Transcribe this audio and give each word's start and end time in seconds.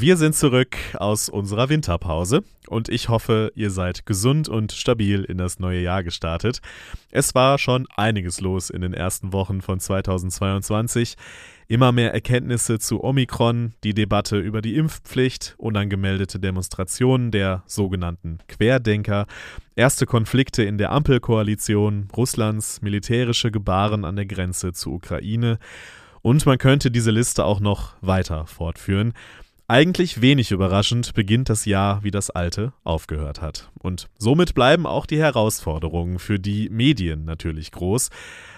Wir 0.00 0.16
sind 0.16 0.34
zurück 0.34 0.78
aus 0.94 1.28
unserer 1.28 1.68
Winterpause 1.68 2.42
und 2.68 2.88
ich 2.88 3.10
hoffe, 3.10 3.52
ihr 3.54 3.70
seid 3.70 4.06
gesund 4.06 4.48
und 4.48 4.72
stabil 4.72 5.24
in 5.24 5.36
das 5.36 5.58
neue 5.58 5.82
Jahr 5.82 6.02
gestartet. 6.02 6.62
Es 7.10 7.34
war 7.34 7.58
schon 7.58 7.86
einiges 7.96 8.40
los 8.40 8.70
in 8.70 8.80
den 8.80 8.94
ersten 8.94 9.34
Wochen 9.34 9.60
von 9.60 9.78
2022. 9.78 11.16
Immer 11.68 11.92
mehr 11.92 12.14
Erkenntnisse 12.14 12.78
zu 12.78 13.04
Omikron, 13.04 13.74
die 13.84 13.92
Debatte 13.92 14.38
über 14.38 14.62
die 14.62 14.76
Impfpflicht, 14.76 15.54
unangemeldete 15.58 16.40
Demonstrationen 16.40 17.30
der 17.30 17.62
sogenannten 17.66 18.38
Querdenker, 18.48 19.26
erste 19.76 20.06
Konflikte 20.06 20.62
in 20.62 20.78
der 20.78 20.92
Ampelkoalition, 20.92 22.08
Russlands 22.16 22.80
militärische 22.80 23.50
Gebaren 23.50 24.06
an 24.06 24.16
der 24.16 24.24
Grenze 24.24 24.72
zur 24.72 24.94
Ukraine 24.94 25.58
und 26.22 26.46
man 26.46 26.56
könnte 26.56 26.90
diese 26.90 27.10
Liste 27.10 27.44
auch 27.44 27.60
noch 27.60 27.92
weiter 28.00 28.46
fortführen. 28.46 29.12
Eigentlich 29.70 30.20
wenig 30.20 30.50
überraschend 30.50 31.14
beginnt 31.14 31.48
das 31.48 31.64
Jahr, 31.64 32.02
wie 32.02 32.10
das 32.10 32.28
alte 32.28 32.72
aufgehört 32.82 33.40
hat. 33.40 33.70
Und 33.78 34.08
somit 34.18 34.52
bleiben 34.52 34.84
auch 34.84 35.06
die 35.06 35.20
Herausforderungen 35.20 36.18
für 36.18 36.40
die 36.40 36.68
Medien 36.68 37.24
natürlich 37.24 37.70
groß. 37.70 38.10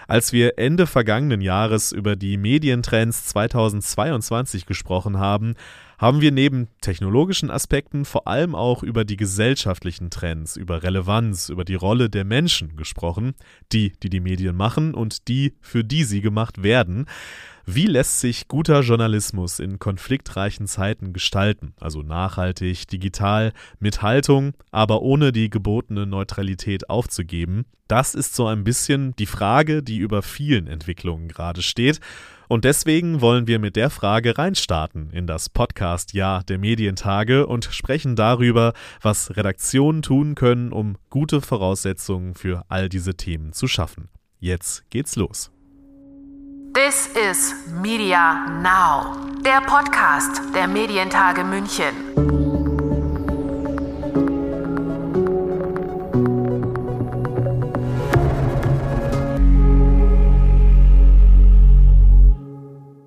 Als 0.08 0.32
wir 0.32 0.58
Ende 0.58 0.86
vergangenen 0.86 1.42
Jahres 1.42 1.92
über 1.92 2.16
die 2.16 2.38
Medientrends 2.38 3.26
2022 3.26 4.64
gesprochen 4.64 5.18
haben, 5.18 5.52
haben 5.98 6.22
wir 6.22 6.32
neben 6.32 6.68
technologischen 6.80 7.50
Aspekten 7.50 8.06
vor 8.06 8.26
allem 8.26 8.54
auch 8.54 8.82
über 8.82 9.04
die 9.04 9.18
gesellschaftlichen 9.18 10.08
Trends, 10.08 10.56
über 10.56 10.82
Relevanz, 10.82 11.50
über 11.50 11.66
die 11.66 11.74
Rolle 11.74 12.08
der 12.08 12.24
Menschen 12.24 12.74
gesprochen, 12.74 13.34
die, 13.70 13.92
die 14.02 14.08
die 14.08 14.20
Medien 14.20 14.56
machen 14.56 14.94
und 14.94 15.28
die, 15.28 15.52
für 15.60 15.84
die 15.84 16.04
sie 16.04 16.22
gemacht 16.22 16.62
werden. 16.62 17.04
Wie 17.64 17.86
lässt 17.86 18.18
sich 18.18 18.48
guter 18.48 18.80
Journalismus 18.80 19.60
in 19.60 19.78
konfliktreichen 19.78 20.66
Zeiten 20.66 21.12
gestalten? 21.12 21.74
Also 21.80 22.02
nachhaltig, 22.02 22.88
digital, 22.88 23.52
mit 23.78 24.02
Haltung, 24.02 24.54
aber 24.72 25.02
ohne 25.02 25.30
die 25.30 25.48
gebotene 25.48 26.04
Neutralität 26.04 26.90
aufzugeben. 26.90 27.66
Das 27.86 28.16
ist 28.16 28.34
so 28.34 28.46
ein 28.46 28.64
bisschen 28.64 29.14
die 29.16 29.26
Frage, 29.26 29.82
die 29.82 29.98
über 29.98 30.22
vielen 30.22 30.66
Entwicklungen 30.66 31.28
gerade 31.28 31.62
steht. 31.62 32.00
Und 32.48 32.64
deswegen 32.64 33.20
wollen 33.20 33.46
wir 33.46 33.58
mit 33.58 33.76
der 33.76 33.90
Frage 33.90 34.36
reinstarten 34.36 35.10
in 35.10 35.26
das 35.26 35.48
Podcast-Jahr 35.48 36.42
der 36.42 36.58
Medientage 36.58 37.46
und 37.46 37.66
sprechen 37.66 38.16
darüber, 38.16 38.72
was 39.00 39.36
Redaktionen 39.36 40.02
tun 40.02 40.34
können, 40.34 40.72
um 40.72 40.96
gute 41.10 41.40
Voraussetzungen 41.40 42.34
für 42.34 42.64
all 42.68 42.88
diese 42.88 43.14
Themen 43.14 43.52
zu 43.52 43.68
schaffen. 43.68 44.08
Jetzt 44.40 44.90
geht's 44.90 45.14
los. 45.14 45.52
This 46.74 47.06
is 47.08 47.54
Media 47.82 48.46
Now, 48.62 49.28
der 49.44 49.60
Podcast 49.60 50.40
der 50.54 50.66
Medientage 50.66 51.44
München. 51.44 51.92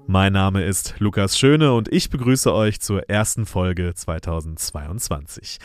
Mein 0.05 0.33
Name 0.33 0.63
ist 0.63 0.99
Lukas 0.99 1.39
Schöne 1.39 1.73
und 1.73 1.91
ich 1.91 2.11
begrüße 2.11 2.53
euch 2.53 2.79
zur 2.79 3.09
ersten 3.09 3.47
Folge 3.47 3.95
2022. 3.95 5.57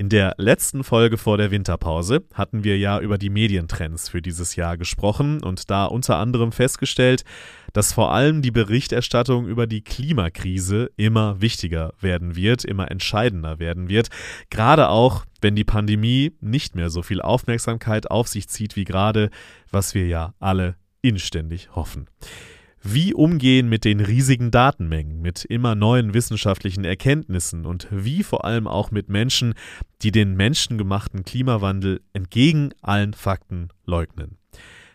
In 0.00 0.08
der 0.08 0.34
letzten 0.38 0.82
Folge 0.82 1.18
vor 1.18 1.36
der 1.36 1.50
Winterpause 1.50 2.24
hatten 2.32 2.64
wir 2.64 2.78
ja 2.78 3.00
über 3.00 3.18
die 3.18 3.28
Medientrends 3.28 4.08
für 4.08 4.22
dieses 4.22 4.56
Jahr 4.56 4.78
gesprochen 4.78 5.42
und 5.42 5.70
da 5.70 5.84
unter 5.84 6.16
anderem 6.16 6.52
festgestellt, 6.52 7.22
dass 7.74 7.92
vor 7.92 8.10
allem 8.10 8.40
die 8.40 8.50
Berichterstattung 8.50 9.46
über 9.46 9.66
die 9.66 9.82
Klimakrise 9.82 10.90
immer 10.96 11.42
wichtiger 11.42 11.92
werden 12.00 12.34
wird, 12.34 12.64
immer 12.64 12.90
entscheidender 12.90 13.58
werden 13.58 13.90
wird, 13.90 14.08
gerade 14.48 14.88
auch 14.88 15.26
wenn 15.42 15.54
die 15.54 15.64
Pandemie 15.64 16.32
nicht 16.40 16.74
mehr 16.74 16.88
so 16.88 17.02
viel 17.02 17.20
Aufmerksamkeit 17.20 18.10
auf 18.10 18.26
sich 18.26 18.48
zieht 18.48 18.76
wie 18.76 18.84
gerade, 18.84 19.28
was 19.70 19.94
wir 19.94 20.06
ja 20.06 20.32
alle 20.40 20.76
inständig 21.02 21.74
hoffen. 21.74 22.06
Wie 22.82 23.12
umgehen 23.12 23.68
mit 23.68 23.84
den 23.84 24.00
riesigen 24.00 24.50
Datenmengen, 24.50 25.20
mit 25.20 25.44
immer 25.44 25.74
neuen 25.74 26.14
wissenschaftlichen 26.14 26.84
Erkenntnissen 26.84 27.66
und 27.66 27.86
wie 27.90 28.22
vor 28.22 28.46
allem 28.46 28.66
auch 28.66 28.90
mit 28.90 29.10
Menschen, 29.10 29.54
die 30.00 30.12
den 30.12 30.34
menschengemachten 30.34 31.24
Klimawandel 31.24 32.00
entgegen 32.14 32.70
allen 32.80 33.12
Fakten 33.12 33.68
leugnen. 33.84 34.38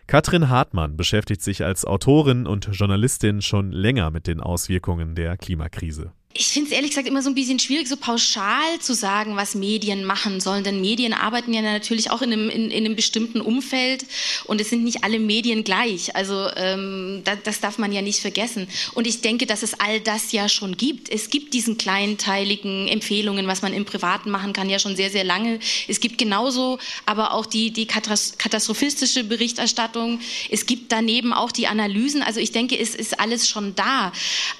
Katrin 0.08 0.48
Hartmann 0.48 0.96
beschäftigt 0.96 1.42
sich 1.42 1.64
als 1.64 1.84
Autorin 1.84 2.46
und 2.46 2.68
Journalistin 2.72 3.40
schon 3.40 3.70
länger 3.70 4.10
mit 4.10 4.26
den 4.26 4.40
Auswirkungen 4.40 5.14
der 5.14 5.36
Klimakrise 5.36 6.12
ich 6.38 6.48
finde 6.48 6.70
es 6.70 6.76
ehrlich 6.76 6.90
gesagt 6.90 7.08
immer 7.08 7.22
so 7.22 7.30
ein 7.30 7.34
bisschen 7.34 7.58
schwierig, 7.58 7.88
so 7.88 7.96
pauschal 7.96 8.78
zu 8.80 8.94
sagen, 8.94 9.36
was 9.36 9.54
Medien 9.54 10.04
machen 10.04 10.40
sollen. 10.40 10.64
Denn 10.64 10.80
Medien 10.80 11.12
arbeiten 11.12 11.52
ja 11.52 11.62
natürlich 11.62 12.10
auch 12.10 12.22
in 12.22 12.32
einem, 12.32 12.50
in, 12.50 12.70
in 12.70 12.84
einem 12.84 12.96
bestimmten 12.96 13.40
Umfeld 13.40 14.04
und 14.44 14.60
es 14.60 14.70
sind 14.70 14.84
nicht 14.84 15.04
alle 15.04 15.18
Medien 15.18 15.64
gleich. 15.64 16.14
Also 16.14 16.48
ähm, 16.56 17.22
das, 17.24 17.38
das 17.44 17.60
darf 17.60 17.78
man 17.78 17.92
ja 17.92 18.02
nicht 18.02 18.20
vergessen. 18.20 18.68
Und 18.94 19.06
ich 19.06 19.20
denke, 19.20 19.46
dass 19.46 19.62
es 19.62 19.78
all 19.80 20.00
das 20.00 20.32
ja 20.32 20.48
schon 20.48 20.76
gibt. 20.76 21.08
Es 21.08 21.30
gibt 21.30 21.54
diesen 21.54 21.78
kleinteiligen 21.78 22.88
Empfehlungen, 22.88 23.46
was 23.46 23.62
man 23.62 23.72
im 23.72 23.84
Privaten 23.84 24.30
machen 24.30 24.52
kann, 24.52 24.68
ja 24.68 24.78
schon 24.78 24.96
sehr, 24.96 25.10
sehr 25.10 25.24
lange. 25.24 25.58
Es 25.88 26.00
gibt 26.00 26.18
genauso 26.18 26.78
aber 27.06 27.32
auch 27.32 27.46
die, 27.46 27.70
die 27.70 27.86
katastrophistische 27.86 29.24
Berichterstattung. 29.24 30.20
Es 30.50 30.66
gibt 30.66 30.92
daneben 30.92 31.32
auch 31.32 31.52
die 31.52 31.66
Analysen. 31.66 32.22
Also 32.22 32.40
ich 32.40 32.52
denke, 32.52 32.78
es 32.78 32.94
ist 32.94 33.18
alles 33.20 33.48
schon 33.48 33.74
da. 33.74 34.12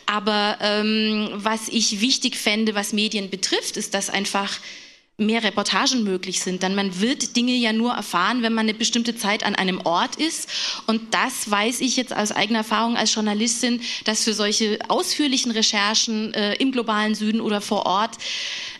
Aber 0.07 0.59
ähm, 0.61 1.29
was 1.35 1.66
ich 1.69 2.01
wichtig 2.01 2.37
fände, 2.37 2.75
was 2.75 2.93
Medien 2.93 3.31
betrifft, 3.31 3.77
ist, 3.77 3.95
dass 3.95 4.11
einfach 4.11 4.61
mehr 5.19 5.43
Reportagen 5.43 6.05
möglich 6.05 6.43
sind. 6.43 6.63
Denn 6.63 6.75
man 6.75 7.01
wird 7.01 7.37
Dinge 7.37 7.55
ja 7.55 7.73
nur 7.73 7.93
erfahren, 7.93 8.43
wenn 8.43 8.53
man 8.53 8.67
eine 8.67 8.75
bestimmte 8.75 9.17
Zeit 9.17 9.45
an 9.45 9.55
einem 9.55 9.81
Ort 9.81 10.17
ist. 10.17 10.49
Und 10.87 11.15
das 11.15 11.51
weiß 11.51 11.81
ich 11.81 11.97
jetzt 11.97 12.15
aus 12.15 12.33
eigener 12.33 12.59
Erfahrung 12.59 12.97
als 12.97 13.15
Journalistin, 13.15 13.81
dass 14.05 14.25
für 14.25 14.35
solche 14.35 14.79
ausführlichen 14.89 15.53
Recherchen 15.53 16.35
äh, 16.35 16.55
im 16.57 16.71
globalen 16.71 17.15
Süden 17.15 17.41
oder 17.41 17.63
vor 17.63 17.87
Ort 17.87 18.19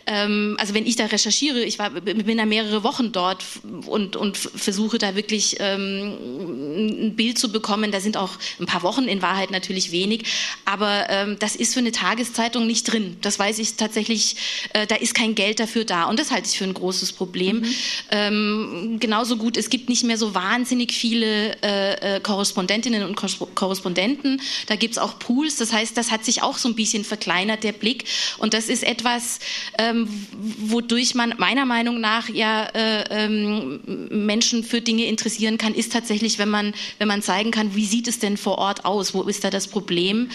ähm, 0.07 0.55
also 0.57 0.73
wenn 0.73 0.85
ich 0.85 0.95
da 0.95 1.05
recherchiere, 1.05 1.61
ich 1.61 1.79
war, 1.79 1.89
bin 1.89 2.37
da 2.37 2.45
mehrere 2.45 2.83
Wochen 2.83 3.11
dort 3.11 3.43
und, 3.85 4.15
und 4.15 4.37
versuche 4.37 4.97
da 4.97 5.15
wirklich 5.15 5.57
ähm, 5.59 7.07
ein 7.07 7.15
Bild 7.15 7.37
zu 7.37 7.51
bekommen. 7.51 7.91
Da 7.91 7.99
sind 7.99 8.15
auch 8.15 8.31
ein 8.59 8.65
paar 8.65 8.83
Wochen 8.83 9.03
in 9.03 9.21
Wahrheit 9.21 9.51
natürlich 9.51 9.91
wenig, 9.91 10.23
aber 10.63 11.09
ähm, 11.09 11.35
das 11.39 11.57
ist 11.57 11.73
für 11.73 11.81
eine 11.81 11.91
Tageszeitung 11.91 12.65
nicht 12.67 12.83
drin. 12.91 13.17
Das 13.21 13.37
weiß 13.37 13.59
ich 13.59 13.75
tatsächlich, 13.75 14.37
äh, 14.73 14.87
da 14.87 14.95
ist 14.95 15.13
kein 15.13 15.35
Geld 15.35 15.59
dafür 15.59 15.83
da 15.83 16.05
und 16.05 16.19
das 16.19 16.31
halte 16.31 16.47
ich 16.47 16.57
für 16.57 16.63
ein 16.63 16.73
großes 16.73 17.11
Problem. 17.11 17.59
Mhm. 17.59 17.75
Ähm, 18.11 18.97
genauso 19.01 19.35
gut, 19.35 19.57
es 19.57 19.69
gibt 19.69 19.89
nicht 19.89 20.05
mehr 20.05 20.17
so 20.17 20.33
wahnsinnig 20.33 20.93
viele 20.93 21.57
äh, 21.61 22.15
äh 22.15 22.19
Korrespondentinnen 22.21 23.03
und 23.03 23.15
Korrespondenten. 23.15 24.41
Da 24.67 24.75
gibt 24.77 24.93
es 24.93 24.97
auch 24.97 25.19
Pools, 25.19 25.57
das 25.57 25.73
heißt, 25.73 25.97
das 25.97 26.11
hat 26.11 26.23
sich 26.23 26.43
auch 26.43 26.57
so 26.57 26.69
ein 26.69 26.75
bisschen 26.75 27.03
verkleinert, 27.03 27.63
der 27.63 27.73
Blick. 27.73 28.05
Und 28.37 28.53
das 28.53 28.69
ist 28.69 28.83
etwas, 28.83 29.39
ähm, 29.77 29.96
ähm, 30.05 30.27
wodurch 30.59 31.15
man 31.15 31.33
meiner 31.37 31.65
Meinung 31.65 31.99
nach 31.99 32.29
ja 32.29 32.65
äh, 32.73 33.25
ähm, 33.25 33.79
Menschen 34.09 34.63
für 34.63 34.81
Dinge 34.81 35.05
interessieren 35.05 35.57
kann, 35.57 35.73
ist 35.73 35.93
tatsächlich, 35.93 36.39
wenn 36.39 36.49
man, 36.49 36.73
wenn 36.99 37.07
man 37.07 37.21
zeigen 37.21 37.51
kann, 37.51 37.75
wie 37.75 37.85
sieht 37.85 38.07
es 38.07 38.19
denn 38.19 38.37
vor 38.37 38.57
Ort 38.57 38.85
aus, 38.85 39.13
wo 39.13 39.23
ist 39.23 39.43
da 39.43 39.49
das 39.49 39.67
Problem. 39.67 40.29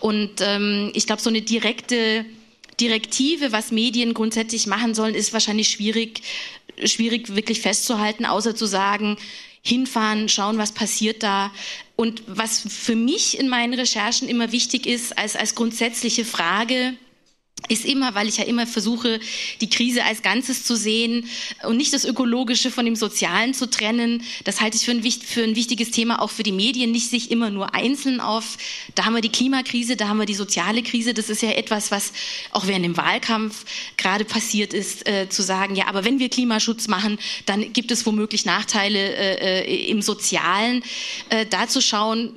Und 0.00 0.40
ähm, 0.40 0.90
ich 0.94 1.06
glaube, 1.06 1.22
so 1.22 1.30
eine 1.30 1.42
direkte 1.42 2.24
Direktive, 2.80 3.52
was 3.52 3.70
Medien 3.70 4.14
grundsätzlich 4.14 4.66
machen 4.66 4.94
sollen, 4.94 5.14
ist 5.14 5.32
wahrscheinlich 5.32 5.68
schwierig, 5.68 6.22
schwierig 6.84 7.36
wirklich 7.36 7.60
festzuhalten, 7.60 8.24
außer 8.24 8.56
zu 8.56 8.66
sagen, 8.66 9.18
hinfahren, 9.62 10.28
schauen, 10.28 10.58
was 10.58 10.72
passiert 10.72 11.22
da. 11.22 11.52
Und 11.96 12.22
was 12.26 12.64
für 12.68 12.96
mich 12.96 13.38
in 13.38 13.48
meinen 13.48 13.74
Recherchen 13.74 14.28
immer 14.28 14.50
wichtig 14.50 14.86
ist, 14.86 15.16
als, 15.16 15.36
als 15.36 15.54
grundsätzliche 15.54 16.24
Frage, 16.24 16.94
ist 17.68 17.84
immer, 17.84 18.14
weil 18.14 18.28
ich 18.28 18.38
ja 18.38 18.44
immer 18.44 18.66
versuche, 18.66 19.20
die 19.60 19.70
Krise 19.70 20.04
als 20.04 20.22
Ganzes 20.22 20.64
zu 20.64 20.76
sehen 20.76 21.28
und 21.64 21.76
nicht 21.76 21.92
das 21.92 22.04
Ökologische 22.04 22.70
von 22.70 22.84
dem 22.84 22.96
Sozialen 22.96 23.54
zu 23.54 23.68
trennen. 23.68 24.22
Das 24.44 24.60
halte 24.60 24.76
ich 24.76 24.84
für 24.84 24.90
ein, 24.90 25.02
für 25.02 25.42
ein, 25.42 25.56
wichtiges 25.56 25.90
Thema 25.90 26.20
auch 26.20 26.30
für 26.30 26.42
die 26.42 26.52
Medien, 26.52 26.90
nicht 26.90 27.08
sich 27.08 27.30
immer 27.30 27.50
nur 27.50 27.74
einzeln 27.74 28.20
auf, 28.20 28.58
da 28.94 29.04
haben 29.04 29.14
wir 29.14 29.20
die 29.20 29.30
Klimakrise, 29.30 29.96
da 29.96 30.08
haben 30.08 30.18
wir 30.18 30.26
die 30.26 30.34
soziale 30.34 30.82
Krise. 30.82 31.14
Das 31.14 31.30
ist 31.30 31.42
ja 31.42 31.50
etwas, 31.50 31.90
was 31.90 32.12
auch 32.50 32.66
während 32.66 32.84
dem 32.84 32.96
Wahlkampf 32.96 33.64
gerade 33.96 34.24
passiert 34.24 34.74
ist, 34.74 35.06
äh, 35.08 35.28
zu 35.28 35.42
sagen, 35.42 35.74
ja, 35.74 35.86
aber 35.86 36.04
wenn 36.04 36.18
wir 36.18 36.28
Klimaschutz 36.28 36.88
machen, 36.88 37.18
dann 37.46 37.72
gibt 37.72 37.90
es 37.90 38.04
womöglich 38.06 38.44
Nachteile 38.44 38.98
äh, 38.98 39.62
äh 39.62 39.90
im 39.90 40.02
Sozialen. 40.02 40.82
Äh, 41.28 41.46
da 41.46 41.68
zu 41.68 41.80
schauen, 41.80 42.32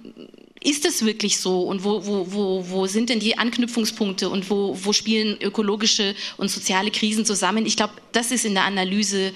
ist 0.65 0.85
es 0.85 1.05
wirklich 1.05 1.39
so 1.39 1.61
und 1.61 1.83
wo, 1.83 2.05
wo, 2.05 2.31
wo, 2.31 2.69
wo 2.69 2.87
sind 2.87 3.09
denn 3.09 3.19
die 3.19 3.37
Anknüpfungspunkte 3.37 4.29
und 4.29 4.49
wo, 4.49 4.77
wo 4.81 4.93
spielen 4.93 5.37
ökologische 5.41 6.15
und 6.37 6.49
soziale 6.49 6.91
Krisen 6.91 7.25
zusammen? 7.25 7.65
Ich 7.65 7.77
glaube, 7.77 7.93
das 8.11 8.31
ist 8.31 8.45
in 8.45 8.55
der 8.55 8.65
Analyse 8.65 9.31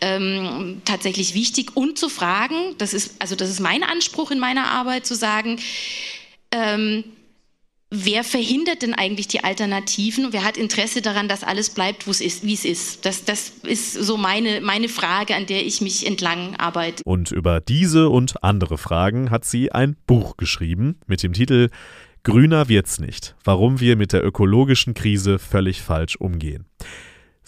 ähm, 0.00 0.82
tatsächlich 0.84 1.34
wichtig 1.34 1.76
und 1.76 1.98
zu 1.98 2.08
fragen, 2.08 2.74
das 2.78 2.92
ist, 2.92 3.16
also 3.18 3.34
das 3.34 3.48
ist 3.48 3.60
mein 3.60 3.82
Anspruch 3.82 4.30
in 4.30 4.38
meiner 4.38 4.70
Arbeit, 4.70 5.06
zu 5.06 5.14
sagen, 5.14 5.58
ähm, 6.52 7.04
wer 7.90 8.24
verhindert 8.24 8.82
denn 8.82 8.94
eigentlich 8.94 9.28
die 9.28 9.44
Alternativen? 9.44 10.32
Wer 10.32 10.44
hat 10.44 10.56
Interesse 10.56 11.02
daran, 11.02 11.28
dass 11.28 11.44
alles 11.44 11.70
bleibt, 11.70 12.06
wie 12.06 12.54
es 12.54 12.64
ist? 12.64 13.04
Das, 13.04 13.24
das 13.24 13.52
ist 13.62 13.92
so 13.92 14.16
meine, 14.16 14.60
meine 14.60 14.88
Frage, 14.88 15.34
an 15.34 15.46
der 15.46 15.64
ich 15.64 15.80
mich 15.80 16.06
entlang 16.06 16.56
arbeite. 16.56 17.02
Und 17.04 17.30
über 17.30 17.60
diese 17.60 18.08
und 18.08 18.42
andere 18.42 18.78
Fragen 18.78 19.30
hat 19.30 19.44
sie 19.44 19.72
ein 19.72 19.96
Buch 20.06 20.36
geschrieben 20.36 20.98
mit 21.06 21.22
dem 21.22 21.32
Titel 21.32 21.70
Grüner 22.22 22.68
wird's 22.68 22.98
nicht. 22.98 23.36
Warum 23.44 23.78
wir 23.78 23.94
mit 23.94 24.12
der 24.12 24.24
ökologischen 24.24 24.94
Krise 24.94 25.38
völlig 25.38 25.80
falsch 25.80 26.16
umgehen. 26.16 26.66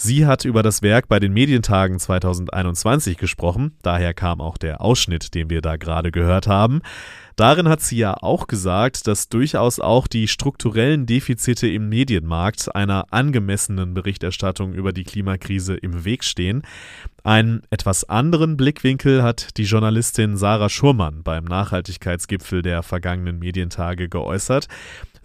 Sie 0.01 0.27
hat 0.27 0.45
über 0.45 0.63
das 0.63 0.81
Werk 0.83 1.09
bei 1.09 1.19
den 1.19 1.33
Medientagen 1.33 1.99
2021 1.99 3.19
gesprochen, 3.19 3.73
daher 3.83 4.15
kam 4.15 4.41
auch 4.41 4.57
der 4.57 4.81
Ausschnitt, 4.81 5.35
den 5.35 5.51
wir 5.51 5.61
da 5.61 5.75
gerade 5.75 6.13
gehört 6.13 6.47
haben. 6.47 6.83
Darin 7.35 7.69
hat 7.69 7.81
sie 7.81 7.99
ja 7.99 8.15
auch 8.15 8.47
gesagt, 8.47 9.09
dass 9.09 9.29
durchaus 9.29 9.81
auch 9.81 10.07
die 10.07 10.29
strukturellen 10.29 11.07
Defizite 11.07 11.67
im 11.67 11.89
Medienmarkt 11.89 12.75
einer 12.77 13.07
angemessenen 13.13 13.93
Berichterstattung 13.93 14.73
über 14.73 14.93
die 14.93 15.05
Klimakrise 15.05 15.75
im 15.75 16.05
Weg 16.05 16.23
stehen. 16.23 16.63
Einen 17.25 17.63
etwas 17.71 18.09
anderen 18.09 18.57
Blickwinkel 18.57 19.23
hat 19.23 19.57
die 19.57 19.65
Journalistin 19.65 20.37
Sarah 20.37 20.69
Schurmann 20.69 21.23
beim 21.23 21.45
Nachhaltigkeitsgipfel 21.45 22.63
der 22.63 22.83
vergangenen 22.83 23.39
Medientage 23.39 24.09
geäußert. 24.09 24.67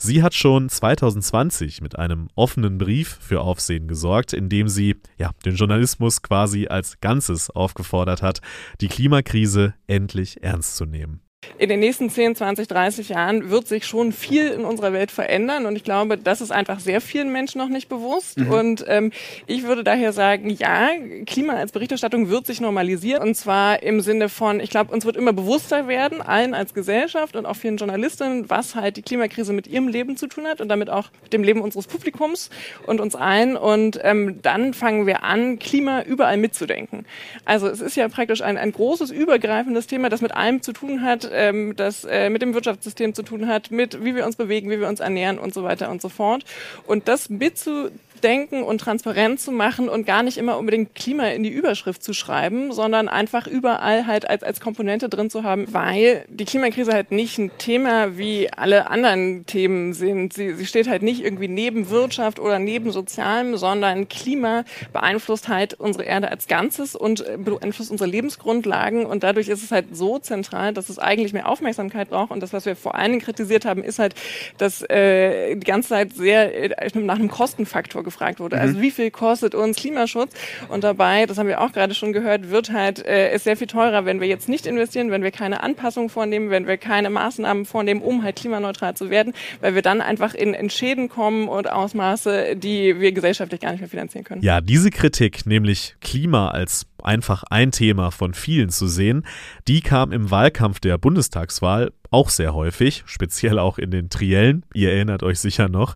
Sie 0.06 0.22
hat 0.22 0.34
schon 0.34 0.68
2020 0.68 1.80
mit 1.80 1.98
einem 1.98 2.28
offenen 2.36 2.78
Brief 2.78 3.18
für 3.22 3.40
Aufsehen 3.40 3.88
gesorgt, 3.88 4.34
in 4.34 4.50
dem 4.50 4.68
sie 4.68 4.98
ja, 5.18 5.32
den 5.46 5.56
Journalismus 5.56 6.22
quasi 6.22 6.68
als 6.68 7.00
Ganzes 7.00 7.50
aufgefordert 7.50 8.22
hat, 8.22 8.42
die 8.82 8.90
Klimakrise 8.90 9.76
endlich 9.88 10.44
ernst 10.44 10.76
zu 10.76 10.86
nehmen 10.86 11.23
in 11.58 11.70
den 11.70 11.80
nächsten 11.80 12.10
10, 12.10 12.36
20, 12.36 12.68
30 12.68 13.10
Jahren 13.10 13.50
wird 13.50 13.68
sich 13.68 13.86
schon 13.86 14.12
viel 14.12 14.48
in 14.48 14.66
unserer 14.66 14.94
Welt 14.94 15.12
verändern. 15.12 15.66
Und 15.66 15.76
ich 15.76 15.84
glaube, 15.84 16.18
das 16.18 16.42
ist 16.42 16.52
einfach 16.52 16.80
sehr 16.80 17.02
vielen 17.02 17.32
Menschen 17.32 17.60
noch 17.60 17.70
nicht 17.70 17.90
bewusst. 17.90 18.38
Mhm. 18.38 18.52
Und 18.52 18.86
ähm, 18.88 19.12
ich 19.48 19.64
würde 19.64 19.84
daher 19.84 20.14
sagen, 20.14 20.50
ja, 20.50 20.90
Klima 21.26 21.54
als 21.54 21.72
Berichterstattung 21.72 22.30
wird 22.30 22.46
sich 22.46 22.62
normalisieren. 22.62 23.22
Und 23.22 23.36
zwar 23.36 23.84
im 23.84 24.02
Sinne 24.02 24.30
von, 24.30 24.60
ich 24.60 24.70
glaube, 24.70 24.94
uns 24.94 25.06
wird 25.06 25.18
immer 25.18 25.34
bewusster 25.34 25.88
werden, 25.88 26.22
allen 26.22 26.54
als 26.54 26.74
Gesellschaft 26.74 27.36
und 27.36 27.46
auch 27.46 27.56
vielen 27.56 27.78
Journalistinnen, 27.78 28.50
was 28.50 28.76
halt 28.76 28.98
die 28.98 29.02
Klimakrise 29.02 29.54
mit 29.54 29.68
ihrem 29.68 29.88
Leben 29.88 30.18
zu 30.18 30.28
tun 30.28 30.46
hat 30.46 30.62
und 30.62 30.70
damit 30.70 30.90
auch 30.90 31.10
mit 31.24 31.34
dem 31.34 31.44
Leben 31.44 31.62
unseres 31.62 31.88
Publikums 31.88 32.50
und 32.86 33.02
uns 33.02 33.16
allen. 33.16 33.56
Und 33.56 34.00
ähm, 34.04 34.42
dann 34.42 34.74
fangen 34.74 35.06
wir 35.06 35.24
an, 35.24 35.60
Klima 35.60 36.04
überall 36.04 36.38
mitzudenken. 36.38 37.06
Also 37.46 37.68
es 37.68 37.82
ist 37.82 37.96
ja 37.96 38.08
praktisch 38.08 38.42
ein, 38.42 38.58
ein 38.58 38.72
großes, 38.72 39.12
übergreifendes 39.12 39.88
Thema, 39.88 40.10
das 40.10 40.22
mit 40.22 40.34
allem 40.34 40.62
zu 40.62 40.74
tun 40.74 41.04
hat, 41.04 41.30
ähm, 41.34 41.76
das 41.76 42.04
äh, 42.06 42.30
mit 42.30 42.42
dem 42.42 42.54
Wirtschaftssystem 42.54 43.14
zu 43.14 43.24
tun 43.24 43.48
hat, 43.48 43.72
mit 43.72 44.04
wie 44.04 44.16
wir 44.16 44.26
uns 44.26 44.36
bewegen, 44.36 44.70
wie 44.70 44.80
wir 44.80 44.88
uns 44.88 45.00
ernähren 45.00 45.40
und 45.40 45.54
so 45.54 45.64
weiter 45.64 45.90
und 45.90 46.02
so 46.02 46.10
fort. 46.10 46.46
Und 46.88 47.08
das 47.08 47.30
mitzu 47.30 47.90
denken 48.24 48.64
und 48.64 48.80
transparent 48.80 49.40
zu 49.40 49.52
machen 49.52 49.90
und 49.90 50.06
gar 50.06 50.24
nicht 50.24 50.38
immer 50.38 50.58
unbedingt 50.58 50.96
Klima 50.96 51.28
in 51.28 51.44
die 51.44 51.50
Überschrift 51.50 52.04
zu 52.04 52.14
schreiben, 52.14 52.72
sondern 52.72 53.10
einfach 53.10 53.48
überall 53.48 54.08
halt 54.08 54.30
als, 54.30 54.44
als 54.44 54.60
Komponente 54.60 55.10
drin 55.10 55.30
zu 55.30 55.44
haben, 55.44 55.72
weil 55.74 56.26
die 56.30 56.46
Klimakrise 56.46 56.94
halt 56.94 57.12
nicht 57.12 57.38
ein 57.38 57.52
Thema 57.58 58.18
wie 58.18 58.52
alle 58.52 58.90
anderen 58.90 59.46
Themen 59.46 59.94
sind. 59.94 60.34
Sie, 60.34 60.54
sie 60.54 60.66
steht 60.66 60.88
halt 60.88 61.04
nicht 61.04 61.24
irgendwie 61.24 61.48
neben 61.48 61.90
Wirtschaft 61.90 62.40
oder 62.40 62.60
neben 62.60 62.92
Sozialem, 62.92 63.58
sondern 63.58 64.08
Klima 64.08 64.64
beeinflusst 64.94 65.50
halt 65.50 65.74
unsere 65.74 66.06
Erde 66.06 66.30
als 66.30 66.48
Ganzes 66.48 66.96
und 66.96 67.26
beeinflusst 67.44 67.92
unsere 67.92 68.10
Lebensgrundlagen 68.10 69.06
und 69.06 69.24
dadurch 69.24 69.50
ist 69.50 69.64
es 69.64 69.72
halt 69.72 69.96
so 69.96 70.20
zentral, 70.20 70.74
dass 70.74 70.90
es 70.90 71.00
eigentlich 71.00 71.34
mehr 71.34 71.50
Aufmerksamkeit 71.50 72.10
braucht 72.10 72.32
und 72.32 72.42
das, 72.42 72.54
was 72.54 72.66
wir 72.66 72.76
vor 72.76 72.96
allen 72.96 73.12
Dingen 73.12 73.24
kritisiert 73.24 73.66
haben, 73.66 73.84
ist 73.84 74.00
halt, 74.00 74.16
dass 74.58 74.82
äh, 74.90 75.56
die 75.56 75.66
ganze 75.66 75.90
Zeit 75.90 76.14
sehr 76.14 76.72
äh, 76.72 76.90
nach 76.98 77.16
einem 77.16 77.30
Kostenfaktor 77.30 78.04
gefragt 78.04 78.13
wurde. 78.40 78.58
Also 78.58 78.74
mhm. 78.74 78.74
Also 78.74 78.82
wie 78.82 78.92
viel 78.92 79.12
kostet 79.12 79.54
uns 79.54 79.78
Klimaschutz? 79.78 80.34
Und 80.68 80.84
dabei, 80.84 81.28
das 81.28 81.38
haben 81.38 81.48
wir 81.48 81.62
auch 81.62 81.72
gerade 81.72 81.94
schon 81.94 82.12
gehört, 82.12 82.50
wird 82.50 82.72
halt 82.72 83.06
äh, 83.06 83.30
es 83.30 83.44
sehr 83.44 83.56
viel 83.56 83.68
teurer, 83.68 84.06
wenn 84.06 84.20
wir 84.20 84.28
jetzt 84.28 84.50
nicht 84.50 84.66
investieren, 84.66 85.12
wenn 85.12 85.22
wir 85.22 85.30
keine 85.30 85.62
Anpassungen 85.62 86.10
vornehmen, 86.10 86.50
wenn 86.50 86.66
wir 86.66 86.78
keine 86.78 87.12
Maßnahmen 87.12 87.66
vornehmen, 87.66 88.02
um 88.02 88.24
halt 88.24 88.36
klimaneutral 88.38 88.96
zu 88.96 89.12
werden, 89.12 89.34
weil 89.62 89.76
wir 89.76 89.84
dann 89.84 90.02
einfach 90.02 90.34
in, 90.34 90.56
in 90.56 90.72
Schäden 90.72 91.08
kommen 91.08 91.48
und 91.48 91.72
Ausmaße, 91.72 92.56
die 92.56 93.00
wir 93.00 93.12
gesellschaftlich 93.12 93.62
gar 93.62 93.72
nicht 93.72 93.82
mehr 93.82 93.90
finanzieren 93.90 94.24
können. 94.24 94.42
Ja, 94.42 94.60
diese 94.60 94.90
Kritik, 94.90 95.46
nämlich 95.46 95.96
Klima 96.02 96.50
als 96.50 96.88
einfach 97.04 97.44
ein 97.44 97.72
Thema 97.72 98.12
von 98.12 98.34
vielen 98.34 98.70
zu 98.70 98.88
sehen, 98.88 99.24
die 99.68 99.82
kam 99.82 100.12
im 100.12 100.32
Wahlkampf 100.32 100.80
der 100.80 100.98
Bundestagswahl 100.98 101.92
auch 102.10 102.30
sehr 102.30 102.54
häufig, 102.54 103.04
speziell 103.06 103.60
auch 103.60 103.78
in 103.78 103.92
den 103.92 104.10
Triellen. 104.10 104.66
Ihr 104.74 104.92
erinnert 104.92 105.22
euch 105.24 105.40
sicher 105.40 105.70
noch. 105.70 105.96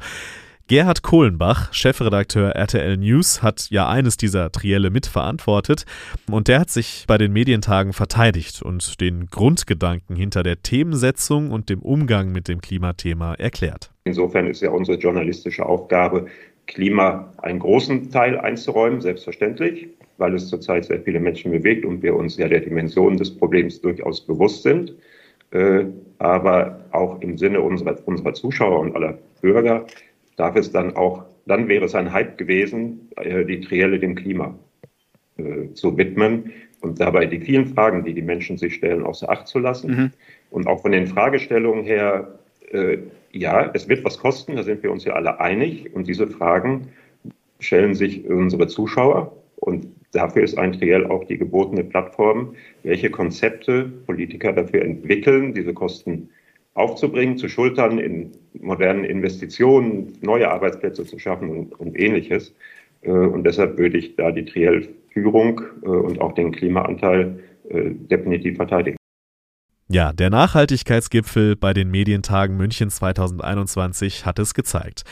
Gerhard 0.69 1.01
Kohlenbach, 1.01 1.73
Chefredakteur 1.73 2.53
RTL 2.53 2.97
News, 2.97 3.41
hat 3.41 3.69
ja 3.69 3.87
eines 3.87 4.17
dieser 4.17 4.51
Trielle 4.51 4.89
mitverantwortet 4.89 5.85
und 6.29 6.49
der 6.49 6.59
hat 6.59 6.69
sich 6.69 7.05
bei 7.07 7.17
den 7.17 7.31
Medientagen 7.31 7.93
verteidigt 7.93 8.61
und 8.61 8.99
den 8.99 9.27
Grundgedanken 9.27 10.17
hinter 10.17 10.43
der 10.43 10.61
Themensetzung 10.61 11.51
und 11.51 11.69
dem 11.69 11.81
Umgang 11.81 12.33
mit 12.33 12.49
dem 12.49 12.59
Klimathema 12.59 13.35
erklärt. 13.35 13.91
Insofern 14.03 14.47
ist 14.47 14.61
ja 14.61 14.71
unsere 14.71 14.97
journalistische 14.97 15.65
Aufgabe, 15.65 16.25
Klima 16.65 17.31
einen 17.37 17.59
großen 17.59 18.11
Teil 18.11 18.37
einzuräumen, 18.37 18.99
selbstverständlich, 18.99 19.87
weil 20.17 20.35
es 20.35 20.49
zurzeit 20.49 20.83
sehr 20.83 20.99
viele 20.99 21.21
Menschen 21.21 21.53
bewegt 21.53 21.85
und 21.85 22.03
wir 22.03 22.13
uns 22.13 22.35
ja 22.35 22.49
der 22.49 22.59
Dimension 22.59 23.15
des 23.15 23.33
Problems 23.33 23.79
durchaus 23.79 24.19
bewusst 24.19 24.63
sind. 24.63 24.93
Äh, 25.51 25.85
aber 26.19 26.81
auch 26.91 27.21
im 27.21 27.37
Sinne 27.37 27.61
unserer, 27.61 27.95
unserer 28.05 28.33
Zuschauer 28.33 28.81
und 28.81 28.95
aller 28.95 29.17
Bürger 29.41 29.85
darf 30.37 30.55
es 30.55 30.71
dann 30.71 30.95
auch, 30.95 31.25
dann 31.45 31.67
wäre 31.67 31.85
es 31.85 31.95
ein 31.95 32.13
Hype 32.13 32.37
gewesen, 32.37 33.09
äh, 33.17 33.43
die 33.43 33.59
Trielle 33.59 33.99
dem 33.99 34.15
Klima 34.15 34.57
äh, 35.37 35.73
zu 35.73 35.97
widmen 35.97 36.53
und 36.79 36.99
dabei 36.99 37.25
die 37.25 37.39
vielen 37.39 37.67
Fragen, 37.67 38.03
die 38.03 38.13
die 38.13 38.21
Menschen 38.21 38.57
sich 38.57 38.75
stellen, 38.75 39.03
außer 39.03 39.29
Acht 39.29 39.47
zu 39.47 39.59
lassen. 39.59 39.91
Mhm. 39.91 40.11
Und 40.51 40.67
auch 40.67 40.81
von 40.81 40.91
den 40.91 41.07
Fragestellungen 41.07 41.83
her, 41.83 42.39
äh, 42.71 42.99
ja, 43.31 43.69
es 43.73 43.89
wird 43.89 44.05
was 44.05 44.19
kosten, 44.19 44.55
da 44.55 44.63
sind 44.63 44.83
wir 44.83 44.91
uns 44.91 45.03
ja 45.03 45.13
alle 45.13 45.39
einig. 45.39 45.93
Und 45.93 46.07
diese 46.07 46.27
Fragen 46.27 46.89
stellen 47.59 47.95
sich 47.95 48.25
unsere 48.29 48.67
Zuschauer. 48.67 49.35
Und 49.57 49.87
dafür 50.11 50.43
ist 50.43 50.57
ein 50.57 50.73
Triell 50.73 51.07
auch 51.07 51.25
die 51.25 51.37
gebotene 51.37 51.83
Plattform, 51.83 52.55
welche 52.83 53.09
Konzepte 53.09 53.85
Politiker 54.05 54.53
dafür 54.53 54.83
entwickeln, 54.83 55.53
diese 55.53 55.73
Kosten 55.73 56.29
aufzubringen, 56.77 57.37
zu 57.37 57.49
schultern, 57.49 57.97
in 57.97 58.31
modernen 58.53 59.03
Investitionen, 59.03 60.13
neue 60.21 60.49
Arbeitsplätze 60.49 61.05
zu 61.05 61.17
schaffen 61.17 61.49
und, 61.49 61.79
und 61.79 61.99
ähnliches. 61.99 62.53
Äh, 63.01 63.09
und 63.09 63.43
deshalb 63.43 63.77
würde 63.77 63.97
ich 63.97 64.15
da 64.15 64.31
die 64.31 64.45
Triell-Führung 64.45 65.61
äh, 65.81 65.87
und 65.87 66.21
auch 66.21 66.33
den 66.33 66.51
Klimaanteil 66.51 67.39
äh, 67.69 67.89
definitiv 67.91 68.57
verteidigen. 68.57 68.97
Ja, 69.89 70.11
der 70.13 70.29
Nachhaltigkeitsgipfel 70.29 71.55
bei 71.55 71.73
den 71.73 71.89
Medientagen 71.89 72.57
München 72.57 72.89
2021 72.89 74.25
hat 74.25 74.37
es 74.37 74.53
gezeigt. 74.53 75.03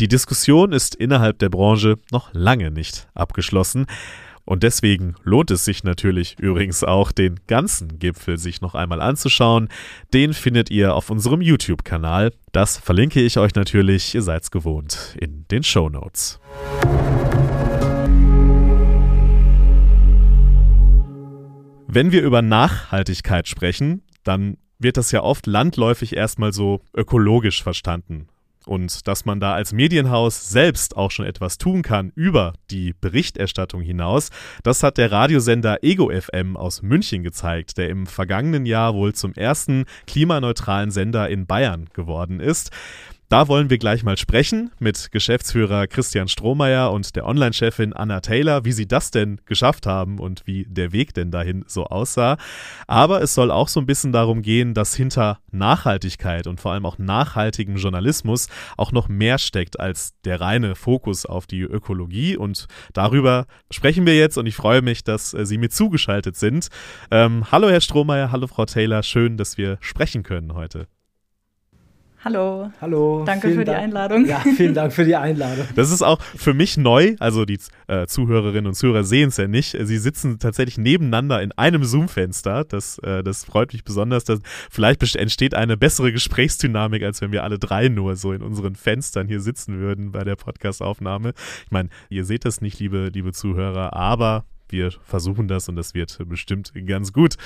Die 0.00 0.08
Diskussion 0.08 0.72
ist 0.72 0.94
innerhalb 0.94 1.38
der 1.38 1.48
Branche 1.48 1.98
noch 2.10 2.34
lange 2.34 2.70
nicht 2.70 3.08
abgeschlossen. 3.14 3.86
Und 4.44 4.62
deswegen 4.62 5.14
lohnt 5.22 5.50
es 5.50 5.64
sich 5.64 5.84
natürlich 5.84 6.38
übrigens 6.38 6.84
auch, 6.84 7.12
den 7.12 7.40
ganzen 7.46 7.98
Gipfel 7.98 8.38
sich 8.38 8.60
noch 8.60 8.74
einmal 8.74 9.00
anzuschauen. 9.00 9.68
Den 10.12 10.34
findet 10.34 10.70
ihr 10.70 10.94
auf 10.94 11.08
unserem 11.10 11.40
YouTube-Kanal. 11.40 12.32
Das 12.52 12.76
verlinke 12.76 13.20
ich 13.22 13.38
euch 13.38 13.54
natürlich, 13.54 14.14
ihr 14.14 14.22
seid's 14.22 14.50
gewohnt, 14.50 15.16
in 15.18 15.46
den 15.50 15.62
Show 15.62 15.88
Notes. 15.88 16.40
Wenn 21.86 22.12
wir 22.12 22.22
über 22.22 22.42
Nachhaltigkeit 22.42 23.48
sprechen, 23.48 24.02
dann 24.24 24.58
wird 24.78 24.96
das 24.96 25.12
ja 25.12 25.22
oft 25.22 25.46
landläufig 25.46 26.16
erstmal 26.16 26.52
so 26.52 26.80
ökologisch 26.94 27.62
verstanden. 27.62 28.26
Und 28.66 29.06
dass 29.06 29.24
man 29.24 29.40
da 29.40 29.54
als 29.54 29.72
Medienhaus 29.72 30.48
selbst 30.48 30.96
auch 30.96 31.10
schon 31.10 31.26
etwas 31.26 31.58
tun 31.58 31.82
kann 31.82 32.12
über 32.14 32.54
die 32.70 32.94
Berichterstattung 32.98 33.80
hinaus, 33.80 34.30
das 34.62 34.82
hat 34.82 34.98
der 34.98 35.12
Radiosender 35.12 35.82
Ego 35.82 36.10
FM 36.10 36.56
aus 36.56 36.82
München 36.82 37.22
gezeigt, 37.22 37.76
der 37.76 37.88
im 37.90 38.06
vergangenen 38.06 38.66
Jahr 38.66 38.94
wohl 38.94 39.14
zum 39.14 39.34
ersten 39.34 39.84
klimaneutralen 40.06 40.90
Sender 40.90 41.28
in 41.28 41.46
Bayern 41.46 41.88
geworden 41.92 42.40
ist. 42.40 42.70
Da 43.34 43.48
wollen 43.48 43.68
wir 43.68 43.78
gleich 43.78 44.04
mal 44.04 44.16
sprechen 44.16 44.70
mit 44.78 45.10
Geschäftsführer 45.10 45.88
Christian 45.88 46.28
Strohmeier 46.28 46.92
und 46.92 47.16
der 47.16 47.26
Online-Chefin 47.26 47.92
Anna 47.92 48.20
Taylor, 48.20 48.64
wie 48.64 48.70
sie 48.70 48.86
das 48.86 49.10
denn 49.10 49.40
geschafft 49.44 49.86
haben 49.86 50.20
und 50.20 50.46
wie 50.46 50.66
der 50.68 50.92
Weg 50.92 51.14
denn 51.14 51.32
dahin 51.32 51.64
so 51.66 51.86
aussah. 51.86 52.36
Aber 52.86 53.22
es 53.22 53.34
soll 53.34 53.50
auch 53.50 53.66
so 53.66 53.80
ein 53.80 53.86
bisschen 53.86 54.12
darum 54.12 54.40
gehen, 54.40 54.72
dass 54.72 54.94
hinter 54.94 55.40
Nachhaltigkeit 55.50 56.46
und 56.46 56.60
vor 56.60 56.70
allem 56.70 56.86
auch 56.86 56.96
nachhaltigem 56.98 57.74
Journalismus 57.74 58.46
auch 58.76 58.92
noch 58.92 59.08
mehr 59.08 59.38
steckt 59.38 59.80
als 59.80 60.12
der 60.24 60.40
reine 60.40 60.76
Fokus 60.76 61.26
auf 61.26 61.48
die 61.48 61.62
Ökologie. 61.62 62.36
Und 62.36 62.68
darüber 62.92 63.46
sprechen 63.68 64.06
wir 64.06 64.16
jetzt 64.16 64.38
und 64.38 64.46
ich 64.46 64.54
freue 64.54 64.80
mich, 64.80 65.02
dass 65.02 65.34
äh, 65.34 65.44
Sie 65.44 65.58
mir 65.58 65.70
zugeschaltet 65.70 66.36
sind. 66.36 66.68
Ähm, 67.10 67.50
hallo 67.50 67.68
Herr 67.68 67.80
Strohmeier, 67.80 68.30
hallo 68.30 68.46
Frau 68.46 68.64
Taylor, 68.64 69.02
schön, 69.02 69.36
dass 69.36 69.58
wir 69.58 69.78
sprechen 69.80 70.22
können 70.22 70.54
heute. 70.54 70.86
Hallo. 72.24 72.72
Hallo. 72.80 73.22
Danke 73.26 73.50
für 73.50 73.58
die 73.58 73.64
Dank. 73.64 73.80
Einladung. 73.80 74.24
Ja, 74.24 74.42
vielen 74.56 74.72
Dank 74.72 74.94
für 74.94 75.04
die 75.04 75.14
Einladung. 75.14 75.66
Das 75.76 75.90
ist 75.90 76.00
auch 76.00 76.22
für 76.22 76.54
mich 76.54 76.78
neu. 76.78 77.16
Also 77.20 77.44
die 77.44 77.58
äh, 77.86 78.06
Zuhörerinnen 78.06 78.66
und 78.66 78.74
Zuhörer 78.74 79.04
sehen 79.04 79.28
es 79.28 79.36
ja 79.36 79.46
nicht. 79.46 79.76
Sie 79.78 79.98
sitzen 79.98 80.38
tatsächlich 80.38 80.78
nebeneinander 80.78 81.42
in 81.42 81.52
einem 81.52 81.84
Zoom-Fenster. 81.84 82.64
Das, 82.64 82.96
äh, 83.00 83.22
das 83.22 83.44
freut 83.44 83.74
mich 83.74 83.84
besonders. 83.84 84.24
Dass 84.24 84.40
vielleicht 84.70 85.02
entsteht 85.16 85.54
eine 85.54 85.76
bessere 85.76 86.12
Gesprächsdynamik, 86.12 87.02
als 87.02 87.20
wenn 87.20 87.30
wir 87.30 87.44
alle 87.44 87.58
drei 87.58 87.88
nur 87.88 88.16
so 88.16 88.32
in 88.32 88.40
unseren 88.40 88.74
Fenstern 88.74 89.28
hier 89.28 89.40
sitzen 89.40 89.78
würden 89.78 90.10
bei 90.10 90.24
der 90.24 90.36
Podcastaufnahme. 90.36 91.34
Ich 91.66 91.72
meine, 91.72 91.90
ihr 92.08 92.24
seht 92.24 92.46
das 92.46 92.62
nicht, 92.62 92.80
liebe, 92.80 93.10
liebe 93.12 93.32
Zuhörer, 93.32 93.94
aber 93.94 94.46
wir 94.70 94.92
versuchen 95.04 95.46
das 95.46 95.68
und 95.68 95.76
das 95.76 95.94
wird 95.94 96.18
bestimmt 96.26 96.72
ganz 96.86 97.12
gut. 97.12 97.36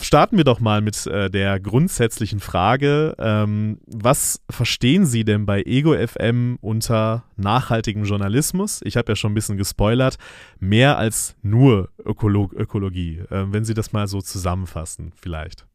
Starten 0.00 0.38
wir 0.38 0.44
doch 0.44 0.58
mal 0.58 0.80
mit 0.80 1.06
äh, 1.06 1.30
der 1.30 1.60
grundsätzlichen 1.60 2.40
Frage. 2.40 3.14
Ähm, 3.18 3.78
was 3.86 4.40
verstehen 4.48 5.04
Sie 5.04 5.24
denn 5.24 5.44
bei 5.44 5.62
Ego 5.62 5.94
FM 5.94 6.58
unter 6.62 7.24
nachhaltigem 7.36 8.04
Journalismus? 8.04 8.80
Ich 8.84 8.96
habe 8.96 9.12
ja 9.12 9.16
schon 9.16 9.32
ein 9.32 9.34
bisschen 9.34 9.58
gespoilert. 9.58 10.16
Mehr 10.58 10.96
als 10.96 11.36
nur 11.42 11.90
Ökolo 12.04 12.50
Ökologie. 12.54 13.18
Äh, 13.30 13.44
wenn 13.52 13.64
Sie 13.64 13.74
das 13.74 13.92
mal 13.92 14.06
so 14.06 14.22
zusammenfassen, 14.22 15.12
vielleicht. 15.20 15.66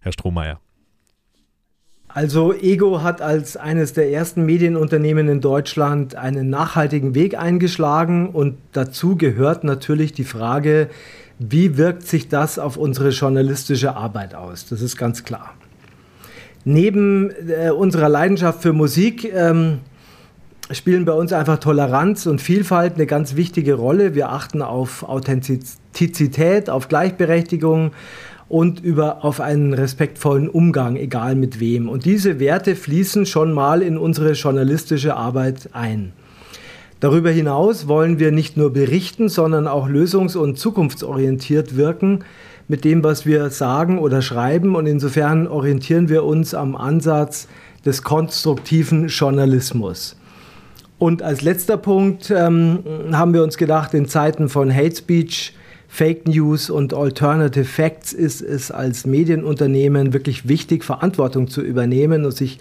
Herr 0.00 0.12
Strohmeier. 0.12 0.60
Also 2.14 2.54
Ego 2.54 3.02
hat 3.02 3.20
als 3.20 3.56
eines 3.56 3.92
der 3.92 4.12
ersten 4.12 4.46
Medienunternehmen 4.46 5.26
in 5.28 5.40
Deutschland 5.40 6.14
einen 6.14 6.48
nachhaltigen 6.48 7.16
Weg 7.16 7.36
eingeschlagen 7.36 8.28
und 8.28 8.56
dazu 8.70 9.16
gehört 9.16 9.64
natürlich 9.64 10.12
die 10.12 10.22
Frage, 10.22 10.90
wie 11.38 11.76
wirkt 11.76 12.06
sich 12.06 12.28
das 12.28 12.58
auf 12.58 12.76
unsere 12.76 13.10
journalistische 13.10 13.96
Arbeit 13.96 14.34
aus? 14.34 14.66
Das 14.66 14.80
ist 14.80 14.96
ganz 14.96 15.24
klar. 15.24 15.54
Neben 16.64 17.30
äh, 17.48 17.70
unserer 17.70 18.08
Leidenschaft 18.08 18.62
für 18.62 18.72
Musik 18.72 19.30
ähm, 19.34 19.80
spielen 20.70 21.04
bei 21.04 21.12
uns 21.12 21.32
einfach 21.32 21.58
Toleranz 21.58 22.26
und 22.26 22.40
Vielfalt 22.40 22.94
eine 22.94 23.06
ganz 23.06 23.36
wichtige 23.36 23.74
Rolle. 23.74 24.14
Wir 24.14 24.30
achten 24.30 24.62
auf 24.62 25.02
Authentizität, 25.02 26.70
auf 26.70 26.88
Gleichberechtigung 26.88 27.92
und 28.48 28.80
über, 28.80 29.24
auf 29.24 29.40
einen 29.40 29.74
respektvollen 29.74 30.48
Umgang, 30.48 30.96
egal 30.96 31.34
mit 31.34 31.60
wem. 31.60 31.88
Und 31.88 32.04
diese 32.04 32.40
Werte 32.40 32.76
fließen 32.76 33.26
schon 33.26 33.52
mal 33.52 33.82
in 33.82 33.98
unsere 33.98 34.32
journalistische 34.32 35.16
Arbeit 35.16 35.70
ein. 35.72 36.12
Darüber 37.04 37.30
hinaus 37.30 37.86
wollen 37.86 38.18
wir 38.18 38.32
nicht 38.32 38.56
nur 38.56 38.72
berichten, 38.72 39.28
sondern 39.28 39.68
auch 39.68 39.90
lösungs- 39.90 40.38
und 40.38 40.58
zukunftsorientiert 40.58 41.76
wirken 41.76 42.24
mit 42.66 42.82
dem, 42.86 43.04
was 43.04 43.26
wir 43.26 43.50
sagen 43.50 43.98
oder 43.98 44.22
schreiben. 44.22 44.74
Und 44.74 44.86
insofern 44.86 45.46
orientieren 45.46 46.08
wir 46.08 46.24
uns 46.24 46.54
am 46.54 46.74
Ansatz 46.74 47.46
des 47.84 48.04
konstruktiven 48.04 49.08
Journalismus. 49.08 50.16
Und 50.98 51.22
als 51.22 51.42
letzter 51.42 51.76
Punkt 51.76 52.32
ähm, 52.34 52.78
haben 53.12 53.34
wir 53.34 53.42
uns 53.42 53.58
gedacht, 53.58 53.92
in 53.92 54.08
Zeiten 54.08 54.48
von 54.48 54.74
Hate 54.74 54.96
Speech, 54.96 55.52
Fake 55.88 56.26
News 56.26 56.70
und 56.70 56.94
Alternative 56.94 57.66
Facts 57.66 58.14
ist 58.14 58.40
es 58.40 58.70
als 58.70 59.04
Medienunternehmen 59.04 60.14
wirklich 60.14 60.48
wichtig, 60.48 60.82
Verantwortung 60.84 61.48
zu 61.48 61.60
übernehmen 61.60 62.24
und 62.24 62.32
sich 62.32 62.60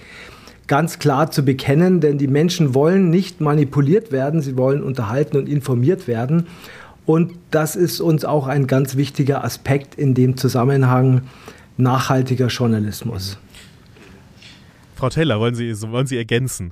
ganz 0.67 0.99
klar 0.99 1.31
zu 1.31 1.43
bekennen, 1.43 1.99
denn 1.99 2.17
die 2.17 2.27
Menschen 2.27 2.73
wollen 2.73 3.09
nicht 3.09 3.41
manipuliert 3.41 4.11
werden, 4.11 4.41
sie 4.41 4.57
wollen 4.57 4.81
unterhalten 4.81 5.37
und 5.37 5.49
informiert 5.49 6.07
werden. 6.07 6.47
Und 7.05 7.33
das 7.51 7.75
ist 7.75 7.99
uns 7.99 8.23
auch 8.23 8.47
ein 8.47 8.67
ganz 8.67 8.95
wichtiger 8.95 9.43
Aspekt 9.43 9.95
in 9.95 10.13
dem 10.13 10.37
Zusammenhang 10.37 11.23
nachhaltiger 11.75 12.47
Journalismus. 12.47 13.37
Frau 14.95 15.09
Taylor, 15.09 15.39
wollen 15.39 15.55
Sie, 15.55 15.73
wollen 15.91 16.07
Sie 16.07 16.15
ergänzen? 16.15 16.71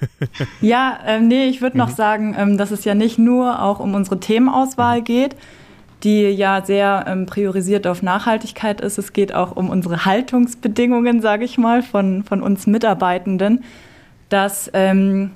ja, 0.62 0.98
ähm, 1.04 1.28
nee, 1.28 1.48
ich 1.48 1.60
würde 1.60 1.76
noch 1.76 1.90
mhm. 1.90 1.94
sagen, 1.94 2.36
ähm, 2.38 2.56
dass 2.56 2.70
es 2.70 2.84
ja 2.84 2.94
nicht 2.94 3.18
nur 3.18 3.62
auch 3.62 3.78
um 3.78 3.94
unsere 3.94 4.18
Themenauswahl 4.20 5.00
mhm. 5.00 5.04
geht, 5.04 5.36
die 6.04 6.22
ja 6.28 6.64
sehr 6.64 7.04
ähm, 7.08 7.26
priorisiert 7.26 7.86
auf 7.86 8.02
Nachhaltigkeit 8.02 8.80
ist. 8.80 8.98
Es 8.98 9.12
geht 9.12 9.34
auch 9.34 9.56
um 9.56 9.68
unsere 9.70 10.04
Haltungsbedingungen, 10.04 11.20
sage 11.20 11.44
ich 11.44 11.58
mal, 11.58 11.82
von, 11.82 12.22
von 12.22 12.42
uns 12.42 12.66
Mitarbeitenden, 12.66 13.64
dass 14.28 14.70
ähm, 14.74 15.32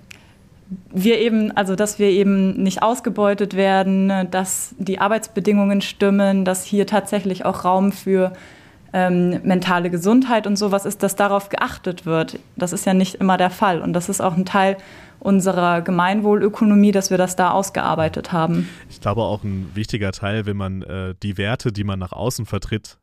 wir 0.91 1.19
eben, 1.19 1.55
also 1.57 1.75
dass 1.75 1.99
wir 1.99 2.09
eben 2.09 2.63
nicht 2.63 2.83
ausgebeutet 2.83 3.57
werden, 3.57 4.29
dass 4.31 4.75
die 4.79 5.01
Arbeitsbedingungen 5.01 5.81
stimmen, 5.81 6.45
dass 6.45 6.65
hier 6.65 6.87
tatsächlich 6.87 7.45
auch 7.45 7.65
Raum 7.65 7.93
für 7.93 8.33
ähm, 8.93 9.41
mentale 9.43 9.91
Gesundheit 9.91 10.47
und 10.47 10.57
sowas 10.57 10.85
ist, 10.85 11.03
dass 11.03 11.17
darauf 11.17 11.49
geachtet 11.49 12.07
wird. 12.07 12.39
Das 12.57 12.73
ist 12.73 12.85
ja 12.87 12.95
nicht 12.95 13.17
immer 13.17 13.37
der 13.37 13.51
Fall. 13.51 13.81
Und 13.81 13.95
das 13.95 14.09
ist 14.09 14.21
auch 14.21 14.37
ein 14.37 14.45
Teil 14.45 14.77
unserer 15.23 15.83
Gemeinwohlökonomie, 15.83 16.93
dass 16.93 17.11
wir 17.11 17.19
das 17.19 17.37
da 17.37 17.53
ausgearbeitet 17.53 18.33
haben. 18.33 18.69
Ich 18.91 19.01
glaube 19.01 19.23
auch 19.23 19.45
ein 19.45 19.71
wichtiger 19.75 20.13
Teil, 20.13 20.47
wenn 20.47 20.57
man 20.57 20.83
äh, 20.83 21.15
die 21.23 21.39
Werte, 21.39 21.73
die 21.73 21.85
man 21.85 21.99
nach 21.99 22.13
außen 22.13 22.45
vertritt, 22.45 22.99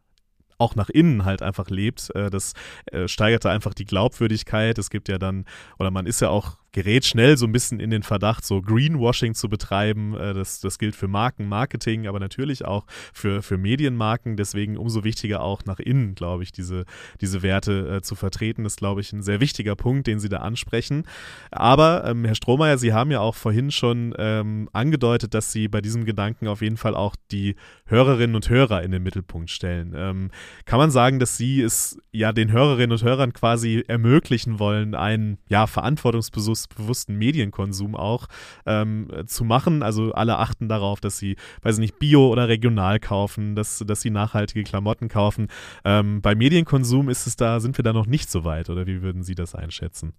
auch 0.58 0.76
nach 0.76 0.90
innen 0.90 1.24
halt 1.24 1.42
einfach 1.42 1.70
lebt. 1.70 2.14
Äh, 2.16 2.30
das 2.30 2.54
äh, 2.92 3.08
steigerte 3.08 3.50
einfach 3.50 3.74
die 3.74 3.86
Glaubwürdigkeit. 3.86 4.78
Es 4.78 4.90
gibt 4.90 5.08
ja 5.08 5.18
dann, 5.18 5.46
oder 5.80 5.92
man 5.92 6.06
ist 6.06 6.20
ja 6.20 6.30
auch 6.30 6.58
gerät 6.72 7.06
schnell 7.06 7.38
so 7.38 7.46
ein 7.46 7.52
bisschen 7.52 7.80
in 7.80 7.90
den 7.90 8.04
Verdacht, 8.04 8.46
so 8.46 8.62
Greenwashing 8.62 9.34
zu 9.34 9.50
betreiben. 9.50 10.16
Äh, 10.16 10.34
das, 10.34 10.60
das 10.60 10.78
gilt 10.78 10.96
für 10.96 11.08
Marken, 11.08 11.48
Marketing, 11.48 12.08
aber 12.08 12.20
natürlich 12.20 12.66
auch 12.66 12.86
für, 13.14 13.42
für 13.42 13.58
Medienmarken. 13.58 14.38
Deswegen 14.38 14.78
umso 14.78 15.04
wichtiger 15.04 15.42
auch 15.42 15.66
nach 15.66 15.80
innen, 15.80 16.16
glaube 16.16 16.44
ich, 16.44 16.52
diese, 16.52 16.86
diese 17.22 17.42
Werte 17.42 17.98
äh, 17.98 18.02
zu 18.02 18.16
vertreten. 18.16 18.64
Das 18.64 18.74
ist, 18.74 18.78
glaube 18.78 19.02
ich, 19.02 19.12
ein 19.14 19.24
sehr 19.24 19.40
wichtiger 19.40 19.76
Punkt, 19.76 20.08
den 20.08 20.20
Sie 20.20 20.30
da 20.30 20.38
ansprechen. 20.38 21.04
Aber, 21.52 22.06
ähm, 22.06 22.26
Herr 22.26 22.36
Strohmeier, 22.36 22.78
Sie 22.78 22.94
haben 22.94 23.12
ja 23.12 23.20
auch 23.20 23.36
vorhin 23.36 23.72
schon 23.72 24.14
ähm, 24.18 24.70
angedeutet, 24.74 25.34
dass 25.34 25.52
Sie 25.52 25.68
bei 25.68 25.82
diesem 25.82 26.06
Gedanken 26.06 26.48
auf 26.48 26.62
jeden 26.62 26.78
Fall 26.78 26.96
auch 26.96 27.16
die 27.32 27.56
Hörerinnen 27.86 28.36
und 28.36 28.50
Hörer 28.50 28.84
in 28.84 28.92
den 28.92 29.04
Mittelpunkt 29.04 29.50
stellen. 29.50 29.94
Ähm, 29.96 30.32
kann 30.66 30.80
man 30.80 30.92
sagen, 30.92 31.20
dass 31.20 31.38
Sie 31.38 31.62
es 31.62 31.98
ja 32.12 32.32
den 32.32 32.52
Hörerinnen 32.52 32.92
und 32.92 33.04
Hörern 33.04 33.34
quasi 33.34 33.84
ermöglichen 33.88 34.60
wollen, 34.60 34.96
einen 34.96 35.38
ja, 35.48 35.68
verantwortungsbewussten 35.68 36.59
bewussten 36.68 37.16
Medienkonsum 37.16 37.96
auch 37.96 38.28
ähm, 38.66 39.08
zu 39.26 39.44
machen. 39.44 39.84
Also 39.84 40.12
alle 40.14 40.38
achten 40.38 40.68
darauf, 40.68 41.00
dass 41.00 41.18
sie, 41.18 41.36
weiß 41.62 41.76
ich 41.76 41.82
nicht, 41.82 42.00
bio 42.00 42.30
oder 42.30 42.48
regional 42.48 43.00
kaufen, 43.00 43.56
dass, 43.56 43.84
dass 43.86 44.02
sie 44.02 44.10
nachhaltige 44.10 44.64
Klamotten 44.64 45.08
kaufen. 45.08 45.48
Ähm, 45.86 46.22
bei 46.22 46.36
Medienkonsum 46.36 47.10
ist 47.10 47.28
es 47.28 47.36
da, 47.36 47.60
sind 47.60 47.78
wir 47.78 47.84
da 47.84 47.94
noch 47.94 48.08
nicht 48.08 48.30
so 48.30 48.44
weit, 48.44 48.70
oder 48.70 48.88
wie 48.88 49.02
würden 49.02 49.24
Sie 49.24 49.36
das 49.36 49.56
einschätzen? 49.56 50.14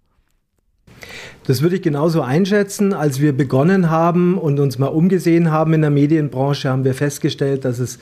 Das 1.46 1.62
würde 1.62 1.76
ich 1.76 1.82
genauso 1.82 2.22
einschätzen. 2.22 2.92
Als 2.92 3.20
wir 3.20 3.32
begonnen 3.32 3.90
haben 3.90 4.36
und 4.36 4.58
uns 4.60 4.78
mal 4.78 4.88
umgesehen 4.88 5.50
haben 5.50 5.72
in 5.72 5.80
der 5.80 5.90
Medienbranche, 5.90 6.68
haben 6.68 6.84
wir 6.84 6.94
festgestellt, 6.94 7.64
dass 7.64 7.78
es 7.78 7.98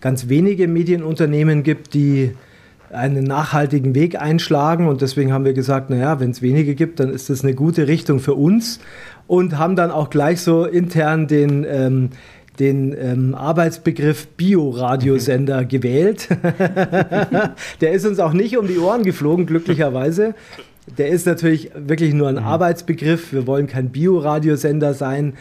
ganz 0.00 0.28
wenige 0.28 0.66
Medienunternehmen 0.66 1.62
gibt, 1.62 1.94
die 1.94 2.32
einen 2.92 3.24
nachhaltigen 3.24 3.94
Weg 3.94 4.20
einschlagen. 4.20 4.88
Und 4.88 5.00
deswegen 5.02 5.32
haben 5.32 5.44
wir 5.44 5.52
gesagt, 5.52 5.90
naja, 5.90 6.20
wenn 6.20 6.30
es 6.30 6.42
wenige 6.42 6.74
gibt, 6.74 7.00
dann 7.00 7.10
ist 7.10 7.30
das 7.30 7.42
eine 7.42 7.54
gute 7.54 7.88
Richtung 7.88 8.20
für 8.20 8.34
uns. 8.34 8.80
Und 9.26 9.58
haben 9.58 9.76
dann 9.76 9.90
auch 9.90 10.10
gleich 10.10 10.40
so 10.40 10.64
intern 10.64 11.28
den, 11.28 11.64
ähm, 11.68 12.10
den 12.58 12.96
ähm, 12.98 13.34
Arbeitsbegriff 13.34 14.26
Bioradiosender 14.28 15.62
mhm. 15.62 15.68
gewählt. 15.68 16.28
Der 17.80 17.92
ist 17.92 18.06
uns 18.06 18.18
auch 18.18 18.32
nicht 18.32 18.58
um 18.58 18.66
die 18.66 18.78
Ohren 18.78 19.04
geflogen, 19.04 19.46
glücklicherweise. 19.46 20.34
Der 20.98 21.08
ist 21.08 21.26
natürlich 21.26 21.70
wirklich 21.74 22.12
nur 22.12 22.28
ein 22.28 22.36
mhm. 22.36 22.44
Arbeitsbegriff. 22.44 23.32
Wir 23.32 23.46
wollen 23.46 23.68
kein 23.68 23.90
Bioradiosender 23.90 24.94
sein. 24.94 25.34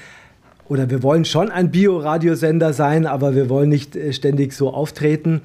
Oder 0.67 0.91
wir 0.91 1.01
wollen 1.01 1.25
schon 1.25 1.49
ein 1.49 1.71
Bioradiosender 1.71 2.73
sein, 2.73 3.07
aber 3.07 3.33
wir 3.33 3.49
wollen 3.49 3.69
nicht 3.69 3.95
äh, 3.95 4.13
ständig 4.13 4.53
so 4.53 4.71
auftreten. 4.71 5.41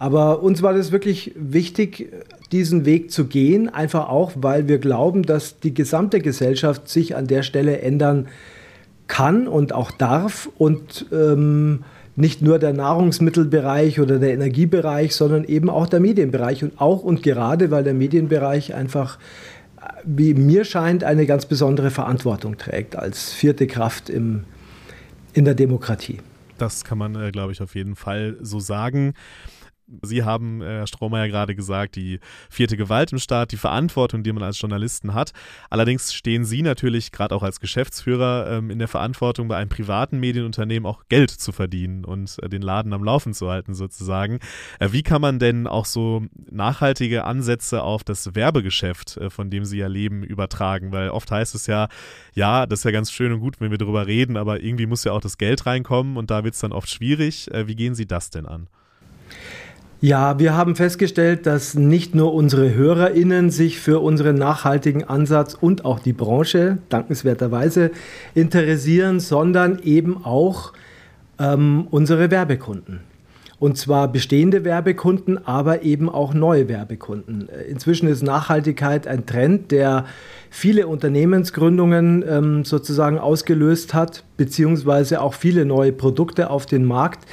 Aber 0.00 0.42
uns 0.42 0.62
war 0.62 0.72
das 0.72 0.92
wirklich 0.92 1.32
wichtig, 1.36 2.10
diesen 2.52 2.86
Weg 2.86 3.12
zu 3.12 3.26
gehen, 3.26 3.68
einfach 3.68 4.08
auch, 4.08 4.32
weil 4.34 4.66
wir 4.66 4.78
glauben, 4.78 5.24
dass 5.24 5.60
die 5.60 5.74
gesamte 5.74 6.20
Gesellschaft 6.20 6.88
sich 6.88 7.16
an 7.16 7.26
der 7.26 7.42
Stelle 7.42 7.82
ändern 7.82 8.28
kann 9.08 9.46
und 9.46 9.74
auch 9.74 9.90
darf 9.90 10.48
und 10.56 11.04
ähm, 11.12 11.84
nicht 12.16 12.40
nur 12.40 12.58
der 12.58 12.72
Nahrungsmittelbereich 12.72 14.00
oder 14.00 14.18
der 14.18 14.32
Energiebereich, 14.32 15.14
sondern 15.14 15.44
eben 15.44 15.68
auch 15.68 15.86
der 15.86 16.00
Medienbereich 16.00 16.64
und 16.64 16.80
auch 16.80 17.02
und 17.02 17.22
gerade, 17.22 17.70
weil 17.70 17.84
der 17.84 17.92
Medienbereich 17.92 18.74
einfach, 18.74 19.18
wie 20.04 20.32
mir 20.32 20.64
scheint, 20.64 21.04
eine 21.04 21.26
ganz 21.26 21.44
besondere 21.44 21.90
Verantwortung 21.90 22.56
trägt 22.56 22.96
als 22.96 23.34
vierte 23.34 23.66
Kraft 23.66 24.08
im, 24.08 24.44
in 25.34 25.44
der 25.44 25.54
Demokratie. 25.54 26.20
Das 26.56 26.84
kann 26.84 26.96
man, 26.96 27.16
äh, 27.16 27.30
glaube 27.30 27.52
ich, 27.52 27.60
auf 27.60 27.74
jeden 27.74 27.96
Fall 27.96 28.38
so 28.40 28.60
sagen. 28.60 29.12
Sie 30.02 30.24
haben, 30.24 30.62
Herr 30.62 30.86
Strohmeier, 30.86 31.28
gerade 31.28 31.54
gesagt, 31.54 31.96
die 31.96 32.20
vierte 32.48 32.76
Gewalt 32.76 33.12
im 33.12 33.18
Staat, 33.18 33.52
die 33.52 33.56
Verantwortung, 33.56 34.22
die 34.22 34.32
man 34.32 34.42
als 34.42 34.60
Journalisten 34.60 35.14
hat. 35.14 35.32
Allerdings 35.68 36.12
stehen 36.12 36.44
Sie 36.44 36.62
natürlich 36.62 37.12
gerade 37.12 37.34
auch 37.34 37.42
als 37.42 37.60
Geschäftsführer 37.60 38.50
ähm, 38.50 38.70
in 38.70 38.78
der 38.78 38.88
Verantwortung, 38.88 39.48
bei 39.48 39.56
einem 39.56 39.68
privaten 39.68 40.18
Medienunternehmen 40.18 40.86
auch 40.86 41.04
Geld 41.08 41.30
zu 41.30 41.52
verdienen 41.52 42.04
und 42.04 42.36
äh, 42.42 42.48
den 42.48 42.62
Laden 42.62 42.92
am 42.92 43.04
Laufen 43.04 43.34
zu 43.34 43.50
halten, 43.50 43.74
sozusagen. 43.74 44.38
Äh, 44.78 44.92
wie 44.92 45.02
kann 45.02 45.20
man 45.20 45.38
denn 45.38 45.66
auch 45.66 45.84
so 45.84 46.22
nachhaltige 46.50 47.24
Ansätze 47.24 47.82
auf 47.82 48.04
das 48.04 48.34
Werbegeschäft, 48.34 49.16
äh, 49.16 49.30
von 49.30 49.50
dem 49.50 49.64
Sie 49.64 49.78
ja 49.78 49.86
leben, 49.86 50.22
übertragen? 50.22 50.92
Weil 50.92 51.10
oft 51.10 51.30
heißt 51.30 51.54
es 51.54 51.66
ja, 51.66 51.88
ja, 52.34 52.66
das 52.66 52.80
ist 52.80 52.84
ja 52.84 52.90
ganz 52.90 53.10
schön 53.10 53.32
und 53.32 53.40
gut, 53.40 53.60
wenn 53.60 53.70
wir 53.70 53.78
darüber 53.78 54.06
reden, 54.06 54.36
aber 54.36 54.62
irgendwie 54.62 54.86
muss 54.86 55.04
ja 55.04 55.12
auch 55.12 55.20
das 55.20 55.38
Geld 55.38 55.66
reinkommen 55.66 56.16
und 56.16 56.30
da 56.30 56.44
wird 56.44 56.54
es 56.54 56.60
dann 56.60 56.72
oft 56.72 56.90
schwierig. 56.90 57.50
Äh, 57.50 57.66
wie 57.66 57.76
gehen 57.76 57.94
Sie 57.94 58.06
das 58.06 58.30
denn 58.30 58.46
an? 58.46 58.68
Ja, 60.02 60.38
wir 60.38 60.56
haben 60.56 60.76
festgestellt, 60.76 61.44
dass 61.44 61.74
nicht 61.74 62.14
nur 62.14 62.32
unsere 62.32 62.74
HörerInnen 62.74 63.50
sich 63.50 63.78
für 63.78 64.00
unseren 64.00 64.36
nachhaltigen 64.36 65.04
Ansatz 65.04 65.52
und 65.52 65.84
auch 65.84 65.98
die 65.98 66.14
Branche 66.14 66.78
dankenswerterweise 66.88 67.90
interessieren, 68.34 69.20
sondern 69.20 69.78
eben 69.80 70.24
auch 70.24 70.72
ähm, 71.38 71.86
unsere 71.90 72.30
Werbekunden. 72.30 73.00
Und 73.58 73.76
zwar 73.76 74.08
bestehende 74.10 74.64
Werbekunden, 74.64 75.36
aber 75.46 75.82
eben 75.82 76.08
auch 76.08 76.32
neue 76.32 76.66
Werbekunden. 76.66 77.50
Inzwischen 77.68 78.08
ist 78.08 78.22
Nachhaltigkeit 78.22 79.06
ein 79.06 79.26
Trend, 79.26 79.70
der 79.70 80.06
viele 80.48 80.86
Unternehmensgründungen 80.86 82.24
ähm, 82.26 82.64
sozusagen 82.64 83.18
ausgelöst 83.18 83.92
hat, 83.92 84.24
beziehungsweise 84.38 85.20
auch 85.20 85.34
viele 85.34 85.66
neue 85.66 85.92
Produkte 85.92 86.48
auf 86.48 86.64
den 86.64 86.86
Markt 86.86 87.26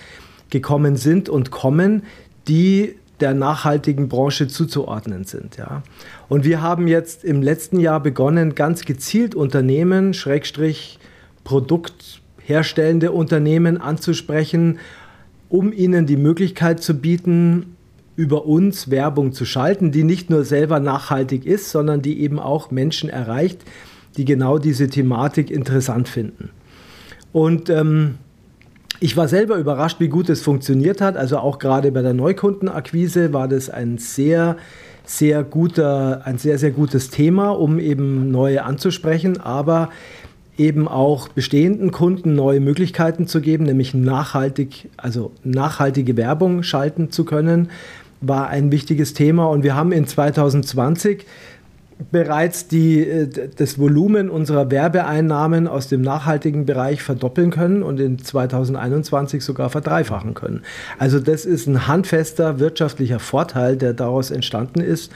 gekommen 0.49 0.95
sind 0.97 1.29
und 1.29 1.51
kommen, 1.51 2.03
die 2.47 2.95
der 3.19 3.33
nachhaltigen 3.33 4.09
Branche 4.09 4.47
zuzuordnen 4.47 5.23
sind. 5.23 5.57
Ja. 5.57 5.81
Und 6.29 6.45
wir 6.45 6.61
haben 6.61 6.87
jetzt 6.87 7.23
im 7.23 7.41
letzten 7.41 7.79
Jahr 7.79 7.99
begonnen, 7.99 8.53
ganz 8.53 8.85
gezielt 8.85 9.33
Unternehmen, 9.33 10.13
Schrägstrich 10.13 10.99
Produktherstellende 11.43 13.11
Unternehmen 13.11 13.79
anzusprechen, 13.79 14.79
um 15.49 15.71
ihnen 15.71 16.05
die 16.05 16.17
Möglichkeit 16.17 16.83
zu 16.83 16.93
bieten, 16.93 17.77
über 18.17 18.45
uns 18.45 18.89
Werbung 18.89 19.31
zu 19.31 19.45
schalten, 19.45 19.91
die 19.91 20.03
nicht 20.03 20.29
nur 20.29 20.43
selber 20.43 20.79
nachhaltig 20.79 21.45
ist, 21.45 21.69
sondern 21.69 22.01
die 22.01 22.19
eben 22.19 22.39
auch 22.39 22.71
Menschen 22.71 23.09
erreicht, 23.09 23.61
die 24.17 24.25
genau 24.25 24.57
diese 24.57 24.89
Thematik 24.89 25.51
interessant 25.51 26.09
finden. 26.09 26.49
Und 27.31 27.69
ähm, 27.69 28.15
ich 28.99 29.15
war 29.15 29.27
selber 29.27 29.57
überrascht, 29.57 29.99
wie 29.99 30.07
gut 30.07 30.29
es 30.29 30.41
funktioniert 30.41 31.01
hat. 31.01 31.17
Also 31.17 31.37
auch 31.37 31.59
gerade 31.59 31.91
bei 31.91 32.01
der 32.01 32.13
Neukundenakquise 32.13 33.33
war 33.33 33.47
das 33.47 33.69
ein 33.69 33.97
sehr, 33.97 34.57
sehr 35.05 35.43
guter, 35.43 36.21
ein 36.25 36.37
sehr, 36.37 36.57
sehr 36.57 36.71
gutes 36.71 37.09
Thema, 37.09 37.49
um 37.49 37.79
eben 37.79 38.31
neue 38.31 38.63
anzusprechen, 38.63 39.39
aber 39.39 39.89
eben 40.57 40.87
auch 40.87 41.27
bestehenden 41.27 41.91
Kunden 41.91 42.33
neue 42.33 42.59
Möglichkeiten 42.59 43.27
zu 43.27 43.41
geben, 43.41 43.65
nämlich 43.65 43.93
nachhaltig, 43.93 44.89
also 44.97 45.31
nachhaltige 45.43 46.17
Werbung 46.17 46.63
schalten 46.63 47.11
zu 47.11 47.25
können, 47.25 47.69
war 48.21 48.47
ein 48.47 48.71
wichtiges 48.71 49.13
Thema. 49.13 49.45
Und 49.45 49.63
wir 49.63 49.75
haben 49.75 49.91
in 49.91 50.07
2020 50.07 51.25
bereits 52.11 52.67
die, 52.67 53.01
äh, 53.01 53.49
das 53.55 53.79
Volumen 53.79 54.29
unserer 54.29 54.69
Werbeeinnahmen 54.71 55.67
aus 55.67 55.87
dem 55.87 56.01
nachhaltigen 56.01 56.65
Bereich 56.65 57.01
verdoppeln 57.01 57.51
können 57.51 57.83
und 57.83 57.99
in 57.99 58.19
2021 58.19 59.43
sogar 59.43 59.69
verdreifachen 59.69 60.33
können. 60.33 60.61
Also 60.99 61.19
das 61.19 61.45
ist 61.45 61.67
ein 61.67 61.87
handfester 61.87 62.59
wirtschaftlicher 62.59 63.19
Vorteil, 63.19 63.77
der 63.77 63.93
daraus 63.93 64.31
entstanden 64.31 64.81
ist. 64.81 65.11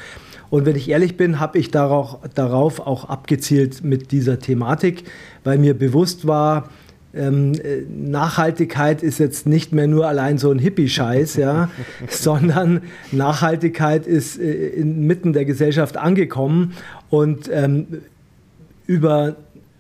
Und 0.50 0.65
wenn 0.65 0.75
ich 0.75 0.89
ehrlich 0.89 1.15
bin, 1.15 1.39
habe 1.39 1.59
ich 1.59 1.71
darauf, 1.71 2.19
darauf 2.35 2.85
auch 2.85 3.07
abgezielt 3.07 3.83
mit 3.83 4.11
dieser 4.11 4.39
Thematik, 4.39 5.05
weil 5.45 5.57
mir 5.57 5.73
bewusst 5.73 6.27
war, 6.27 6.69
ähm, 7.13 7.53
äh, 7.53 7.81
Nachhaltigkeit 7.89 9.03
ist 9.03 9.19
jetzt 9.19 9.45
nicht 9.45 9.73
mehr 9.73 9.87
nur 9.87 10.07
allein 10.07 10.37
so 10.37 10.51
ein 10.51 10.59
Hippie-Scheiß, 10.59 11.35
ja, 11.35 11.69
sondern 12.09 12.81
Nachhaltigkeit 13.11 14.07
ist 14.07 14.39
äh, 14.39 14.69
inmitten 14.69 15.33
der 15.33 15.45
Gesellschaft 15.45 15.97
angekommen 15.97 16.73
und 17.09 17.49
ähm, 17.51 17.87
über, 18.87 19.35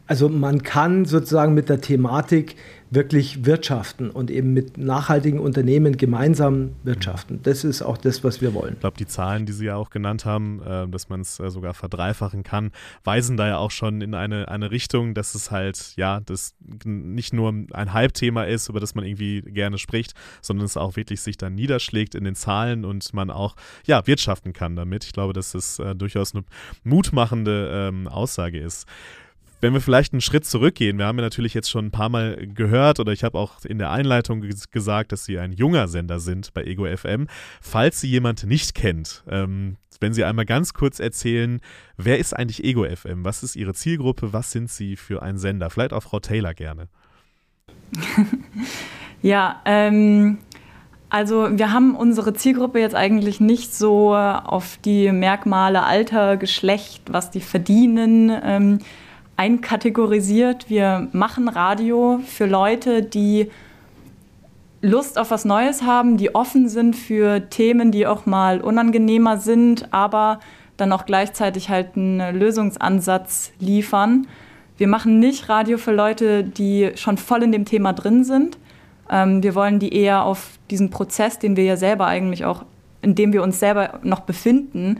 also 0.07 0.29
man 0.29 0.63
kann 0.63 1.05
sozusagen 1.05 1.53
mit 1.53 1.69
der 1.69 1.81
Thematik 1.81 2.55
wirklich 2.91 3.45
wirtschaften 3.45 4.09
und 4.09 4.29
eben 4.29 4.51
mit 4.51 4.77
nachhaltigen 4.77 5.39
Unternehmen 5.39 5.95
gemeinsam 5.95 6.71
wirtschaften. 6.83 7.39
Das 7.41 7.63
ist 7.63 7.81
auch 7.81 7.97
das, 7.97 8.21
was 8.25 8.41
wir 8.41 8.53
wollen. 8.53 8.73
Ich 8.73 8.81
glaube, 8.81 8.97
die 8.97 9.07
Zahlen, 9.07 9.45
die 9.45 9.53
Sie 9.53 9.65
ja 9.65 9.77
auch 9.77 9.89
genannt 9.89 10.25
haben, 10.25 10.61
äh, 10.61 10.87
dass 10.89 11.07
man 11.07 11.21
es 11.21 11.39
äh, 11.39 11.49
sogar 11.49 11.73
verdreifachen 11.73 12.43
kann, 12.43 12.71
weisen 13.05 13.37
da 13.37 13.47
ja 13.47 13.57
auch 13.57 13.71
schon 13.71 14.01
in 14.01 14.13
eine, 14.13 14.49
eine 14.49 14.71
Richtung, 14.71 15.13
dass 15.13 15.35
es 15.35 15.51
halt, 15.51 15.93
ja, 15.95 16.19
das 16.19 16.53
nicht 16.83 17.31
nur 17.31 17.53
ein 17.71 17.93
Halbthema 17.93 18.43
ist, 18.43 18.67
über 18.67 18.81
das 18.81 18.93
man 18.93 19.05
irgendwie 19.05 19.41
gerne 19.41 19.77
spricht, 19.77 20.13
sondern 20.41 20.65
es 20.65 20.75
auch 20.75 20.97
wirklich 20.97 21.21
sich 21.21 21.37
dann 21.37 21.55
niederschlägt 21.55 22.13
in 22.13 22.25
den 22.25 22.35
Zahlen 22.35 22.83
und 22.83 23.13
man 23.13 23.31
auch, 23.31 23.55
ja, 23.85 24.05
wirtschaften 24.05 24.51
kann 24.51 24.75
damit. 24.75 25.05
Ich 25.05 25.13
glaube, 25.13 25.31
dass 25.31 25.55
es 25.55 25.79
äh, 25.79 25.95
durchaus 25.95 26.35
eine 26.35 26.43
mutmachende 26.83 27.89
ähm, 27.89 28.09
Aussage 28.09 28.59
ist. 28.59 28.85
Wenn 29.61 29.73
wir 29.73 29.81
vielleicht 29.81 30.11
einen 30.11 30.21
Schritt 30.21 30.43
zurückgehen, 30.43 30.97
wir 30.97 31.05
haben 31.05 31.19
ja 31.19 31.23
natürlich 31.23 31.53
jetzt 31.53 31.69
schon 31.69 31.85
ein 31.85 31.91
paar 31.91 32.09
Mal 32.09 32.47
gehört 32.47 32.99
oder 32.99 33.11
ich 33.11 33.23
habe 33.23 33.37
auch 33.37 33.63
in 33.63 33.77
der 33.77 33.91
Einleitung 33.91 34.43
gesagt, 34.71 35.11
dass 35.11 35.23
Sie 35.23 35.37
ein 35.37 35.53
junger 35.53 35.87
Sender 35.87 36.19
sind 36.19 36.51
bei 36.55 36.63
Ego 36.63 36.85
FM. 36.85 37.27
Falls 37.61 38.01
Sie 38.01 38.09
jemand 38.09 38.43
nicht 38.43 38.73
kennt, 38.73 39.23
ähm, 39.29 39.77
wenn 39.99 40.13
Sie 40.13 40.23
einmal 40.23 40.45
ganz 40.45 40.73
kurz 40.73 40.99
erzählen, 40.99 41.61
wer 41.95 42.17
ist 42.17 42.35
eigentlich 42.35 42.63
Ego 42.63 42.83
FM? 42.83 43.23
Was 43.23 43.43
ist 43.43 43.55
Ihre 43.55 43.75
Zielgruppe? 43.75 44.33
Was 44.33 44.51
sind 44.51 44.71
Sie 44.71 44.95
für 44.95 45.21
ein 45.21 45.37
Sender? 45.37 45.69
Vielleicht 45.69 45.93
auch 45.93 46.01
Frau 46.01 46.19
Taylor 46.19 46.55
gerne. 46.55 46.87
ja, 49.21 49.61
ähm, 49.65 50.39
also 51.11 51.49
wir 51.51 51.71
haben 51.71 51.95
unsere 51.95 52.33
Zielgruppe 52.33 52.79
jetzt 52.79 52.95
eigentlich 52.95 53.39
nicht 53.39 53.75
so 53.75 54.15
auf 54.15 54.79
die 54.83 55.11
Merkmale 55.11 55.83
Alter, 55.83 56.37
Geschlecht, 56.37 57.03
was 57.11 57.29
die 57.29 57.41
verdienen. 57.41 58.31
Ähm, 58.43 58.79
einkategorisiert. 59.41 60.69
Wir 60.69 61.07
machen 61.13 61.47
Radio 61.47 62.19
für 62.27 62.45
Leute, 62.45 63.01
die 63.01 63.49
Lust 64.83 65.17
auf 65.17 65.31
was 65.31 65.45
Neues 65.45 65.81
haben, 65.81 66.17
die 66.17 66.35
offen 66.35 66.69
sind 66.69 66.95
für 66.95 67.49
Themen, 67.49 67.91
die 67.91 68.05
auch 68.05 68.27
mal 68.27 68.61
unangenehmer 68.61 69.37
sind, 69.37 69.91
aber 69.91 70.41
dann 70.77 70.91
auch 70.91 71.07
gleichzeitig 71.07 71.69
halt 71.69 71.95
einen 71.95 72.37
Lösungsansatz 72.37 73.51
liefern. 73.57 74.27
Wir 74.77 74.87
machen 74.87 75.17
nicht 75.17 75.49
Radio 75.49 75.79
für 75.79 75.91
Leute, 75.91 76.43
die 76.43 76.91
schon 76.93 77.17
voll 77.17 77.41
in 77.41 77.51
dem 77.51 77.65
Thema 77.65 77.93
drin 77.93 78.23
sind. 78.23 78.59
Ähm, 79.09 79.41
wir 79.41 79.55
wollen 79.55 79.79
die 79.79 79.91
eher 79.91 80.23
auf 80.23 80.59
diesen 80.69 80.91
Prozess, 80.91 81.39
den 81.39 81.55
wir 81.55 81.63
ja 81.63 81.77
selber 81.77 82.05
eigentlich 82.05 82.45
auch, 82.45 82.63
in 83.01 83.15
dem 83.15 83.33
wir 83.33 83.41
uns 83.41 83.59
selber 83.59 84.01
noch 84.03 84.19
befinden, 84.19 84.99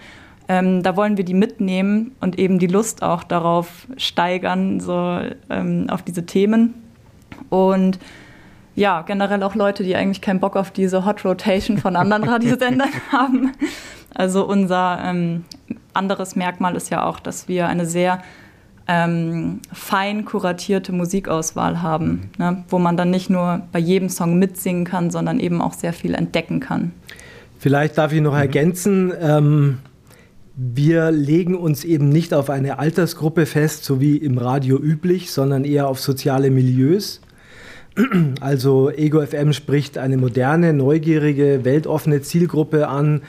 ähm, 0.51 0.83
da 0.83 0.97
wollen 0.97 1.15
wir 1.15 1.23
die 1.23 1.33
mitnehmen 1.33 2.11
und 2.19 2.37
eben 2.37 2.59
die 2.59 2.67
Lust 2.67 3.03
auch 3.03 3.23
darauf 3.23 3.87
steigern, 3.95 4.81
so 4.81 5.21
ähm, 5.49 5.89
auf 5.89 6.01
diese 6.01 6.25
Themen. 6.25 6.73
Und 7.49 7.99
ja, 8.75 9.01
generell 9.03 9.43
auch 9.43 9.55
Leute, 9.55 9.83
die 9.83 9.95
eigentlich 9.95 10.19
keinen 10.19 10.41
Bock 10.41 10.57
auf 10.57 10.69
diese 10.69 11.05
Hot 11.05 11.23
Rotation 11.23 11.77
von 11.77 11.95
anderen 11.95 12.23
Radiosendern 12.27 12.89
haben. 13.13 13.53
Also 14.13 14.45
unser 14.45 14.99
ähm, 15.01 15.45
anderes 15.93 16.35
Merkmal 16.35 16.75
ist 16.75 16.89
ja 16.89 17.05
auch, 17.05 17.21
dass 17.21 17.47
wir 17.47 17.67
eine 17.67 17.85
sehr 17.85 18.21
ähm, 18.89 19.61
fein 19.71 20.25
kuratierte 20.25 20.91
Musikauswahl 20.91 21.81
haben, 21.81 22.29
ne? 22.37 22.65
wo 22.67 22.77
man 22.77 22.97
dann 22.97 23.09
nicht 23.09 23.29
nur 23.29 23.61
bei 23.71 23.79
jedem 23.79 24.09
Song 24.09 24.37
mitsingen 24.37 24.83
kann, 24.83 25.11
sondern 25.11 25.39
eben 25.39 25.61
auch 25.61 25.73
sehr 25.73 25.93
viel 25.93 26.13
entdecken 26.13 26.59
kann. 26.59 26.91
Vielleicht 27.57 27.97
darf 27.97 28.11
ich 28.11 28.19
noch 28.19 28.33
mhm. 28.33 28.39
ergänzen, 28.39 29.13
ähm, 29.21 29.77
wir 30.63 31.09
legen 31.09 31.55
uns 31.55 31.83
eben 31.83 32.09
nicht 32.09 32.35
auf 32.35 32.51
eine 32.51 32.77
Altersgruppe 32.77 33.47
fest, 33.47 33.83
so 33.83 33.99
wie 33.99 34.17
im 34.17 34.37
Radio 34.37 34.77
üblich, 34.77 35.31
sondern 35.31 35.65
eher 35.65 35.87
auf 35.87 35.99
soziale 35.99 36.51
Milieus. 36.51 37.19
Also 38.39 38.89
Ego 38.89 39.25
FM 39.25 39.53
spricht 39.53 39.97
eine 39.97 40.17
moderne, 40.17 40.71
neugierige, 40.71 41.65
weltoffene 41.65 42.21
Zielgruppe 42.21 42.87
an. 42.87 43.21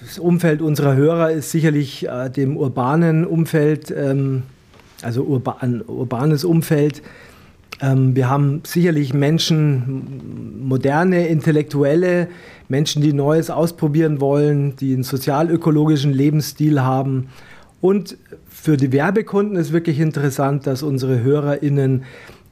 Das 0.00 0.18
Umfeld 0.18 0.62
unserer 0.62 0.94
Hörer 0.94 1.32
ist 1.32 1.50
sicherlich 1.50 2.06
äh, 2.06 2.28
dem 2.28 2.56
urbanen 2.56 3.26
Umfeld, 3.26 3.90
ähm, 3.90 4.42
also 5.02 5.22
urba 5.24 5.56
ein 5.60 5.82
urbanes 5.82 6.44
Umfeld. 6.44 7.02
Ähm, 7.80 8.16
wir 8.16 8.28
haben 8.30 8.62
sicherlich 8.64 9.12
Menschen, 9.12 10.62
moderne, 10.66 11.28
intellektuelle, 11.28 12.28
Menschen, 12.68 13.02
die 13.02 13.12
Neues 13.12 13.50
ausprobieren 13.50 14.20
wollen, 14.20 14.76
die 14.76 14.94
einen 14.94 15.02
sozialökologischen 15.02 16.12
Lebensstil 16.12 16.80
haben. 16.82 17.28
Und 17.80 18.16
für 18.48 18.76
die 18.76 18.92
Werbekunden 18.92 19.56
ist 19.56 19.72
wirklich 19.72 20.00
interessant, 20.00 20.66
dass 20.66 20.82
unsere 20.82 21.22
HörerInnen 21.22 22.04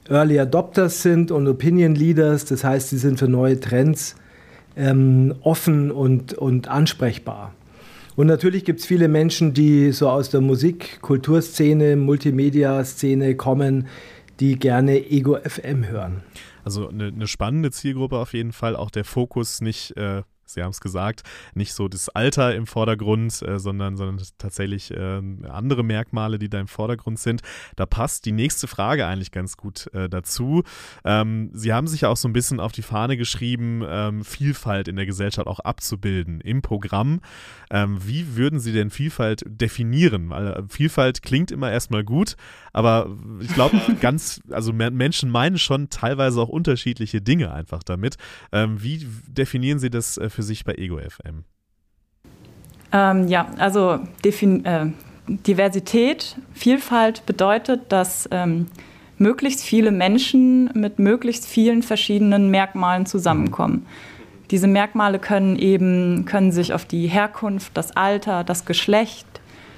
Early 0.08 0.38
Adopters 0.38 1.02
sind 1.02 1.30
und 1.30 1.48
Opinion 1.48 1.94
Leaders. 1.94 2.44
Das 2.44 2.62
heißt, 2.62 2.90
sie 2.90 2.98
sind 2.98 3.18
für 3.18 3.28
neue 3.28 3.58
Trends 3.58 4.16
ähm, 4.76 5.34
offen 5.40 5.90
und, 5.90 6.34
und 6.34 6.68
ansprechbar. 6.68 7.54
Und 8.16 8.28
natürlich 8.28 8.64
gibt 8.64 8.80
es 8.80 8.86
viele 8.86 9.08
Menschen, 9.08 9.54
die 9.54 9.90
so 9.90 10.08
aus 10.08 10.30
der 10.30 10.40
Musik-, 10.40 11.00
Kulturszene, 11.00 11.96
Multimedia-Szene 11.96 13.34
kommen, 13.34 13.86
die 14.40 14.58
gerne 14.58 15.10
Ego 15.10 15.36
FM 15.36 15.86
hören. 15.86 16.22
Also 16.64 16.88
eine, 16.88 17.08
eine, 17.08 17.26
spannende 17.26 17.70
Zielgruppe 17.70 18.18
auf 18.18 18.32
jeden 18.32 18.52
Fall, 18.52 18.74
auch 18.74 18.90
der 18.90 19.04
Fokus 19.04 19.60
nicht 19.60 19.96
äh, 19.96 20.22
Sie 20.54 20.62
haben 20.62 20.70
es 20.70 20.80
gesagt, 20.80 21.22
nicht 21.54 21.74
so 21.74 21.88
das 21.88 22.08
Alter 22.08 22.54
im 22.54 22.66
Vordergrund, 22.66 23.42
äh, 23.42 23.58
sondern, 23.58 23.96
sondern 23.96 24.24
tatsächlich 24.38 24.90
äh, 24.90 25.20
andere 25.48 25.82
Merkmale, 25.82 26.38
die 26.38 26.48
da 26.48 26.60
im 26.60 26.68
Vordergrund 26.68 27.18
sind. 27.18 27.42
Da 27.76 27.86
passt 27.86 28.24
die 28.24 28.32
nächste 28.32 28.66
Frage 28.66 29.06
eigentlich 29.06 29.32
ganz 29.32 29.56
gut 29.56 29.92
äh, 29.92 30.08
dazu. 30.08 30.62
Ähm, 31.04 31.50
Sie 31.52 31.72
haben 31.72 31.86
sich 31.86 32.02
ja 32.02 32.08
auch 32.08 32.16
so 32.16 32.28
ein 32.28 32.32
bisschen 32.32 32.60
auf 32.60 32.72
die 32.72 32.82
Fahne 32.82 33.16
geschrieben, 33.16 33.82
ähm, 33.86 34.24
Vielfalt 34.24 34.88
in 34.88 34.96
der 34.96 35.06
Gesellschaft 35.06 35.46
auch 35.46 35.60
abzubilden 35.60 36.40
im 36.40 36.62
Programm. 36.62 37.20
Ähm, 37.70 37.98
wie 38.06 38.36
würden 38.36 38.60
Sie 38.60 38.72
denn 38.72 38.90
Vielfalt 38.90 39.42
definieren? 39.46 40.30
Weil 40.30 40.46
äh, 40.46 40.62
Vielfalt 40.68 41.22
klingt 41.22 41.50
immer 41.50 41.70
erstmal 41.70 42.04
gut, 42.04 42.36
aber 42.72 43.08
ich 43.40 43.52
glaube, 43.54 43.80
ganz, 44.00 44.40
also 44.50 44.72
Menschen 44.72 45.30
meinen 45.30 45.58
schon 45.58 45.90
teilweise 45.90 46.40
auch 46.40 46.48
unterschiedliche 46.48 47.20
Dinge 47.20 47.52
einfach 47.52 47.82
damit. 47.82 48.16
Ähm, 48.52 48.82
wie 48.82 49.06
definieren 49.26 49.78
Sie 49.78 49.90
das 49.90 50.16
äh, 50.18 50.30
für 50.30 50.42
sich 50.44 50.64
bei 50.64 50.74
Ego 50.74 50.98
FM? 50.98 51.44
Ähm, 52.92 53.28
ja, 53.28 53.48
also 53.58 53.98
äh, 54.24 54.86
Diversität, 55.26 56.36
Vielfalt 56.52 57.26
bedeutet, 57.26 57.90
dass 57.90 58.28
ähm, 58.30 58.66
möglichst 59.18 59.62
viele 59.62 59.90
Menschen 59.90 60.70
mit 60.74 60.98
möglichst 60.98 61.46
vielen 61.46 61.82
verschiedenen 61.82 62.50
Merkmalen 62.50 63.06
zusammenkommen. 63.06 63.86
Diese 64.50 64.66
Merkmale 64.66 65.18
können 65.18 65.58
eben 65.58 66.24
können 66.26 66.52
sich 66.52 66.72
auf 66.72 66.84
die 66.84 67.06
Herkunft, 67.06 67.76
das 67.76 67.96
Alter, 67.96 68.44
das 68.44 68.66
Geschlecht, 68.66 69.26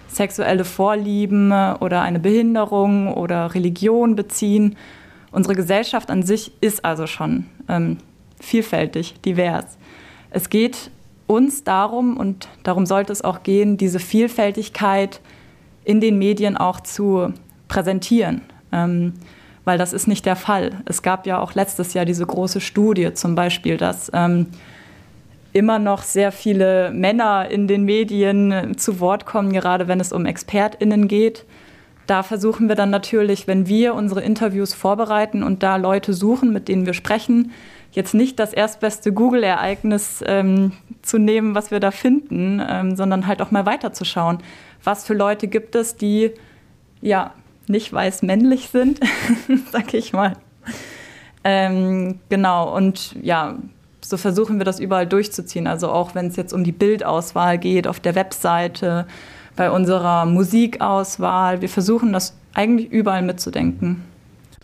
sexuelle 0.08 0.64
Vorlieben 0.64 1.52
oder 1.80 2.02
eine 2.02 2.18
Behinderung 2.18 3.12
oder 3.12 3.54
Religion 3.54 4.16
beziehen. 4.16 4.76
Unsere 5.30 5.54
Gesellschaft 5.54 6.10
an 6.10 6.22
sich 6.22 6.52
ist 6.60 6.84
also 6.84 7.06
schon 7.06 7.46
ähm, 7.68 7.98
vielfältig, 8.40 9.14
divers. 9.24 9.78
Es 10.30 10.50
geht 10.50 10.90
uns 11.26 11.64
darum, 11.64 12.16
und 12.16 12.48
darum 12.62 12.86
sollte 12.86 13.12
es 13.12 13.22
auch 13.22 13.42
gehen, 13.42 13.76
diese 13.76 13.98
Vielfältigkeit 13.98 15.20
in 15.84 16.00
den 16.00 16.18
Medien 16.18 16.56
auch 16.56 16.80
zu 16.80 17.32
präsentieren. 17.68 18.42
Ähm, 18.72 19.14
weil 19.64 19.78
das 19.78 19.92
ist 19.92 20.06
nicht 20.06 20.24
der 20.24 20.36
Fall. 20.36 20.82
Es 20.84 21.02
gab 21.02 21.26
ja 21.26 21.40
auch 21.40 21.54
letztes 21.54 21.92
Jahr 21.92 22.04
diese 22.04 22.24
große 22.24 22.60
Studie 22.60 23.12
zum 23.14 23.34
Beispiel, 23.34 23.76
dass 23.76 24.10
ähm, 24.14 24.46
immer 25.52 25.78
noch 25.80 26.02
sehr 26.02 26.30
viele 26.30 26.92
Männer 26.92 27.48
in 27.50 27.66
den 27.66 27.84
Medien 27.84 28.76
zu 28.76 29.00
Wort 29.00 29.26
kommen, 29.26 29.52
gerade 29.52 29.88
wenn 29.88 29.98
es 29.98 30.12
um 30.12 30.24
ExpertInnen 30.24 31.08
geht. 31.08 31.44
Da 32.06 32.22
versuchen 32.22 32.68
wir 32.68 32.76
dann 32.76 32.90
natürlich, 32.90 33.48
wenn 33.48 33.66
wir 33.66 33.94
unsere 33.94 34.22
Interviews 34.22 34.72
vorbereiten 34.72 35.42
und 35.42 35.64
da 35.64 35.76
Leute 35.76 36.12
suchen, 36.12 36.52
mit 36.52 36.68
denen 36.68 36.86
wir 36.86 36.94
sprechen, 36.94 37.50
jetzt 37.96 38.14
nicht 38.14 38.38
das 38.38 38.52
erstbeste 38.52 39.10
Google-Ereignis 39.10 40.22
ähm, 40.26 40.72
zu 41.00 41.18
nehmen, 41.18 41.54
was 41.54 41.70
wir 41.70 41.80
da 41.80 41.90
finden, 41.90 42.62
ähm, 42.64 42.94
sondern 42.94 43.26
halt 43.26 43.40
auch 43.40 43.50
mal 43.50 43.64
weiterzuschauen. 43.64 44.38
Was 44.84 45.06
für 45.06 45.14
Leute 45.14 45.48
gibt 45.48 45.74
es, 45.74 45.96
die 45.96 46.32
ja 47.00 47.32
nicht 47.66 47.90
weiß 47.92 48.22
männlich 48.22 48.68
sind, 48.68 49.00
sag 49.72 49.94
ich 49.94 50.12
mal. 50.12 50.34
Ähm, 51.42 52.20
genau, 52.28 52.76
und 52.76 53.16
ja, 53.22 53.56
so 54.02 54.18
versuchen 54.18 54.58
wir 54.58 54.64
das 54.64 54.78
überall 54.78 55.06
durchzuziehen. 55.06 55.66
Also 55.66 55.88
auch 55.88 56.14
wenn 56.14 56.26
es 56.26 56.36
jetzt 56.36 56.52
um 56.52 56.64
die 56.64 56.72
Bildauswahl 56.72 57.56
geht, 57.56 57.88
auf 57.88 57.98
der 57.98 58.14
Webseite, 58.14 59.06
bei 59.56 59.70
unserer 59.70 60.26
Musikauswahl. 60.26 61.62
Wir 61.62 61.70
versuchen 61.70 62.12
das 62.12 62.36
eigentlich 62.52 62.92
überall 62.92 63.22
mitzudenken 63.22 64.04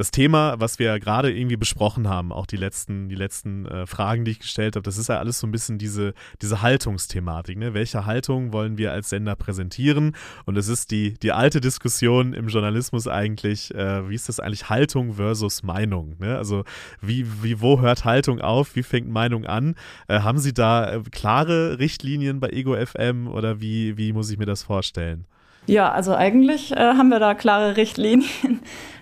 das 0.03 0.11
Thema, 0.11 0.59
was 0.59 0.81
wir 0.81 0.99
gerade 0.99 1.33
irgendwie 1.33 1.57
besprochen 1.57 2.09
haben, 2.09 2.33
auch 2.33 2.47
die 2.47 2.57
letzten, 2.57 3.09
die 3.09 3.15
letzten 3.15 3.67
äh, 3.67 3.87
Fragen, 3.87 4.25
die 4.25 4.33
ich 4.33 4.41
gestellt 4.41 4.75
habe, 4.75 4.83
das 4.83 4.99
ist 4.99 5.09
ja 5.09 5.21
alles 5.21 5.39
so 5.39 5.47
ein 5.47 5.53
bisschen 5.53 5.79
diese, 5.79 6.13
diese 6.41 6.61
Haltungsthematik. 6.61 7.57
Ne? 7.57 7.73
Welche 7.73 8.05
Haltung 8.05 8.53
wollen 8.53 8.79
wir 8.79 8.91
als 8.91 9.11
Sender 9.11 9.37
präsentieren? 9.37 10.17
Und 10.45 10.59
es 10.59 10.67
ist 10.67 10.91
die, 10.91 11.15
die 11.15 11.31
alte 11.31 11.61
Diskussion 11.61 12.33
im 12.33 12.49
Journalismus 12.49 13.07
eigentlich, 13.07 13.73
äh, 13.77 14.09
wie 14.09 14.17
ist 14.17 14.29
das 14.29 14.41
eigentlich 14.41 14.69
Haltung 14.69 15.13
versus 15.13 15.63
Meinung? 15.63 16.17
Ne? 16.19 16.37
Also 16.37 16.65
wie, 17.01 17.25
wie, 17.41 17.61
wo 17.61 17.81
hört 17.81 18.05
Haltung 18.05 18.41
auf? 18.41 18.75
Wie 18.75 18.83
fängt 18.83 19.09
Meinung 19.09 19.47
an? 19.47 19.77
Äh, 20.09 20.19
haben 20.19 20.39
Sie 20.39 20.53
da 20.53 20.95
äh, 20.95 21.03
klare 21.13 21.79
Richtlinien 21.79 22.41
bei 22.41 22.49
Ego 22.49 22.75
FM 22.75 23.29
oder 23.29 23.61
wie, 23.61 23.97
wie 23.97 24.13
muss 24.13 24.33
ich 24.33 24.39
mir 24.39 24.47
das 24.47 24.65
vorstellen? 24.65 25.27
Ja, 25.67 25.91
also 25.93 26.15
eigentlich 26.15 26.73
äh, 26.73 26.77
haben 26.77 27.09
wir 27.09 27.19
da 27.19 27.35
klare 27.35 27.77
Richtlinien. 27.77 28.31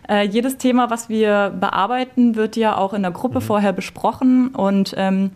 Äh, 0.09 0.27
jedes 0.27 0.57
Thema, 0.57 0.91
was 0.91 1.09
wir 1.09 1.55
bearbeiten, 1.61 2.35
wird 2.35 2.57
ja 2.57 2.77
auch 2.77 2.95
in 2.95 3.03
der 3.03 3.13
Gruppe 3.13 3.39
mhm. 3.39 3.45
vorher 3.45 3.73
besprochen 3.73 4.49
und 4.49 4.93
ähm, 4.97 5.31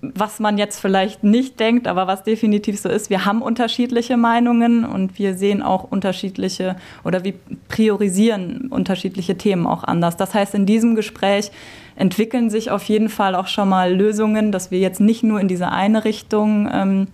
was 0.00 0.38
man 0.38 0.58
jetzt 0.58 0.78
vielleicht 0.78 1.24
nicht 1.24 1.58
denkt, 1.58 1.88
aber 1.88 2.06
was 2.06 2.22
definitiv 2.22 2.78
so 2.78 2.88
ist, 2.88 3.10
wir 3.10 3.24
haben 3.24 3.42
unterschiedliche 3.42 4.16
Meinungen 4.16 4.84
und 4.84 5.18
wir 5.18 5.34
sehen 5.34 5.62
auch 5.62 5.82
unterschiedliche 5.90 6.76
oder 7.02 7.24
wir 7.24 7.34
priorisieren 7.66 8.68
unterschiedliche 8.70 9.36
Themen 9.36 9.66
auch 9.66 9.82
anders. 9.82 10.16
Das 10.16 10.34
heißt, 10.34 10.54
in 10.54 10.66
diesem 10.66 10.94
Gespräch 10.94 11.50
entwickeln 11.96 12.50
sich 12.50 12.70
auf 12.70 12.84
jeden 12.84 13.08
Fall 13.08 13.34
auch 13.34 13.48
schon 13.48 13.68
mal 13.68 13.92
Lösungen, 13.92 14.52
dass 14.52 14.70
wir 14.70 14.78
jetzt 14.78 15.00
nicht 15.00 15.24
nur 15.24 15.40
in 15.40 15.48
diese 15.48 15.72
eine 15.72 16.04
Richtung 16.04 16.68
ähm, 16.72 17.08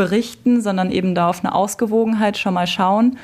berichten, 0.00 0.62
sondern 0.62 0.90
eben 0.90 1.14
da 1.14 1.28
auf 1.28 1.44
eine 1.44 1.54
Ausgewogenheit 1.54 2.38
schon 2.38 2.54
mal 2.54 2.66
schauen. 2.66 3.18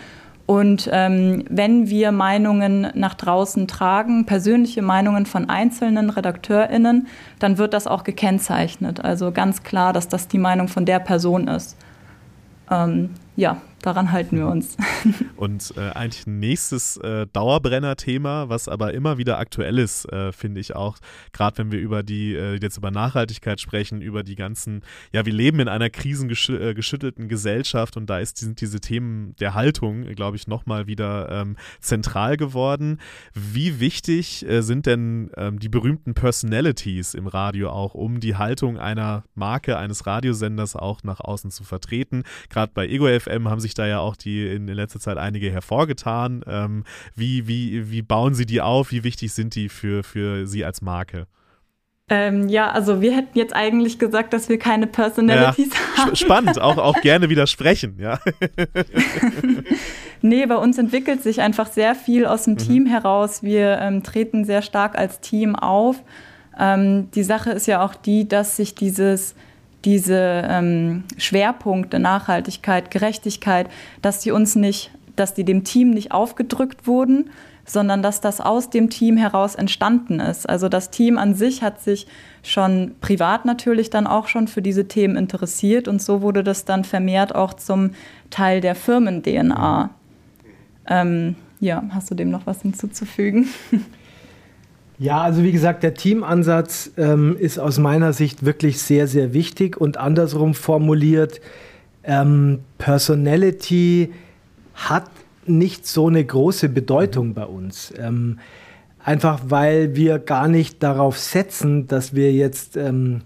Und 0.45 0.91
ähm, 0.93 1.43
wenn 1.49 1.89
wir 1.89 2.13
Meinungen 2.13 2.89
nach 2.93 3.15
draußen 3.15 3.67
tragen, 3.67 4.27
persönliche 4.27 4.83
Meinungen 4.83 5.25
von 5.25 5.49
einzelnen 5.49 6.11
RedakteurInnen, 6.11 7.07
dann 7.39 7.57
wird 7.57 7.73
das 7.73 7.87
auch 7.87 8.05
gekennzeichnet. 8.05 9.03
Also 9.03 9.33
ganz 9.33 9.63
klar, 9.63 9.95
dass 9.95 10.09
das 10.09 10.29
die 10.29 10.37
Meinung 10.37 10.69
von 10.69 10.85
der 10.85 10.99
Person 10.99 11.49
ist. 11.49 11.79
Ähm, 12.71 13.15
ja, 13.37 13.57
daran 13.87 14.11
halten 14.11 14.37
wir 14.37 14.49
uns. 14.49 14.77
Und 15.37 15.73
äh, 15.77 15.91
eigentlich 15.91 16.27
ein 16.27 16.41
nächstes 16.41 16.97
äh, 16.97 17.27
Dauerbrenner-Thema, 17.33 18.49
was 18.49 18.69
aber 18.69 18.93
immer 18.95 19.17
wieder 19.17 19.39
aktuell 19.39 19.79
ist, 19.79 20.11
äh, 20.13 20.33
finde 20.33 20.61
ich 20.61 20.75
auch, 20.75 20.99
gerade 21.33 21.59
wenn 21.59 21.71
wir 21.71 21.79
über 21.79 22.03
die, 22.03 22.35
äh, 22.35 22.59
jetzt 22.61 22.77
über 22.77 22.91
Nachhaltigkeit 22.91 23.61
sprechen, 23.61 24.01
über 24.01 24.25
die 24.25 24.35
ganzen, 24.35 24.83
ja, 25.13 25.25
wir 25.25 25.33
leben 25.33 25.61
in 25.61 25.69
einer 25.69 25.89
krisengeschüttelten 25.89 27.29
Gesellschaft 27.29 27.97
und 27.97 28.11
da 28.11 28.19
ist, 28.19 28.39
sind 28.39 28.61
diese 28.61 28.81
Themen 28.81 29.37
der 29.37 29.55
Haltung, 29.55 30.03
glaube 30.15 30.37
ich, 30.37 30.49
nochmal 30.49 30.89
wieder 30.89 31.29
ähm, 31.31 31.57
zentral 31.81 32.37
geworden. 32.37 32.99
Wie 33.35 33.79
wichtig 33.79 34.49
äh, 34.49 34.63
sind 34.63 34.87
denn 34.87 35.31
ähm, 35.37 35.61
die 35.61 35.69
berühmten 35.69 36.15
Personalities 36.15 37.15
im 37.15 37.29
Radio 37.29 37.71
auch, 37.71 37.95
um 37.95 38.19
die 38.19 38.35
Haltung 38.35 38.79
einer 38.79 39.23
Marke, 39.35 39.79
eines 39.79 40.07
Radiosenders 40.07 40.75
auch 40.75 41.05
nach 41.05 41.21
außen 41.21 41.53
zu 41.53 41.63
vertreten? 41.63 42.25
Gerade 42.49 42.73
bei 42.75 42.89
Ego 42.89 43.07
FM 43.07 43.49
haben 43.49 43.61
sich 43.61 43.76
da 43.79 43.87
ja 43.87 44.01
auch 44.01 44.17
die 44.17 44.47
in 44.47 44.67
letzter 44.67 45.01
Zeit 45.01 45.19
einige 45.19 45.51
hervorgetan. 45.51 46.43
Ähm, 46.47 46.85
wie, 47.15 47.47
wie, 47.47 47.91
wie 47.91 48.03
bauen 48.03 48.35
Sie 48.35 48.47
die 48.47 48.61
auf? 48.61 48.91
Wie 48.91 49.05
wichtig 49.05 49.33
sind 49.33 49.55
die 49.55 49.69
für, 49.69 50.03
für 50.03 50.47
Sie 50.47 50.65
als 50.65 50.83
Marke? 50.83 51.27
Ähm, 52.09 52.49
ja, 52.49 52.71
also 52.71 53.01
wir 53.01 53.17
hätten 53.17 53.37
jetzt 53.37 53.55
eigentlich 53.55 53.99
gesagt, 53.99 54.33
dass 54.33 54.49
wir 54.49 54.61
keine 54.61 54.87
Personalities 54.87 55.71
ja, 55.73 56.05
haben. 56.05 56.15
Spannend, 56.15 56.61
auch, 56.61 56.79
auch 56.79 57.01
gerne 57.03 57.29
widersprechen, 57.29 57.97
ja. 57.99 58.21
nee, 60.23 60.47
bei 60.47 60.55
uns 60.55 60.79
entwickelt 60.79 61.25
sich 61.25 61.41
einfach 61.41 61.67
sehr 61.67 61.97
viel 61.97 62.25
aus 62.25 62.45
dem 62.45 62.55
mhm. 62.55 62.59
Team 62.59 62.87
heraus. 62.87 63.43
Wir 63.43 63.79
ähm, 63.81 64.05
treten 64.05 64.45
sehr 64.45 64.63
stark 64.63 64.97
als 64.97 65.19
Team 65.19 65.57
auf. 65.57 65.97
Ähm, 66.57 67.11
die 67.11 67.25
Sache 67.25 67.51
ist 67.51 67.67
ja 67.67 67.85
auch 67.85 67.97
die, 67.97 68.29
dass 68.29 68.57
sich 68.57 68.77
dieses 68.77 69.35
diese 69.87 70.43
ähm, 70.49 71.05
Schwerpunkte 71.17 71.99
Nachhaltigkeit, 71.99 72.91
Gerechtigkeit, 72.91 73.69
dass 74.03 74.19
die 74.19 74.33
uns 74.33 74.57
nicht, 74.57 74.91
dass 75.15 75.33
die 75.33 75.45
dem 75.45 75.65
Team 75.65 75.91
nicht 75.91 76.13
aufgedrückt 76.13 76.87
wurden, 76.87 77.31
sondern 77.65 78.03
dass 78.03 78.21
das 78.21 78.41
aus 78.41 78.69
dem 78.69 78.91
Team 78.91 79.17
heraus 79.17 79.55
entstanden 79.55 80.21
ist. 80.21 80.49
Also 80.49 80.69
das 80.69 80.91
Team 80.91 81.19
an 81.19 81.35
sich 81.35 81.63
hat 81.63 81.81
sich 81.81 82.07
schon 82.43 82.97
privat 83.01 83.45
natürlich 83.45 83.89
dann 83.89 84.07
auch 84.07 84.29
schon 84.29 84.49
für 84.49 84.63
diese 84.63 84.89
Themen 84.89 85.17
interessiert 85.17 85.89
und 85.89 86.03
so 86.03 86.21
wurde 86.21 86.45
das 86.45 86.65
dann 86.65 86.85
vermehrt 86.85 87.35
auch 87.35 87.55
zum 87.55 87.93
Teil 88.31 88.61
der 88.61 88.75
Firmen-DNA. 88.75 89.91
Ähm, 90.89 91.37
ja, 91.61 91.83
hast 91.91 92.11
du 92.11 92.15
dem 92.15 92.31
noch 92.31 92.47
was 92.47 92.63
hinzuzufügen? 92.63 93.49
Ja, 94.99 95.21
also 95.21 95.43
wie 95.43 95.53
gesagt, 95.53 95.83
der 95.83 95.93
Teamansatz 95.93 96.91
ähm, 96.97 97.37
ist 97.39 97.59
aus 97.59 97.79
meiner 97.79 98.15
Sicht 98.15 98.47
wirklich 98.47 98.81
sehr, 98.81 99.07
sehr 99.07 99.35
wichtig 99.35 99.79
und 99.79 99.99
andersrum 99.99 100.55
formuliert, 100.55 101.41
ähm, 102.03 102.61
Personality 102.79 104.13
hat 104.75 105.11
nicht 105.47 105.87
so 105.87 106.07
eine 106.07 106.25
große 106.25 106.71
Bedeutung 106.71 107.35
bei 107.35 107.45
uns. 107.45 107.93
Ähm, 107.99 108.39
einfach 109.05 109.41
weil 109.49 109.95
wir 109.97 110.19
gar 110.19 110.49
nicht 110.49 110.83
darauf 110.83 111.19
setzen, 111.19 111.87
dass 111.89 112.15
wir 112.15 112.33
jetzt, 112.33 112.77
ähm, 112.79 113.21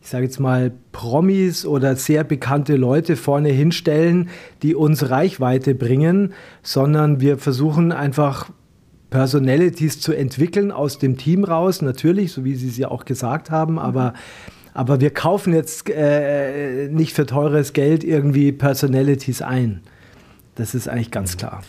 ich 0.00 0.08
sage 0.08 0.24
jetzt 0.24 0.38
mal, 0.38 0.70
Promis 0.92 1.66
oder 1.66 1.96
sehr 1.96 2.22
bekannte 2.22 2.76
Leute 2.76 3.16
vorne 3.16 3.48
hinstellen, 3.48 4.28
die 4.62 4.76
uns 4.76 5.10
Reichweite 5.10 5.74
bringen, 5.74 6.34
sondern 6.62 7.20
wir 7.20 7.36
versuchen 7.36 7.90
einfach 7.90 8.50
Personalities 9.10 10.00
zu 10.00 10.12
entwickeln 10.12 10.72
aus 10.72 10.98
dem 10.98 11.16
Team 11.16 11.44
raus, 11.44 11.82
natürlich, 11.82 12.32
so 12.32 12.44
wie 12.44 12.54
Sie 12.54 12.68
es 12.68 12.76
ja 12.76 12.88
auch 12.88 13.04
gesagt 13.04 13.50
haben, 13.50 13.78
aber, 13.78 14.14
aber 14.74 15.00
wir 15.00 15.10
kaufen 15.10 15.52
jetzt 15.52 15.88
äh, 15.88 16.88
nicht 16.88 17.14
für 17.14 17.26
teures 17.26 17.72
Geld 17.72 18.04
irgendwie 18.04 18.52
Personalities 18.52 19.42
ein. 19.42 19.80
Das 20.56 20.74
ist 20.74 20.88
eigentlich 20.88 21.10
ganz 21.10 21.36
klar. 21.36 21.62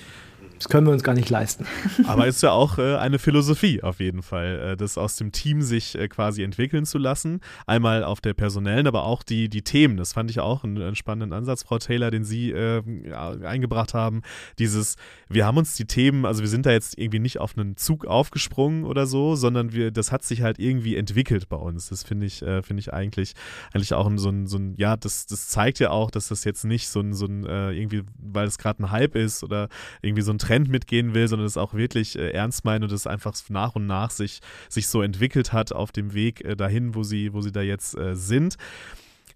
Das 0.57 0.69
können 0.69 0.87
wir 0.87 0.93
uns 0.93 1.03
gar 1.03 1.13
nicht 1.13 1.29
leisten. 1.29 1.65
Aber 2.07 2.25
ist 2.27 2.41
ja 2.41 2.51
auch 2.51 2.79
äh, 2.79 2.95
eine 2.95 3.19
Philosophie 3.19 3.83
auf 3.83 3.99
jeden 3.99 4.23
Fall, 4.23 4.71
äh, 4.73 4.77
das 4.77 4.97
aus 4.97 5.15
dem 5.15 5.31
Team 5.31 5.61
sich 5.61 5.95
äh, 5.95 6.07
quasi 6.07 6.43
entwickeln 6.43 6.85
zu 6.85 6.97
lassen. 6.97 7.41
Einmal 7.67 8.03
auf 8.03 8.21
der 8.21 8.33
personellen, 8.33 8.87
aber 8.87 9.03
auch 9.03 9.23
die, 9.23 9.49
die 9.49 9.61
Themen. 9.61 9.97
Das 9.97 10.13
fand 10.13 10.31
ich 10.31 10.39
auch 10.39 10.63
einen, 10.63 10.81
einen 10.81 10.95
spannenden 10.95 11.33
Ansatz, 11.33 11.63
Frau 11.63 11.77
Taylor, 11.77 12.11
den 12.11 12.23
Sie 12.23 12.51
äh, 12.51 12.81
ja, 13.07 13.31
eingebracht 13.31 13.93
haben. 13.93 14.21
Dieses, 14.57 14.95
wir 15.29 15.45
haben 15.45 15.57
uns 15.57 15.75
die 15.75 15.85
Themen, 15.85 16.25
also 16.25 16.41
wir 16.41 16.49
sind 16.49 16.65
da 16.65 16.71
jetzt 16.71 16.97
irgendwie 16.97 17.19
nicht 17.19 17.39
auf 17.39 17.57
einen 17.57 17.77
Zug 17.77 18.05
aufgesprungen 18.05 18.83
oder 18.83 19.05
so, 19.05 19.35
sondern 19.35 19.73
wir, 19.73 19.91
das 19.91 20.11
hat 20.11 20.23
sich 20.23 20.41
halt 20.41 20.59
irgendwie 20.59 20.95
entwickelt 20.95 21.49
bei 21.49 21.57
uns. 21.57 21.89
Das 21.89 22.03
finde 22.03 22.25
ich, 22.25 22.41
äh, 22.41 22.63
finde 22.63 22.81
ich 22.81 22.93
eigentlich, 22.93 23.33
eigentlich 23.73 23.93
auch 23.93 24.09
so 24.15 24.29
ein, 24.29 24.47
so 24.47 24.57
ein, 24.57 24.73
ja, 24.77 24.97
das, 24.97 25.27
das 25.27 25.49
zeigt 25.49 25.79
ja 25.79 25.91
auch, 25.91 26.09
dass 26.09 26.29
das 26.29 26.43
jetzt 26.43 26.63
nicht 26.63 26.89
so 26.89 26.99
ein, 27.01 27.13
so 27.13 27.25
ein 27.25 27.45
äh, 27.45 27.71
irgendwie, 27.71 28.03
weil 28.17 28.47
es 28.47 28.57
gerade 28.57 28.83
ein 28.83 28.91
Hype 28.91 29.15
ist 29.15 29.43
oder 29.43 29.69
irgendwie 30.01 30.23
so 30.23 30.31
ein 30.31 30.39
Trend 30.47 30.69
mitgehen 30.69 31.13
will, 31.13 31.27
sondern 31.27 31.45
es 31.45 31.57
auch 31.57 31.73
wirklich 31.73 32.17
äh, 32.17 32.31
ernst 32.31 32.63
meint 32.63 32.83
und 32.83 32.91
es 32.91 33.05
einfach 33.05 33.33
nach 33.49 33.75
und 33.75 33.85
nach 33.85 34.11
sich, 34.11 34.39
sich 34.69 34.87
so 34.87 35.01
entwickelt 35.01 35.51
hat 35.51 35.73
auf 35.73 35.91
dem 35.91 36.13
Weg 36.13 36.43
äh, 36.45 36.55
dahin, 36.55 36.95
wo 36.95 37.03
sie, 37.03 37.33
wo 37.33 37.41
sie 37.41 37.51
da 37.51 37.61
jetzt 37.61 37.97
äh, 37.97 38.15
sind. 38.15 38.55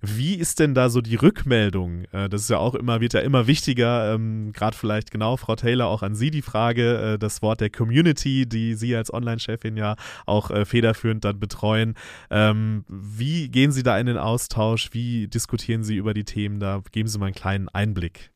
Wie 0.04 0.34
ist 0.34 0.60
denn 0.60 0.74
da 0.74 0.90
so 0.90 1.00
die 1.02 1.16
Rückmeldung? 1.16 2.06
Äh, 2.12 2.30
das 2.30 2.44
ist 2.44 2.50
ja 2.50 2.58
auch 2.58 2.76
immer, 2.76 3.02
wird 3.02 3.14
ja 3.14 3.20
immer 3.20 3.46
wichtiger, 3.46 4.16
ähm, 4.16 4.52
gerade 4.54 4.76
vielleicht 4.76 5.12
genau, 5.12 5.38
Frau 5.38 5.56
Taylor, 5.56 5.88
auch 5.88 6.02
an 6.02 6.16
Sie 6.16 6.32
die 6.32 6.42
Frage, 6.42 7.14
äh, 7.14 7.20
das 7.20 7.42
Wort 7.42 7.62
der 7.62 7.70
Community, 7.70 8.48
die 8.48 8.74
Sie 8.74 8.96
als 8.96 9.14
Online-Chefin 9.14 9.78
ja 9.78 9.96
auch 10.26 10.50
äh, 10.50 10.66
federführend 10.66 11.26
dann 11.26 11.40
betreuen. 11.40 11.96
Ähm, 12.32 12.86
wie 12.88 13.50
gehen 13.50 13.72
Sie 13.72 13.84
da 13.84 14.00
in 14.00 14.08
den 14.08 14.18
Austausch? 14.18 14.90
Wie 14.94 15.28
diskutieren 15.28 15.84
Sie 15.84 15.98
über 15.98 16.14
die 16.14 16.26
Themen? 16.26 16.60
Da 16.60 16.82
geben 16.92 17.08
Sie 17.10 17.20
mal 17.20 17.28
einen 17.28 17.36
kleinen 17.36 17.70
Einblick. 17.70 18.32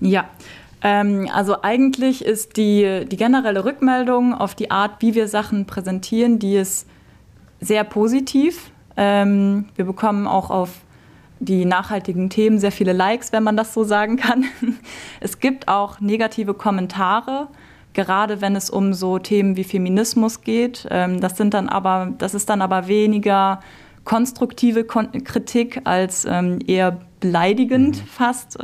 Ja, 0.00 0.28
ähm, 0.84 1.28
also 1.32 1.62
eigentlich 1.62 2.22
ist 2.22 2.58
die, 2.58 3.06
die 3.10 3.16
generelle 3.16 3.64
Rückmeldung 3.64 4.34
auf 4.34 4.54
die 4.54 4.70
Art, 4.70 5.00
wie 5.00 5.14
wir 5.14 5.28
Sachen 5.28 5.64
präsentieren, 5.64 6.38
die 6.38 6.56
ist 6.56 6.86
sehr 7.58 7.84
positiv. 7.84 8.70
Ähm, 8.96 9.64
wir 9.76 9.86
bekommen 9.86 10.26
auch 10.26 10.50
auf 10.50 10.82
die 11.40 11.64
nachhaltigen 11.64 12.28
Themen 12.28 12.58
sehr 12.58 12.70
viele 12.70 12.92
Likes, 12.92 13.32
wenn 13.32 13.42
man 13.42 13.56
das 13.56 13.72
so 13.72 13.82
sagen 13.82 14.16
kann. 14.16 14.44
Es 15.20 15.40
gibt 15.40 15.68
auch 15.68 16.00
negative 16.00 16.52
Kommentare, 16.52 17.48
gerade 17.94 18.42
wenn 18.42 18.54
es 18.54 18.68
um 18.68 18.92
so 18.92 19.18
Themen 19.18 19.56
wie 19.56 19.64
Feminismus 19.64 20.42
geht. 20.42 20.86
Ähm, 20.90 21.18
das 21.18 21.38
sind 21.38 21.54
dann 21.54 21.70
aber, 21.70 22.12
das 22.18 22.34
ist 22.34 22.50
dann 22.50 22.60
aber 22.60 22.88
weniger 22.88 23.60
konstruktive 24.04 24.84
Kritik 24.84 25.80
als 25.84 26.26
ähm, 26.26 26.58
eher 26.66 26.98
beleidigend 27.20 28.02
mhm. 28.02 28.06
fast. 28.06 28.58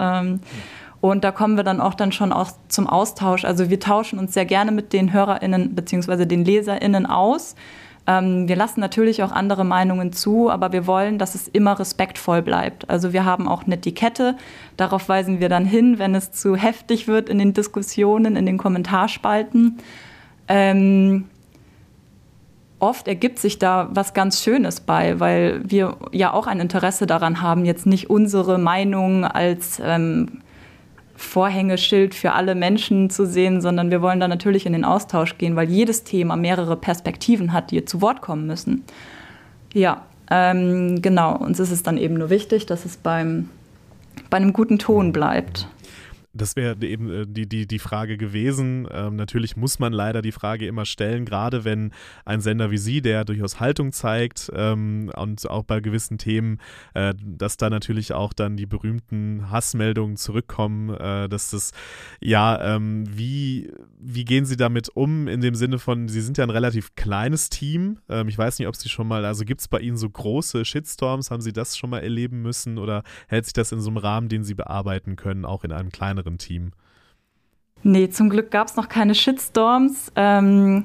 Und 1.00 1.24
da 1.24 1.32
kommen 1.32 1.56
wir 1.56 1.64
dann 1.64 1.80
auch 1.80 1.94
dann 1.94 2.12
schon 2.12 2.32
auch 2.32 2.50
zum 2.68 2.86
Austausch. 2.86 3.44
Also 3.44 3.70
wir 3.70 3.80
tauschen 3.80 4.18
uns 4.18 4.34
sehr 4.34 4.44
gerne 4.44 4.70
mit 4.70 4.92
den 4.92 5.12
HörerInnen 5.12 5.74
bzw. 5.74 6.26
den 6.26 6.44
LeserInnen 6.44 7.06
aus. 7.06 7.54
Ähm, 8.06 8.48
wir 8.48 8.56
lassen 8.56 8.80
natürlich 8.80 9.22
auch 9.22 9.32
andere 9.32 9.64
Meinungen 9.64 10.12
zu, 10.12 10.50
aber 10.50 10.72
wir 10.72 10.86
wollen, 10.86 11.18
dass 11.18 11.34
es 11.34 11.48
immer 11.48 11.78
respektvoll 11.78 12.42
bleibt. 12.42 12.88
Also 12.90 13.12
wir 13.12 13.24
haben 13.24 13.48
auch 13.48 13.64
eine 13.64 13.76
Etikette. 13.76 14.36
Darauf 14.76 15.08
weisen 15.08 15.40
wir 15.40 15.48
dann 15.48 15.64
hin, 15.64 15.98
wenn 15.98 16.14
es 16.14 16.32
zu 16.32 16.56
heftig 16.56 17.08
wird 17.08 17.28
in 17.28 17.38
den 17.38 17.54
Diskussionen, 17.54 18.36
in 18.36 18.46
den 18.46 18.58
Kommentarspalten. 18.58 19.78
Ähm, 20.48 21.28
oft 22.78 23.08
ergibt 23.08 23.38
sich 23.38 23.58
da 23.58 23.88
was 23.92 24.12
ganz 24.12 24.42
Schönes 24.42 24.80
bei, 24.80 25.20
weil 25.20 25.60
wir 25.64 25.96
ja 26.12 26.32
auch 26.32 26.46
ein 26.46 26.60
Interesse 26.60 27.06
daran 27.06 27.40
haben, 27.40 27.64
jetzt 27.64 27.86
nicht 27.86 28.10
unsere 28.10 28.58
Meinung 28.58 29.24
als 29.24 29.80
ähm, 29.84 30.40
Vorhängeschild 31.20 32.14
für 32.14 32.32
alle 32.32 32.54
Menschen 32.54 33.10
zu 33.10 33.26
sehen, 33.26 33.60
sondern 33.60 33.90
wir 33.90 34.00
wollen 34.00 34.20
da 34.20 34.26
natürlich 34.26 34.64
in 34.66 34.72
den 34.72 34.84
Austausch 34.84 35.36
gehen, 35.36 35.54
weil 35.54 35.68
jedes 35.68 36.02
Thema 36.02 36.34
mehrere 36.34 36.76
Perspektiven 36.76 37.52
hat, 37.52 37.70
die 37.70 37.84
zu 37.84 38.00
Wort 38.00 38.22
kommen 38.22 38.46
müssen. 38.46 38.84
Ja, 39.72 40.02
ähm, 40.30 41.02
genau. 41.02 41.36
Uns 41.36 41.60
ist 41.60 41.70
es 41.70 41.82
dann 41.82 41.98
eben 41.98 42.14
nur 42.14 42.30
wichtig, 42.30 42.66
dass 42.66 42.84
es 42.86 42.96
beim, 42.96 43.50
bei 44.30 44.38
einem 44.38 44.52
guten 44.52 44.78
Ton 44.78 45.12
bleibt. 45.12 45.68
Das 46.32 46.54
wäre 46.54 46.76
eben 46.82 47.10
äh, 47.10 47.26
die, 47.26 47.48
die, 47.48 47.66
die 47.66 47.78
Frage 47.80 48.16
gewesen. 48.16 48.86
Ähm, 48.92 49.16
natürlich 49.16 49.56
muss 49.56 49.80
man 49.80 49.92
leider 49.92 50.22
die 50.22 50.30
Frage 50.30 50.66
immer 50.66 50.84
stellen, 50.84 51.24
gerade 51.24 51.64
wenn 51.64 51.92
ein 52.24 52.40
Sender 52.40 52.70
wie 52.70 52.78
Sie, 52.78 53.02
der 53.02 53.24
durchaus 53.24 53.58
Haltung 53.58 53.90
zeigt 53.90 54.50
ähm, 54.54 55.10
und 55.16 55.50
auch 55.50 55.64
bei 55.64 55.80
gewissen 55.80 56.18
Themen, 56.18 56.58
äh, 56.94 57.14
dass 57.20 57.56
da 57.56 57.68
natürlich 57.68 58.12
auch 58.12 58.32
dann 58.32 58.56
die 58.56 58.66
berühmten 58.66 59.50
Hassmeldungen 59.50 60.16
zurückkommen, 60.16 60.90
äh, 60.90 61.28
dass 61.28 61.50
das, 61.50 61.72
ja, 62.20 62.76
ähm, 62.76 63.04
wie, 63.08 63.72
wie 63.98 64.24
gehen 64.24 64.44
Sie 64.44 64.56
damit 64.56 64.88
um 64.88 65.26
in 65.26 65.40
dem 65.40 65.56
Sinne 65.56 65.80
von, 65.80 66.06
Sie 66.06 66.20
sind 66.20 66.38
ja 66.38 66.44
ein 66.44 66.50
relativ 66.50 66.94
kleines 66.94 67.50
Team. 67.50 67.98
Ähm, 68.08 68.28
ich 68.28 68.38
weiß 68.38 68.60
nicht, 68.60 68.68
ob 68.68 68.76
Sie 68.76 68.88
schon 68.88 69.08
mal, 69.08 69.24
also 69.24 69.44
gibt 69.44 69.62
es 69.62 69.68
bei 69.68 69.80
Ihnen 69.80 69.96
so 69.96 70.08
große 70.08 70.64
Shitstorms? 70.64 71.32
Haben 71.32 71.42
Sie 71.42 71.52
das 71.52 71.76
schon 71.76 71.90
mal 71.90 72.00
erleben 72.00 72.40
müssen 72.40 72.78
oder 72.78 73.02
hält 73.26 73.46
sich 73.46 73.52
das 73.52 73.72
in 73.72 73.80
so 73.80 73.90
einem 73.90 73.96
Rahmen, 73.96 74.28
den 74.28 74.44
Sie 74.44 74.54
bearbeiten 74.54 75.16
können, 75.16 75.44
auch 75.44 75.64
in 75.64 75.72
einem 75.72 75.90
kleineren 75.90 76.19
kleineren 76.20 76.38
Team? 76.38 76.72
Nee, 77.82 78.10
zum 78.10 78.28
Glück 78.28 78.50
gab 78.50 78.68
es 78.68 78.76
noch 78.76 78.88
keine 78.88 79.14
Shitstorms. 79.14 80.12
Ähm, 80.16 80.84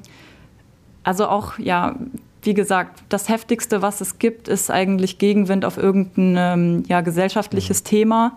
also 1.03 1.27
auch, 1.27 1.59
ja, 1.59 1.95
wie 2.41 2.53
gesagt, 2.53 3.03
das 3.09 3.27
Heftigste, 3.27 3.81
was 3.81 4.01
es 4.01 4.17
gibt, 4.17 4.47
ist 4.47 4.71
eigentlich 4.71 5.17
Gegenwind 5.17 5.65
auf 5.65 5.77
irgendein 5.77 6.35
ähm, 6.37 6.83
ja, 6.87 7.01
gesellschaftliches 7.01 7.83
mhm. 7.83 7.87
Thema. 7.87 8.35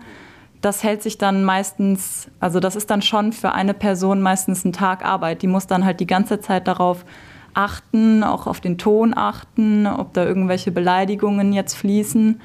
Das 0.61 0.83
hält 0.83 1.01
sich 1.01 1.17
dann 1.17 1.45
meistens, 1.45 2.29
also 2.41 2.59
das 2.59 2.75
ist 2.75 2.89
dann 2.89 3.01
schon 3.01 3.31
für 3.31 3.53
eine 3.53 3.73
Person 3.73 4.21
meistens 4.21 4.65
ein 4.65 4.73
Tag 4.73 5.05
Arbeit. 5.05 5.41
Die 5.41 5.47
muss 5.47 5.67
dann 5.67 5.85
halt 5.85 6.01
die 6.01 6.07
ganze 6.07 6.41
Zeit 6.41 6.67
darauf 6.67 7.05
achten, 7.53 8.23
auch 8.23 8.45
auf 8.45 8.59
den 8.59 8.77
Ton 8.77 9.13
achten, 9.15 9.87
ob 9.87 10.13
da 10.13 10.25
irgendwelche 10.25 10.71
Beleidigungen 10.71 11.53
jetzt 11.53 11.75
fließen. 11.75 12.41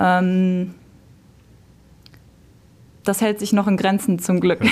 Ähm, 0.00 0.74
das 3.08 3.22
hält 3.22 3.38
sich 3.38 3.52
noch 3.54 3.66
in 3.66 3.76
Grenzen 3.76 4.18
zum 4.18 4.40
Glück. 4.40 4.60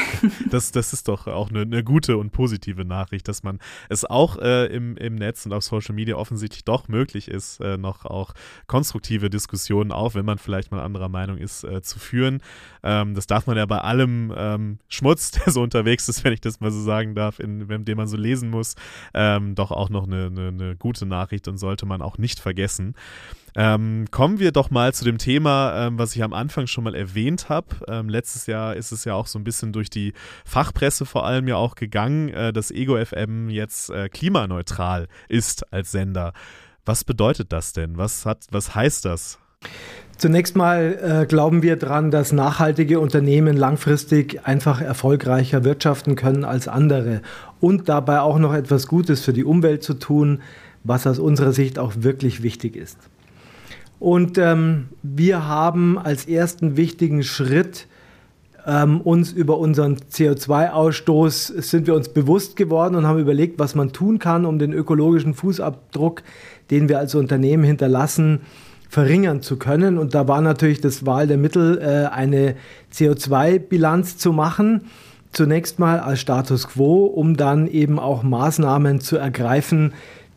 Das, 0.51 0.70
das 0.70 0.92
ist 0.92 1.09
doch 1.09 1.27
auch 1.27 1.51
eine, 1.51 1.62
eine 1.62 1.83
gute 1.83 2.16
und 2.18 2.31
positive 2.31 2.85
Nachricht, 2.85 3.27
dass 3.27 3.42
man 3.42 3.59
es 3.88 4.05
auch 4.05 4.38
äh, 4.38 4.66
im, 4.66 4.96
im 4.96 5.16
Netz 5.16 5.44
und 5.44 5.53
auf 5.53 5.64
Social 5.64 5.94
Media 5.94 6.16
offensichtlich 6.16 6.64
doch 6.64 6.88
möglich 6.88 7.29
ist, 7.29 7.61
äh, 7.61 7.77
noch 7.77 8.05
auch 8.05 8.33
konstruktive 8.66 9.29
Diskussionen, 9.29 9.92
auch 9.92 10.14
wenn 10.14 10.25
man 10.25 10.38
vielleicht 10.38 10.70
mal 10.70 10.81
anderer 10.81 11.09
Meinung 11.09 11.38
ist, 11.38 11.64
äh, 11.64 11.83
zu 11.83 11.99
führen. 11.99 12.42
Ähm, 12.83 13.14
das 13.14 13.27
darf 13.27 13.46
man 13.46 13.57
ja 13.57 13.66
bei 13.66 13.79
allem 13.79 14.33
ähm, 14.37 14.79
Schmutz, 14.88 15.31
der 15.33 15.53
so 15.53 15.62
unterwegs 15.62 16.09
ist, 16.09 16.22
wenn 16.22 16.33
ich 16.33 16.40
das 16.40 16.61
mal 16.61 16.70
so 16.70 16.81
sagen 16.81 17.14
darf, 17.14 17.40
in, 17.40 17.66
dem 17.85 17.96
man 17.96 18.07
so 18.07 18.16
lesen 18.16 18.51
muss, 18.51 18.75
ähm, 19.14 19.55
doch 19.55 19.72
auch 19.72 19.90
noch 19.90 20.07
eine, 20.07 20.27
eine, 20.27 20.49
eine 20.49 20.77
gute 20.77 21.07
Nachricht 21.07 21.49
und 21.49 21.59
sollte 21.59 21.87
man 21.87 22.03
auch 22.03 22.18
nicht 22.18 22.38
vergessen. 22.40 22.94
Ähm, 23.59 24.05
kommen 24.11 24.38
wir 24.38 24.53
doch 24.53 24.71
mal 24.71 24.92
zu 24.92 25.07
dem 25.07 25.16
Thema, 25.16 25.87
ähm, 25.87 25.99
was 25.99 26.14
ich 26.14 26.23
am 26.23 26.35
Anfang 26.35 26.66
schon 26.66 26.85
mal 26.85 26.95
erwähnt 26.95 27.49
habe. 27.49 27.69
Ähm, 27.88 28.11
letztes 28.11 28.47
Jahr 28.47 28.77
ist 28.77 28.92
es 28.92 29.07
ja 29.07 29.14
auch 29.14 29.27
so 29.27 29.38
ein 29.38 29.45
bisschen 29.45 29.73
durch 29.73 29.88
die 29.88 30.12
Fachpresse 30.45 31.07
vor 31.07 31.25
allem 31.25 31.49
ja 31.49 31.57
auch 31.57 31.75
gegangen, 31.75 32.29
äh, 32.29 32.53
dass 32.53 32.71
Ego 32.71 33.03
FM 33.03 33.49
jetzt 33.49 33.88
äh, 33.88 34.11
klimaneutral 34.11 35.09
ist 35.31 35.73
als 35.73 35.90
Sender. 35.90 36.35
Was 36.85 37.03
bedeutet 37.03 37.51
das 37.51 37.73
denn? 37.73 37.97
Was, 37.97 38.27
hat, 38.27 38.45
was 38.51 38.75
heißt 38.75 39.07
das? 39.07 39.38
Zunächst 40.19 40.55
mal 40.55 41.23
äh, 41.23 41.27
glauben 41.27 41.62
wir 41.62 41.77
daran, 41.77 42.11
dass 42.11 42.33
nachhaltige 42.33 43.01
Unternehmen 43.01 43.57
langfristig 43.57 44.47
einfach 44.47 44.83
erfolgreicher 44.83 45.64
wirtschaften 45.64 46.14
können 46.14 46.45
als 46.45 46.69
andere 46.69 47.23
und 47.61 47.88
dabei 47.88 48.21
auch 48.21 48.38
noch 48.38 48.53
etwas 48.53 48.87
Gutes 48.87 49.25
für 49.25 49.33
die 49.33 49.45
Umwelt 49.45 49.83
zu 49.83 49.95
tun, 49.95 50.42
was 50.85 51.07
aus 51.07 51.19
unserer 51.19 51.53
Sicht 51.53 51.79
auch 51.79 51.95
wirklich 51.97 52.42
wichtig 52.42 52.77
ist. 52.77 52.99
Und 53.99 54.37
ähm, 54.39 54.89
wir 55.03 55.47
haben 55.47 55.99
als 55.99 56.27
ersten 56.27 56.77
wichtigen 56.77 57.23
Schritt 57.23 57.87
ähm, 58.67 59.01
uns 59.01 59.33
über 59.33 59.59
unseren 59.59 59.97
CO2-Ausstoß 59.97 61.63
sind 61.63 61.87
wir 61.87 61.95
uns 61.95 62.09
bewusst 62.09 62.57
geworden 62.57 62.97
und 62.97 63.07
haben 63.07 63.21
überlegt, 63.21 63.59
was 63.59 63.75
man 63.75 63.93
tun 63.93 64.19
kann, 64.19 64.45
um 64.45 64.59
den 64.59 64.73
ökologischen 64.73 65.35
Fußabdruck, 65.35 66.23
den 66.71 66.89
wir 66.89 66.99
als 66.99 67.15
Unternehmen 67.15 67.63
hinterlassen, 67.63 68.41
verringern 68.89 69.41
zu 69.41 69.57
können. 69.57 69.99
Und 69.99 70.15
da 70.15 70.27
war 70.27 70.41
natürlich 70.41 70.81
das 70.81 71.07
Wahl 71.07 71.27
der 71.29 71.39
Mittel, 71.39 71.79
äh, 71.79 72.13
eine 72.13 72.57
CO2-Bilanz 72.93 74.19
zu 74.19 74.33
machen. 74.33 74.83
Zunächst 75.33 75.79
mal 75.79 76.01
als 76.01 76.21
Status 76.21 76.67
quo, 76.67 77.05
um 77.05 77.37
dann 77.37 77.69
eben 77.69 77.99
auch 77.99 78.23
Maßnahmen 78.23 79.01
zu 79.01 79.17
ergreifen, 79.17 79.93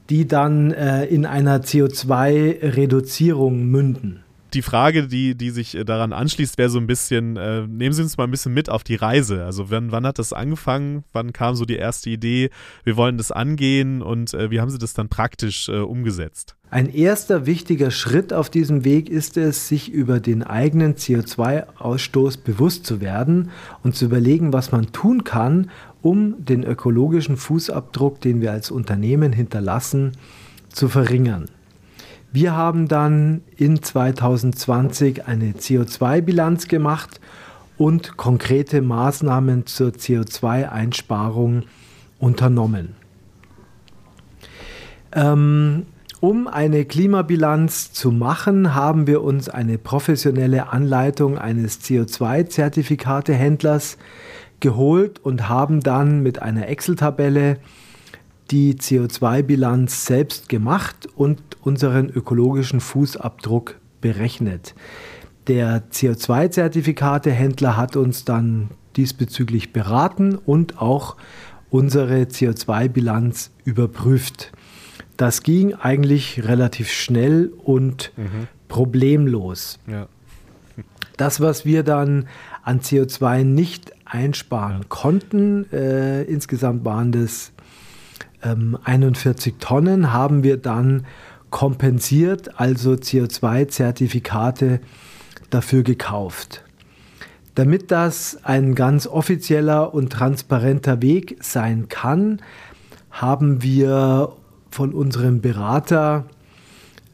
die 0.09 0.27
dann 0.27 0.71
äh, 0.71 1.05
in 1.05 1.25
einer 1.25 1.61
CO2-Reduzierung 1.61 3.65
münden 3.65 4.23
die 4.53 4.61
Frage, 4.61 5.07
die, 5.07 5.35
die 5.35 5.51
sich 5.51 5.75
äh, 5.75 5.85
daran 5.85 6.13
anschließt, 6.13 6.57
wäre 6.57 6.69
so 6.69 6.79
ein 6.79 6.87
bisschen, 6.87 7.37
äh, 7.37 7.67
nehmen 7.67 7.93
Sie 7.93 8.01
uns 8.01 8.17
mal 8.17 8.25
ein 8.25 8.31
bisschen 8.31 8.53
mit 8.53 8.69
auf 8.69 8.83
die 8.83 8.95
Reise. 8.95 9.45
Also 9.45 9.69
wann, 9.69 9.91
wann 9.91 10.05
hat 10.05 10.19
das 10.19 10.33
angefangen? 10.33 11.03
Wann 11.13 11.33
kam 11.33 11.55
so 11.55 11.65
die 11.65 11.75
erste 11.75 12.09
Idee? 12.09 12.49
Wir 12.83 12.97
wollen 12.97 13.17
das 13.17 13.31
angehen 13.31 14.01
und 14.01 14.33
äh, 14.33 14.51
wie 14.51 14.59
haben 14.59 14.69
Sie 14.69 14.79
das 14.79 14.93
dann 14.93 15.09
praktisch 15.09 15.69
äh, 15.69 15.77
umgesetzt? 15.77 16.55
Ein 16.71 16.93
erster 16.93 17.47
wichtiger 17.47 17.89
Schritt 17.89 18.31
auf 18.31 18.49
diesem 18.49 18.85
Weg 18.85 19.09
ist 19.09 19.37
es, 19.37 19.67
sich 19.67 19.91
über 19.91 20.19
den 20.19 20.43
eigenen 20.43 20.95
CO2-Ausstoß 20.95 22.43
bewusst 22.43 22.85
zu 22.85 23.01
werden 23.01 23.49
und 23.81 23.95
zu 23.95 24.05
überlegen, 24.05 24.53
was 24.53 24.71
man 24.71 24.91
tun 24.91 25.23
kann, 25.23 25.71
um 26.01 26.45
den 26.45 26.63
ökologischen 26.63 27.37
Fußabdruck, 27.37 28.21
den 28.21 28.41
wir 28.41 28.51
als 28.51 28.71
Unternehmen 28.71 29.33
hinterlassen, 29.33 30.13
zu 30.69 30.87
verringern. 30.87 31.45
Wir 32.31 32.55
haben 32.55 32.87
dann 32.87 33.41
in 33.57 33.81
2020 33.81 35.25
eine 35.25 35.53
CO2-Bilanz 35.53 36.67
gemacht 36.67 37.19
und 37.77 38.17
konkrete 38.17 38.81
Maßnahmen 38.81 39.65
zur 39.65 39.89
CO2-Einsparung 39.89 41.63
unternommen. 42.19 42.95
Ähm, 45.11 45.87
um 46.19 46.47
eine 46.47 46.85
Klimabilanz 46.85 47.93
zu 47.93 48.11
machen, 48.11 48.75
haben 48.75 49.07
wir 49.07 49.23
uns 49.23 49.47
eine 49.47 49.77
professionelle 49.77 50.73
Anleitung 50.73 51.37
eines 51.37 51.79
CO2-Zertifikatehändlers 51.81 53.97
geholt 54.59 55.19
und 55.19 55.49
haben 55.49 55.81
dann 55.81 56.21
mit 56.21 56.41
einer 56.41 56.67
Excel-Tabelle 56.67 57.57
die 58.51 58.75
CO2-Bilanz 58.75 60.05
selbst 60.05 60.49
gemacht 60.49 61.07
und 61.15 61.41
unseren 61.61 62.09
ökologischen 62.09 62.79
Fußabdruck 62.79 63.75
berechnet. 64.01 64.73
Der 65.47 65.83
CO2-Zertifikatehändler 65.91 67.77
hat 67.77 67.95
uns 67.95 68.25
dann 68.25 68.69
diesbezüglich 68.95 69.71
beraten 69.71 70.35
und 70.35 70.81
auch 70.81 71.15
unsere 71.69 72.23
CO2-Bilanz 72.23 73.51
überprüft. 73.63 74.51
Das 75.17 75.43
ging 75.43 75.73
eigentlich 75.73 76.43
relativ 76.47 76.89
schnell 76.91 77.51
und 77.63 78.11
mhm. 78.15 78.47
problemlos. 78.67 79.79
Ja. 79.87 80.07
Das, 81.17 81.41
was 81.41 81.65
wir 81.65 81.83
dann 81.83 82.27
an 82.63 82.81
CO2 82.81 83.43
nicht 83.43 83.91
einsparen 84.05 84.89
konnten, 84.89 85.71
äh, 85.71 86.23
insgesamt 86.23 86.85
waren 86.85 87.11
das 87.11 87.51
ähm, 88.43 88.77
41 88.83 89.55
Tonnen, 89.59 90.13
haben 90.13 90.43
wir 90.43 90.57
dann 90.57 91.05
kompensiert, 91.49 92.59
also 92.59 92.91
CO2-Zertifikate 92.91 94.79
dafür 95.49 95.83
gekauft. 95.83 96.63
Damit 97.55 97.91
das 97.91 98.39
ein 98.43 98.75
ganz 98.75 99.07
offizieller 99.07 99.93
und 99.93 100.11
transparenter 100.11 101.01
Weg 101.01 101.37
sein 101.41 101.89
kann, 101.89 102.41
haben 103.09 103.63
wir 103.63 104.31
von 104.69 104.93
unserem 104.93 105.41
Berater 105.41 106.25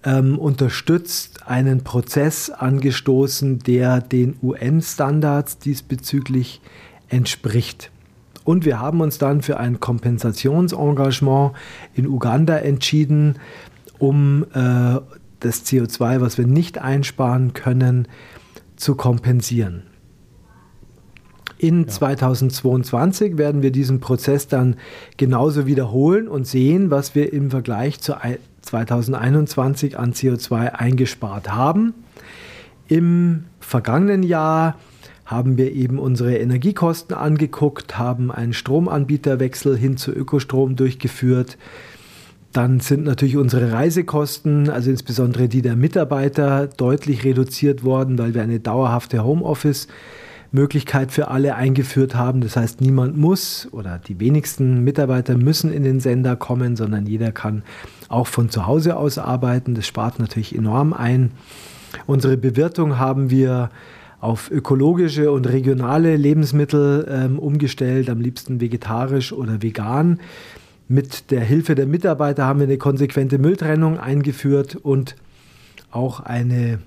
ähm, 0.05 0.37
unterstützt, 0.37 1.47
einen 1.47 1.83
Prozess 1.83 2.49
angestoßen, 2.49 3.59
der 3.59 4.01
den 4.01 4.37
UN-Standards 4.41 5.57
diesbezüglich 5.57 6.61
entspricht. 7.09 7.91
Und 8.43 8.63
wir 8.63 8.79
haben 8.79 9.01
uns 9.01 9.17
dann 9.17 9.41
für 9.41 9.57
ein 9.57 9.79
Kompensationsengagement 9.79 11.53
in 11.95 12.07
Uganda 12.07 12.57
entschieden, 12.57 13.39
um 13.97 14.45
äh, 14.53 14.99
das 15.39 15.65
CO2, 15.65 16.21
was 16.21 16.37
wir 16.37 16.45
nicht 16.45 16.77
einsparen 16.77 17.53
können, 17.53 18.07
zu 18.75 18.95
kompensieren. 18.95 19.83
In 21.57 21.81
ja. 21.81 21.87
2022 21.87 23.37
werden 23.37 23.61
wir 23.61 23.71
diesen 23.71 23.99
Prozess 23.99 24.47
dann 24.47 24.75
genauso 25.17 25.65
wiederholen 25.65 26.27
und 26.27 26.45
sehen, 26.45 26.91
was 26.91 27.15
wir 27.15 27.33
im 27.33 27.49
Vergleich 27.49 27.99
zu 28.01 28.21
2021 28.65 29.97
an 29.97 30.13
CO2 30.13 30.73
eingespart 30.73 31.51
haben. 31.51 31.93
Im 32.87 33.45
vergangenen 33.59 34.23
Jahr 34.23 34.75
haben 35.25 35.57
wir 35.57 35.71
eben 35.71 35.97
unsere 35.97 36.37
Energiekosten 36.37 37.15
angeguckt, 37.15 37.97
haben 37.97 38.31
einen 38.31 38.53
Stromanbieterwechsel 38.53 39.75
hin 39.75 39.97
zu 39.97 40.11
Ökostrom 40.11 40.75
durchgeführt. 40.75 41.57
Dann 42.51 42.79
sind 42.79 43.03
natürlich 43.03 43.37
unsere 43.37 43.71
Reisekosten, 43.71 44.69
also 44.69 44.91
insbesondere 44.91 45.49
die 45.49 45.61
der 45.61 45.75
Mitarbeiter, 45.75 46.67
deutlich 46.67 47.23
reduziert 47.23 47.83
worden, 47.83 48.17
weil 48.17 48.33
wir 48.33 48.43
eine 48.43 48.59
dauerhafte 48.59 49.17
Homeoffice-Möglichkeit 50.45 51.11
für 51.11 51.29
alle 51.29 51.55
eingeführt 51.55 52.15
haben. 52.15 52.41
Das 52.41 52.55
heißt, 52.55 52.81
niemand 52.81 53.17
muss 53.17 53.67
oder 53.71 53.99
die 53.99 54.19
wenigsten 54.19 54.83
Mitarbeiter 54.83 55.37
müssen 55.37 55.71
in 55.71 55.83
den 55.83 55.99
Sender 55.99 56.35
kommen, 56.35 56.75
sondern 56.75 57.05
jeder 57.05 57.31
kann 57.31 57.63
auch 58.09 58.27
von 58.27 58.49
zu 58.49 58.65
Hause 58.65 58.97
aus 58.97 59.17
arbeiten. 59.17 59.75
Das 59.75 59.87
spart 59.87 60.19
natürlich 60.19 60.55
enorm 60.55 60.93
ein. 60.93 61.31
Unsere 62.05 62.37
Bewirtung 62.37 62.99
haben 62.99 63.29
wir 63.29 63.69
auf 64.19 64.49
ökologische 64.49 65.31
und 65.31 65.47
regionale 65.47 66.15
Lebensmittel 66.15 67.07
ähm, 67.09 67.37
umgestellt, 67.37 68.09
am 68.09 68.21
liebsten 68.21 68.59
vegetarisch 68.59 69.33
oder 69.33 69.61
vegan. 69.61 70.19
Mit 70.87 71.31
der 71.31 71.41
Hilfe 71.41 71.75
der 71.75 71.85
Mitarbeiter 71.85 72.45
haben 72.45 72.59
wir 72.59 72.67
eine 72.67 72.77
konsequente 72.77 73.37
Mülltrennung 73.37 73.99
eingeführt 73.99 74.75
und 74.75 75.15
auch 75.91 76.19
eine 76.19 76.79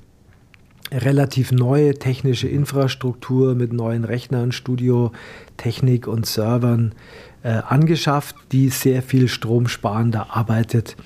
relativ 0.92 1.52
neue 1.52 1.94
technische 1.94 2.48
Infrastruktur 2.48 3.54
mit 3.54 3.72
neuen 3.72 4.04
Rechnern, 4.04 4.52
Studiotechnik 4.52 6.06
und 6.06 6.26
Servern 6.26 6.94
äh, 7.42 7.60
angeschafft, 7.66 8.36
die 8.52 8.68
sehr 8.68 9.02
viel 9.02 9.28
stromsparender 9.28 10.28
arbeitet, 10.30 10.96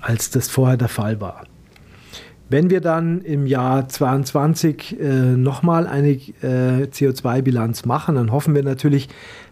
als 0.00 0.30
das 0.30 0.48
vorher 0.48 0.76
der 0.76 0.88
Fall 0.88 1.20
war. 1.20 1.44
Wenn 2.48 2.68
wir 2.68 2.80
dann 2.80 3.20
im 3.20 3.46
Jahr 3.46 3.88
2022 3.88 4.98
äh, 4.98 5.04
nochmal 5.36 5.86
eine 5.86 6.10
äh, 6.10 6.88
CO2-Bilanz 6.90 7.84
machen, 7.84 8.16
dann 8.16 8.32
hoffen 8.32 8.56
wir 8.56 8.64
natürlich, 8.64 9.08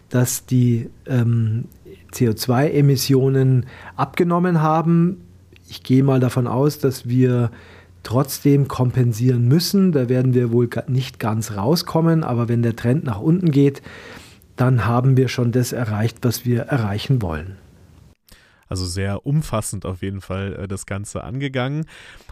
dass 0.09 0.45
die 0.45 0.89
ähm, 1.07 1.65
CO2-Emissionen 2.11 3.67
abgenommen 3.95 4.61
haben. 4.61 5.21
Ich 5.69 5.83
gehe 5.83 6.03
mal 6.03 6.19
davon 6.19 6.45
aus, 6.45 6.79
dass 6.79 7.07
wir 7.07 7.51
trotzdem 8.09 8.67
kompensieren 8.67 9.47
müssen. 9.47 9.91
Da 9.91 10.09
werden 10.09 10.33
wir 10.33 10.51
wohl 10.51 10.67
nicht 10.87 11.19
ganz 11.19 11.55
rauskommen, 11.55 12.23
aber 12.23 12.49
wenn 12.49 12.63
der 12.63 12.75
Trend 12.75 13.03
nach 13.03 13.19
unten 13.19 13.51
geht, 13.51 13.83
dann 14.55 14.85
haben 14.85 15.15
wir 15.15 15.27
schon 15.27 15.51
das 15.51 15.73
erreicht, 15.73 16.17
was 16.23 16.43
wir 16.43 16.63
erreichen 16.63 17.21
wollen. 17.21 17.57
Also 18.67 18.85
sehr 18.85 19.27
umfassend 19.27 19.85
auf 19.85 20.01
jeden 20.01 20.21
Fall 20.21 20.53
äh, 20.55 20.67
das 20.67 20.87
Ganze 20.87 21.23
angegangen. 21.23 21.85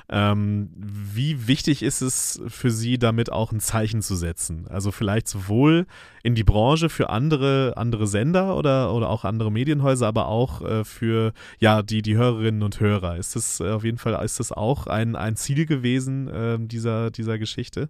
Ähm, 0.09 0.69
wie 0.77 1.47
wichtig 1.47 1.83
ist 1.83 2.01
es 2.01 2.41
für 2.47 2.71
Sie, 2.71 2.97
damit 2.97 3.29
auch 3.29 3.51
ein 3.51 3.59
Zeichen 3.59 4.01
zu 4.01 4.15
setzen? 4.15 4.65
Also 4.69 4.91
vielleicht 4.91 5.27
sowohl 5.27 5.85
in 6.23 6.33
die 6.33 6.45
Branche 6.45 6.87
für 6.87 7.09
andere, 7.09 7.73
andere 7.75 8.07
Sender 8.07 8.55
oder, 8.55 8.93
oder 8.93 9.09
auch 9.09 9.25
andere 9.25 9.51
Medienhäuser, 9.51 10.07
aber 10.07 10.27
auch 10.27 10.61
äh, 10.61 10.85
für 10.85 11.33
ja, 11.59 11.81
die, 11.81 12.01
die 12.01 12.15
Hörerinnen 12.15 12.63
und 12.63 12.79
Hörer. 12.79 13.17
Ist 13.17 13.35
das 13.35 13.59
äh, 13.59 13.69
auf 13.69 13.83
jeden 13.83 13.97
Fall, 13.97 14.23
ist 14.23 14.39
das 14.39 14.53
auch 14.53 14.87
ein, 14.87 15.17
ein 15.17 15.35
Ziel 15.35 15.65
gewesen 15.65 16.29
äh, 16.29 16.57
dieser, 16.57 17.11
dieser 17.11 17.37
Geschichte? 17.37 17.89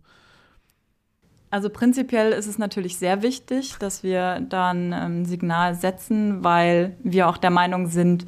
Also 1.49 1.69
prinzipiell 1.69 2.33
ist 2.33 2.47
es 2.47 2.57
natürlich 2.57 2.97
sehr 2.97 3.21
wichtig, 3.21 3.75
dass 3.79 4.03
wir 4.03 4.41
da 4.41 4.71
ein 4.71 4.91
ähm, 4.91 5.25
Signal 5.25 5.75
setzen, 5.75 6.43
weil 6.43 6.95
wir 7.03 7.29
auch 7.29 7.37
der 7.37 7.51
Meinung 7.51 7.87
sind, 7.87 8.25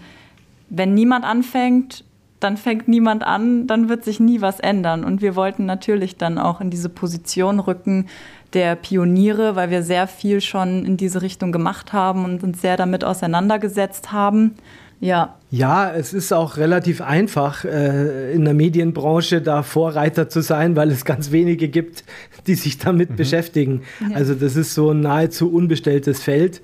wenn 0.69 0.93
niemand 0.93 1.25
anfängt, 1.25 2.05
dann 2.39 2.57
fängt 2.57 2.87
niemand 2.87 3.23
an, 3.23 3.67
dann 3.67 3.89
wird 3.89 4.03
sich 4.03 4.19
nie 4.19 4.41
was 4.41 4.59
ändern. 4.59 5.03
Und 5.03 5.21
wir 5.21 5.35
wollten 5.35 5.65
natürlich 5.65 6.17
dann 6.17 6.37
auch 6.37 6.61
in 6.61 6.69
diese 6.69 6.89
Position 6.89 7.59
rücken 7.59 8.07
der 8.53 8.75
Pioniere, 8.75 9.55
weil 9.55 9.69
wir 9.69 9.83
sehr 9.83 10.07
viel 10.07 10.41
schon 10.41 10.85
in 10.85 10.97
diese 10.97 11.21
Richtung 11.21 11.51
gemacht 11.51 11.93
haben 11.93 12.25
und 12.25 12.43
uns 12.43 12.61
sehr 12.61 12.77
damit 12.77 13.03
auseinandergesetzt 13.03 14.11
haben. 14.11 14.55
Ja. 14.99 15.35
Ja, 15.51 15.91
es 15.91 16.13
ist 16.13 16.33
auch 16.33 16.57
relativ 16.57 17.01
einfach, 17.01 17.63
äh, 17.63 18.33
in 18.33 18.43
der 18.45 18.53
Medienbranche 18.53 19.41
da 19.41 19.63
Vorreiter 19.63 20.29
zu 20.29 20.41
sein, 20.41 20.75
weil 20.75 20.91
es 20.91 21.05
ganz 21.05 21.31
wenige 21.31 21.69
gibt, 21.69 22.03
die 22.47 22.55
sich 22.55 22.77
damit 22.77 23.11
mhm. 23.11 23.15
beschäftigen. 23.15 23.83
Ja. 24.01 24.17
Also 24.17 24.35
das 24.35 24.55
ist 24.55 24.73
so 24.73 24.91
ein 24.91 25.01
nahezu 25.01 25.51
unbestelltes 25.51 26.21
Feld. 26.21 26.61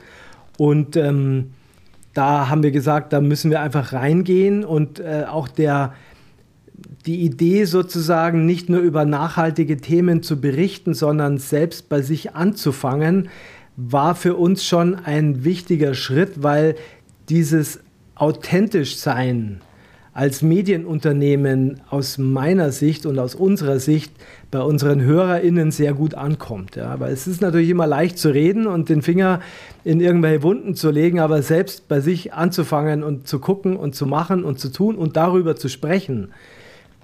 Und 0.58 0.98
ähm, 0.98 1.52
da 2.16 2.50
haben 2.50 2.64
wir 2.64 2.72
gesagt, 2.72 3.14
da 3.14 3.22
müssen 3.22 3.52
wir 3.52 3.62
einfach 3.62 3.94
reingehen 3.94 4.64
und 4.64 5.00
äh, 5.00 5.26
auch 5.30 5.48
der, 5.48 5.94
die 7.06 7.22
Idee 7.22 7.66
sozusagen 7.66 8.46
nicht 8.46 8.70
nur 8.70 8.80
über 8.80 9.06
nachhaltige 9.06 9.78
Themen 9.78 10.24
zu 10.24 10.40
berichten, 10.40 10.94
sondern 10.94 11.38
selbst 11.38 11.90
bei 11.90 12.02
sich 12.02 12.34
anzufangen, 12.34 13.30
war 13.76 14.16
für 14.16 14.36
uns 14.36 14.66
schon 14.66 14.96
ein 14.96 15.44
wichtiger 15.44 15.94
Schritt, 15.94 16.42
weil 16.42 16.76
dieses 17.28 17.80
authentisch 18.16 18.96
sein 18.96 19.60
als 20.16 20.42
Medienunternehmen 20.42 21.82
aus 21.90 22.18
meiner 22.18 22.72
Sicht 22.72 23.06
und 23.06 23.20
aus 23.20 23.36
unserer 23.36 23.80
Sicht 23.80 24.14
bei 24.50 24.62
unseren 24.62 25.02
HörerInnen 25.02 25.72
sehr 25.72 25.94
gut 25.94 26.14
ankommt. 26.14 26.78
Ja. 26.78 27.02
Weil 27.02 27.12
es 27.12 27.28
ist 27.28 27.42
natürlich 27.42 27.70
immer 27.70 27.86
leicht 27.86 28.18
zu 28.18 28.34
reden 28.34 28.66
und 28.66 28.88
den 28.88 29.02
Finger 29.02 29.42
in 29.84 30.00
irgendwelche 30.00 30.42
Wunden 30.42 30.74
zu 30.74 30.90
legen, 30.90 31.20
aber 31.20 31.42
selbst 31.42 31.90
bei 31.90 32.00
sich 32.00 32.34
anzufangen 32.34 33.04
und 33.04 33.28
zu 33.28 33.40
gucken 33.40 33.76
und 33.76 33.94
zu 33.94 34.06
machen 34.06 34.46
und 34.46 34.58
zu 34.58 34.72
tun 34.72 34.96
und 34.96 35.18
darüber 35.18 35.58
zu 35.58 35.68
sprechen, 35.68 36.30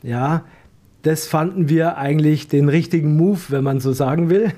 ja, 0.03 0.45
das 1.03 1.27
fanden 1.27 1.67
wir 1.67 1.97
eigentlich 1.97 2.47
den 2.47 2.69
richtigen 2.69 3.15
Move, 3.17 3.39
wenn 3.49 3.63
man 3.63 3.79
so 3.79 3.91
sagen 3.91 4.29
will, 4.29 4.51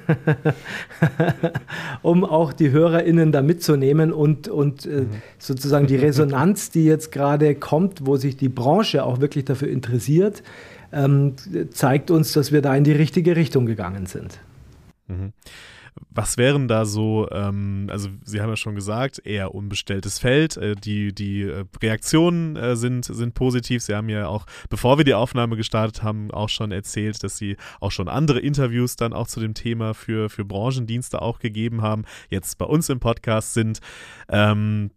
um 2.01 2.25
auch 2.25 2.51
die 2.51 2.71
HörerInnen 2.71 3.31
da 3.31 3.41
mitzunehmen 3.41 4.11
und, 4.11 4.47
und 4.47 4.85
äh, 4.85 5.05
sozusagen 5.39 5.87
die 5.87 5.95
Resonanz, 5.95 6.69
die 6.69 6.85
jetzt 6.85 7.11
gerade 7.11 7.55
kommt, 7.55 8.05
wo 8.05 8.17
sich 8.17 8.35
die 8.35 8.49
Branche 8.49 9.05
auch 9.05 9.21
wirklich 9.21 9.45
dafür 9.45 9.69
interessiert, 9.69 10.43
ähm, 10.91 11.35
zeigt 11.71 12.11
uns, 12.11 12.33
dass 12.33 12.51
wir 12.51 12.61
da 12.61 12.75
in 12.75 12.83
die 12.83 12.91
richtige 12.91 13.35
Richtung 13.35 13.65
gegangen 13.65 14.05
sind. 14.05 14.39
Mhm. 15.07 15.31
Was 16.09 16.37
wären 16.37 16.67
da 16.67 16.85
so, 16.85 17.27
ähm, 17.31 17.87
also 17.89 18.09
Sie 18.23 18.41
haben 18.41 18.49
ja 18.49 18.55
schon 18.55 18.75
gesagt, 18.75 19.21
eher 19.25 19.53
unbestelltes 19.55 20.19
Feld. 20.19 20.57
Äh, 20.57 20.75
die, 20.75 21.13
die 21.13 21.43
äh, 21.43 21.65
Reaktionen 21.81 22.55
äh, 22.55 22.75
sind, 22.75 23.05
sind 23.05 23.33
positiv. 23.33 23.81
Sie 23.81 23.95
haben 23.95 24.09
ja 24.09 24.27
auch, 24.27 24.45
bevor 24.69 24.97
wir 24.97 25.05
die 25.05 25.13
Aufnahme 25.13 25.55
gestartet 25.55 26.03
haben, 26.03 26.31
auch 26.31 26.49
schon 26.49 26.71
erzählt, 26.71 27.23
dass 27.23 27.37
Sie 27.37 27.57
auch 27.79 27.91
schon 27.91 28.07
andere 28.07 28.39
Interviews 28.39 28.95
dann 28.95 29.13
auch 29.13 29.27
zu 29.27 29.39
dem 29.39 29.53
Thema 29.53 29.93
für, 29.93 30.29
für 30.29 30.45
Branchendienste 30.45 31.21
auch 31.21 31.39
gegeben 31.39 31.81
haben, 31.81 32.05
jetzt 32.29 32.57
bei 32.57 32.65
uns 32.65 32.89
im 32.89 32.99
Podcast 32.99 33.53
sind. 33.53 33.79
Ähm, 34.29 34.91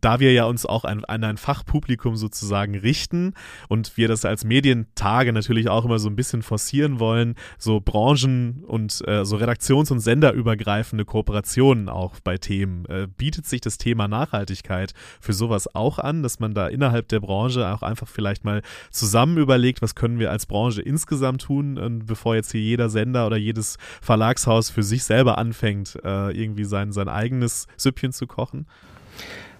da 0.00 0.20
wir 0.20 0.32
ja 0.32 0.44
uns 0.44 0.66
auch 0.66 0.84
an, 0.84 1.04
an, 1.04 1.24
ein 1.24 1.36
Fachpublikum 1.36 2.16
sozusagen 2.16 2.74
richten 2.74 3.34
und 3.68 3.96
wir 3.96 4.08
das 4.08 4.24
als 4.24 4.44
Medientage 4.44 5.32
natürlich 5.32 5.68
auch 5.68 5.84
immer 5.84 5.98
so 5.98 6.08
ein 6.08 6.16
bisschen 6.16 6.42
forcieren 6.42 7.00
wollen, 7.00 7.34
so 7.58 7.80
Branchen- 7.80 8.64
und 8.64 9.02
äh, 9.06 9.24
so 9.24 9.36
redaktions- 9.36 9.90
und 9.90 10.00
senderübergreifende 10.12 11.06
Kooperationen 11.06 11.88
auch 11.88 12.20
bei 12.22 12.36
Themen, 12.36 12.84
äh, 12.84 13.08
bietet 13.16 13.46
sich 13.46 13.62
das 13.62 13.78
Thema 13.78 14.08
Nachhaltigkeit 14.08 14.92
für 15.22 15.32
sowas 15.32 15.74
auch 15.74 15.98
an, 15.98 16.22
dass 16.22 16.38
man 16.38 16.52
da 16.52 16.68
innerhalb 16.68 17.08
der 17.08 17.20
Branche 17.20 17.66
auch 17.66 17.80
einfach 17.80 18.06
vielleicht 18.06 18.44
mal 18.44 18.60
zusammen 18.90 19.38
überlegt, 19.38 19.80
was 19.80 19.94
können 19.94 20.18
wir 20.18 20.30
als 20.30 20.44
Branche 20.44 20.82
insgesamt 20.82 21.42
tun, 21.42 21.78
und 21.78 22.04
bevor 22.04 22.34
jetzt 22.34 22.52
hier 22.52 22.60
jeder 22.60 22.90
Sender 22.90 23.26
oder 23.26 23.38
jedes 23.38 23.78
Verlagshaus 24.02 24.68
für 24.68 24.82
sich 24.82 25.04
selber 25.04 25.38
anfängt, 25.38 25.98
äh, 26.04 26.30
irgendwie 26.30 26.64
sein, 26.64 26.92
sein 26.92 27.08
eigenes 27.08 27.66
Süppchen 27.78 28.12
zu 28.12 28.26
kochen? 28.26 28.66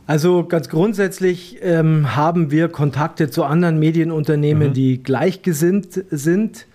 Also 0.07 0.45
ganz 0.45 0.69
grundsätzlich 0.69 1.61
ähm, 1.63 2.15
haben 2.15 2.51
wir 2.51 2.69
Kontakte 2.69 3.31
zu 3.31 3.45
anderen 3.45 3.79
Medienunternehmen, 3.79 4.69
mhm. 4.69 4.75
die 4.75 5.03
gleichgesinnt 5.03 6.05
sind. 6.11 6.67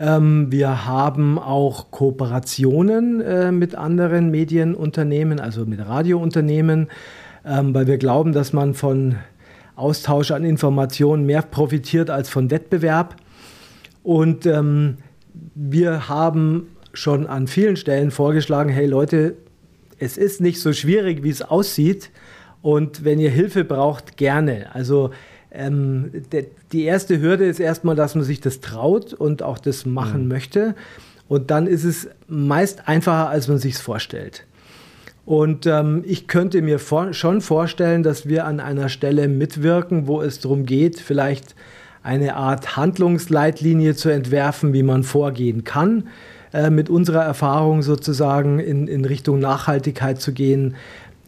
Ähm, 0.00 0.50
wir 0.50 0.86
haben 0.86 1.38
auch 1.38 1.90
Kooperationen 1.90 3.20
äh, 3.20 3.52
mit 3.52 3.74
anderen 3.74 4.30
Medienunternehmen, 4.30 5.38
also 5.38 5.66
mit 5.66 5.86
Radiounternehmen, 5.86 6.88
ähm, 7.44 7.74
weil 7.74 7.86
wir 7.86 7.98
glauben, 7.98 8.32
dass 8.32 8.54
man 8.54 8.72
von 8.72 9.16
Austausch 9.76 10.30
an 10.30 10.44
Informationen 10.44 11.26
mehr 11.26 11.42
profitiert 11.42 12.08
als 12.08 12.30
von 12.30 12.50
Wettbewerb. 12.50 13.16
Und 14.02 14.46
ähm, 14.46 14.96
wir 15.54 16.08
haben 16.08 16.68
schon 16.94 17.26
an 17.26 17.46
vielen 17.46 17.76
Stellen 17.76 18.10
vorgeschlagen, 18.10 18.70
hey 18.70 18.86
Leute, 18.86 19.36
es 19.98 20.16
ist 20.16 20.40
nicht 20.40 20.62
so 20.62 20.72
schwierig, 20.72 21.22
wie 21.22 21.30
es 21.30 21.42
aussieht. 21.42 22.10
Und 22.62 23.04
wenn 23.04 23.18
ihr 23.18 23.30
Hilfe 23.30 23.64
braucht, 23.64 24.16
gerne. 24.16 24.74
Also 24.74 25.10
ähm, 25.52 26.10
de, 26.32 26.46
die 26.72 26.84
erste 26.84 27.20
Hürde 27.20 27.44
ist 27.46 27.60
erstmal, 27.60 27.96
dass 27.96 28.14
man 28.14 28.24
sich 28.24 28.40
das 28.40 28.60
traut 28.60 29.12
und 29.12 29.42
auch 29.42 29.58
das 29.58 29.86
machen 29.86 30.22
mhm. 30.22 30.28
möchte. 30.28 30.74
Und 31.28 31.50
dann 31.50 31.66
ist 31.66 31.84
es 31.84 32.08
meist 32.28 32.88
einfacher, 32.88 33.28
als 33.28 33.48
man 33.48 33.58
sich 33.58 33.74
es 33.74 33.80
vorstellt. 33.80 34.46
Und 35.24 35.66
ähm, 35.66 36.02
ich 36.06 36.26
könnte 36.26 36.60
mir 36.62 36.78
vor, 36.78 37.12
schon 37.12 37.40
vorstellen, 37.40 38.02
dass 38.02 38.26
wir 38.26 38.46
an 38.46 38.58
einer 38.58 38.88
Stelle 38.88 39.28
mitwirken, 39.28 40.06
wo 40.08 40.22
es 40.22 40.40
darum 40.40 40.66
geht, 40.66 40.98
vielleicht 40.98 41.54
eine 42.02 42.34
Art 42.34 42.76
Handlungsleitlinie 42.76 43.94
zu 43.94 44.08
entwerfen, 44.08 44.72
wie 44.72 44.82
man 44.82 45.04
vorgehen 45.04 45.64
kann, 45.64 46.08
äh, 46.52 46.70
mit 46.70 46.88
unserer 46.90 47.22
Erfahrung 47.22 47.82
sozusagen 47.82 48.58
in, 48.58 48.88
in 48.88 49.04
Richtung 49.04 49.38
Nachhaltigkeit 49.38 50.20
zu 50.20 50.32
gehen. 50.32 50.74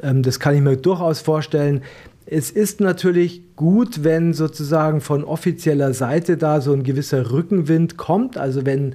Ähm, 0.03 0.23
das 0.23 0.41
kann 0.41 0.55
ich 0.55 0.63
mir 0.63 0.77
durchaus 0.77 1.21
vorstellen. 1.21 1.83
Es 2.27 2.51
ist 2.51 2.81
natürlich 2.81 3.43
gut, 3.57 4.05
wenn 4.05 4.33
sozusagen 4.33 5.01
von 5.01 5.25
offizieller 5.25 5.93
Seite 5.93 6.37
da 6.37 6.61
so 6.61 6.73
ein 6.73 6.85
gewisser 6.85 7.31
Rückenwind 7.33 7.97
kommt. 7.97 8.39
Also 8.39 8.65
wenn 8.65 8.95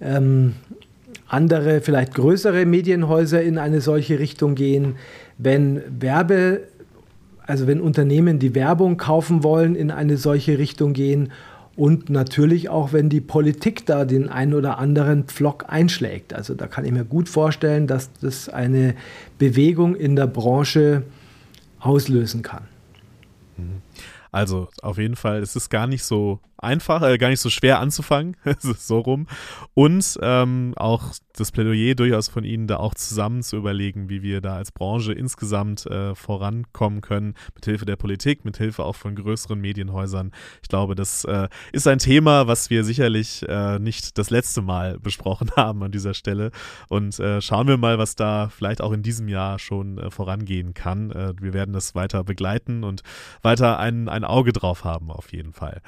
ähm, 0.00 0.54
andere, 1.26 1.80
vielleicht 1.80 2.14
größere 2.14 2.66
Medienhäuser 2.66 3.42
in 3.42 3.58
eine 3.58 3.80
solche 3.80 4.18
Richtung 4.18 4.54
gehen, 4.54 4.96
wenn 5.38 5.82
Werbe, 6.00 6.62
also 7.46 7.66
wenn 7.66 7.80
Unternehmen, 7.80 8.38
die 8.38 8.54
Werbung 8.54 8.96
kaufen 8.96 9.42
wollen, 9.42 9.74
in 9.74 9.90
eine 9.90 10.16
solche 10.16 10.58
Richtung 10.58 10.92
gehen 10.92 11.32
und 11.76 12.10
natürlich 12.10 12.68
auch, 12.68 12.92
wenn 12.92 13.08
die 13.08 13.20
Politik 13.20 13.86
da 13.86 14.04
den 14.04 14.28
einen 14.28 14.54
oder 14.54 14.78
anderen 14.78 15.24
Pflock 15.24 15.66
einschlägt. 15.68 16.34
Also 16.34 16.54
da 16.54 16.66
kann 16.66 16.84
ich 16.84 16.92
mir 16.92 17.04
gut 17.04 17.28
vorstellen, 17.28 17.86
dass 17.86 18.10
das 18.20 18.48
eine 18.48 18.94
Bewegung 19.38 19.94
in 19.94 20.16
der 20.16 20.26
Branche 20.26 21.04
auslösen 21.80 22.42
kann. 22.42 22.66
Mhm. 23.56 23.82
Also 24.30 24.68
auf 24.82 24.98
jeden 24.98 25.16
Fall, 25.16 25.42
es 25.42 25.56
ist 25.56 25.70
gar 25.70 25.86
nicht 25.86 26.04
so 26.04 26.40
einfach, 26.58 27.02
äh, 27.02 27.18
gar 27.18 27.28
nicht 27.28 27.40
so 27.40 27.50
schwer 27.50 27.78
anzufangen, 27.80 28.36
so 28.58 28.98
rum. 29.00 29.26
Und 29.74 30.18
ähm, 30.22 30.74
auch 30.76 31.14
das 31.34 31.52
Plädoyer 31.52 31.94
durchaus 31.94 32.28
von 32.28 32.44
Ihnen, 32.44 32.66
da 32.66 32.76
auch 32.78 32.94
zusammen 32.94 33.42
zu 33.42 33.56
überlegen, 33.56 34.08
wie 34.08 34.22
wir 34.22 34.40
da 34.40 34.56
als 34.56 34.72
Branche 34.72 35.12
insgesamt 35.12 35.86
äh, 35.86 36.14
vorankommen 36.14 37.00
können, 37.00 37.34
mithilfe 37.54 37.84
der 37.84 37.96
Politik, 37.96 38.44
mithilfe 38.44 38.84
auch 38.84 38.96
von 38.96 39.14
größeren 39.14 39.60
Medienhäusern. 39.60 40.32
Ich 40.62 40.68
glaube, 40.68 40.94
das 40.94 41.24
äh, 41.24 41.48
ist 41.72 41.86
ein 41.86 41.98
Thema, 41.98 42.46
was 42.46 42.70
wir 42.70 42.84
sicherlich 42.84 43.48
äh, 43.48 43.78
nicht 43.78 44.18
das 44.18 44.30
letzte 44.30 44.60
Mal 44.62 44.98
besprochen 44.98 45.50
haben 45.56 45.82
an 45.82 45.92
dieser 45.92 46.14
Stelle. 46.14 46.50
Und 46.88 47.18
äh, 47.20 47.40
schauen 47.40 47.68
wir 47.68 47.76
mal, 47.76 47.98
was 47.98 48.16
da 48.16 48.48
vielleicht 48.48 48.80
auch 48.80 48.92
in 48.92 49.02
diesem 49.02 49.28
Jahr 49.28 49.58
schon 49.58 49.98
äh, 49.98 50.10
vorangehen 50.10 50.74
kann. 50.74 51.08
wir 51.08 51.52
werden 51.52 51.72
das 51.72 51.94
weiter 51.94 52.24
begleiten 52.24 52.82
und 52.84 53.02
weiter 53.42 53.78
ein, 53.78 54.08
ein 54.08 54.24
Auge 54.24 54.52
drauf 54.52 54.84
haben, 54.84 55.10
auf 55.10 55.32
jeden 55.32 55.52
Fall. 55.52 55.82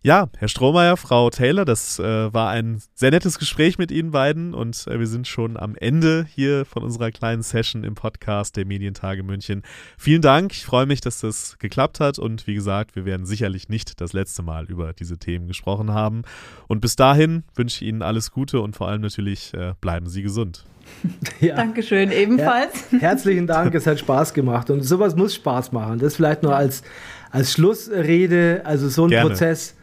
Ja, 0.00 0.28
Herr 0.38 0.46
Strohmeier, 0.46 0.96
Frau 0.96 1.28
Taylor, 1.28 1.64
das 1.64 1.98
äh, 1.98 2.32
war 2.32 2.50
ein 2.50 2.80
sehr 2.94 3.10
nettes 3.10 3.36
Gespräch 3.36 3.78
mit 3.78 3.90
Ihnen 3.90 4.12
beiden 4.12 4.54
und 4.54 4.86
äh, 4.86 5.00
wir 5.00 5.08
sind 5.08 5.26
schon 5.26 5.56
am 5.56 5.74
Ende 5.74 6.24
hier 6.32 6.64
von 6.64 6.84
unserer 6.84 7.10
kleinen 7.10 7.42
Session 7.42 7.82
im 7.82 7.96
Podcast 7.96 8.56
der 8.56 8.64
Medientage 8.64 9.24
München. 9.24 9.62
Vielen 9.96 10.22
Dank, 10.22 10.52
ich 10.52 10.64
freue 10.64 10.86
mich, 10.86 11.00
dass 11.00 11.18
das 11.18 11.58
geklappt 11.58 11.98
hat 11.98 12.20
und 12.20 12.46
wie 12.46 12.54
gesagt, 12.54 12.94
wir 12.94 13.06
werden 13.06 13.26
sicherlich 13.26 13.68
nicht 13.68 14.00
das 14.00 14.12
letzte 14.12 14.42
Mal 14.42 14.66
über 14.66 14.92
diese 14.92 15.18
Themen 15.18 15.48
gesprochen 15.48 15.92
haben. 15.92 16.22
Und 16.68 16.80
bis 16.80 16.94
dahin 16.94 17.42
wünsche 17.56 17.84
ich 17.84 17.88
Ihnen 17.88 18.02
alles 18.02 18.30
Gute 18.30 18.60
und 18.60 18.76
vor 18.76 18.86
allem 18.86 19.00
natürlich 19.00 19.52
äh, 19.54 19.74
bleiben 19.80 20.08
Sie 20.08 20.22
gesund. 20.22 20.64
Ja. 21.40 21.56
Dankeschön, 21.56 22.10
ebenfalls. 22.10 22.90
Her 22.90 23.00
herzlichen 23.00 23.46
Dank, 23.46 23.74
es 23.74 23.86
hat 23.86 23.98
Spaß 23.98 24.32
gemacht 24.32 24.70
und 24.70 24.82
sowas 24.82 25.14
muss 25.14 25.34
Spaß 25.34 25.70
machen. 25.72 25.98
Das 25.98 26.16
vielleicht 26.16 26.42
nur 26.42 26.56
als, 26.56 26.82
als 27.30 27.52
Schlussrede, 27.52 28.62
also 28.64 28.88
so 28.88 29.04
ein 29.04 29.10
Gerne. 29.10 29.28
Prozess 29.28 29.74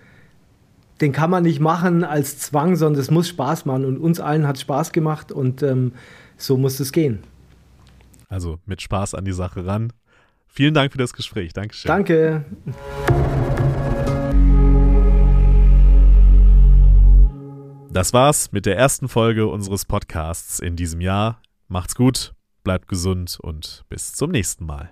den 1.02 1.12
kann 1.12 1.30
man 1.30 1.44
nicht 1.44 1.60
machen 1.60 2.04
als 2.04 2.40
Zwang, 2.40 2.76
sondern 2.76 3.02
es 3.02 3.12
muss 3.12 3.28
Spaß 3.28 3.66
machen. 3.66 3.86
Und 3.86 3.98
uns 3.98 4.20
allen 4.20 4.48
hat 4.48 4.60
Spaß 4.60 4.92
gemacht 4.92 5.32
und 5.32 5.62
ähm, 5.62 5.94
so 6.38 6.58
muss 6.58 6.80
es 6.80 6.92
gehen. 6.92 7.20
Also 8.30 8.60
mit 8.66 8.82
Spaß 8.82 9.14
an 9.14 9.26
die 9.26 9.34
Sache 9.34 9.66
ran. 9.66 9.92
Vielen 10.48 10.74
Dank 10.74 10.92
für 10.92 10.98
das 10.98 11.14
Gespräch. 11.14 11.54
Dankeschön. 11.54 11.90
Danke. 11.90 12.46
Das 17.92 18.14
war's 18.14 18.52
mit 18.52 18.66
der 18.66 18.78
ersten 18.78 19.08
Folge 19.08 19.48
unseres 19.48 19.86
Podcasts 19.86 20.60
in 20.60 20.76
diesem 20.76 21.00
Jahr. 21.00 21.42
Macht's 21.70 21.96
gut, 21.96 22.34
bleibt 22.64 22.90
gesund 22.90 23.38
und 23.42 23.86
bis 23.90 24.14
zum 24.14 24.32
nächsten 24.32 24.66
Mal. 24.66 24.92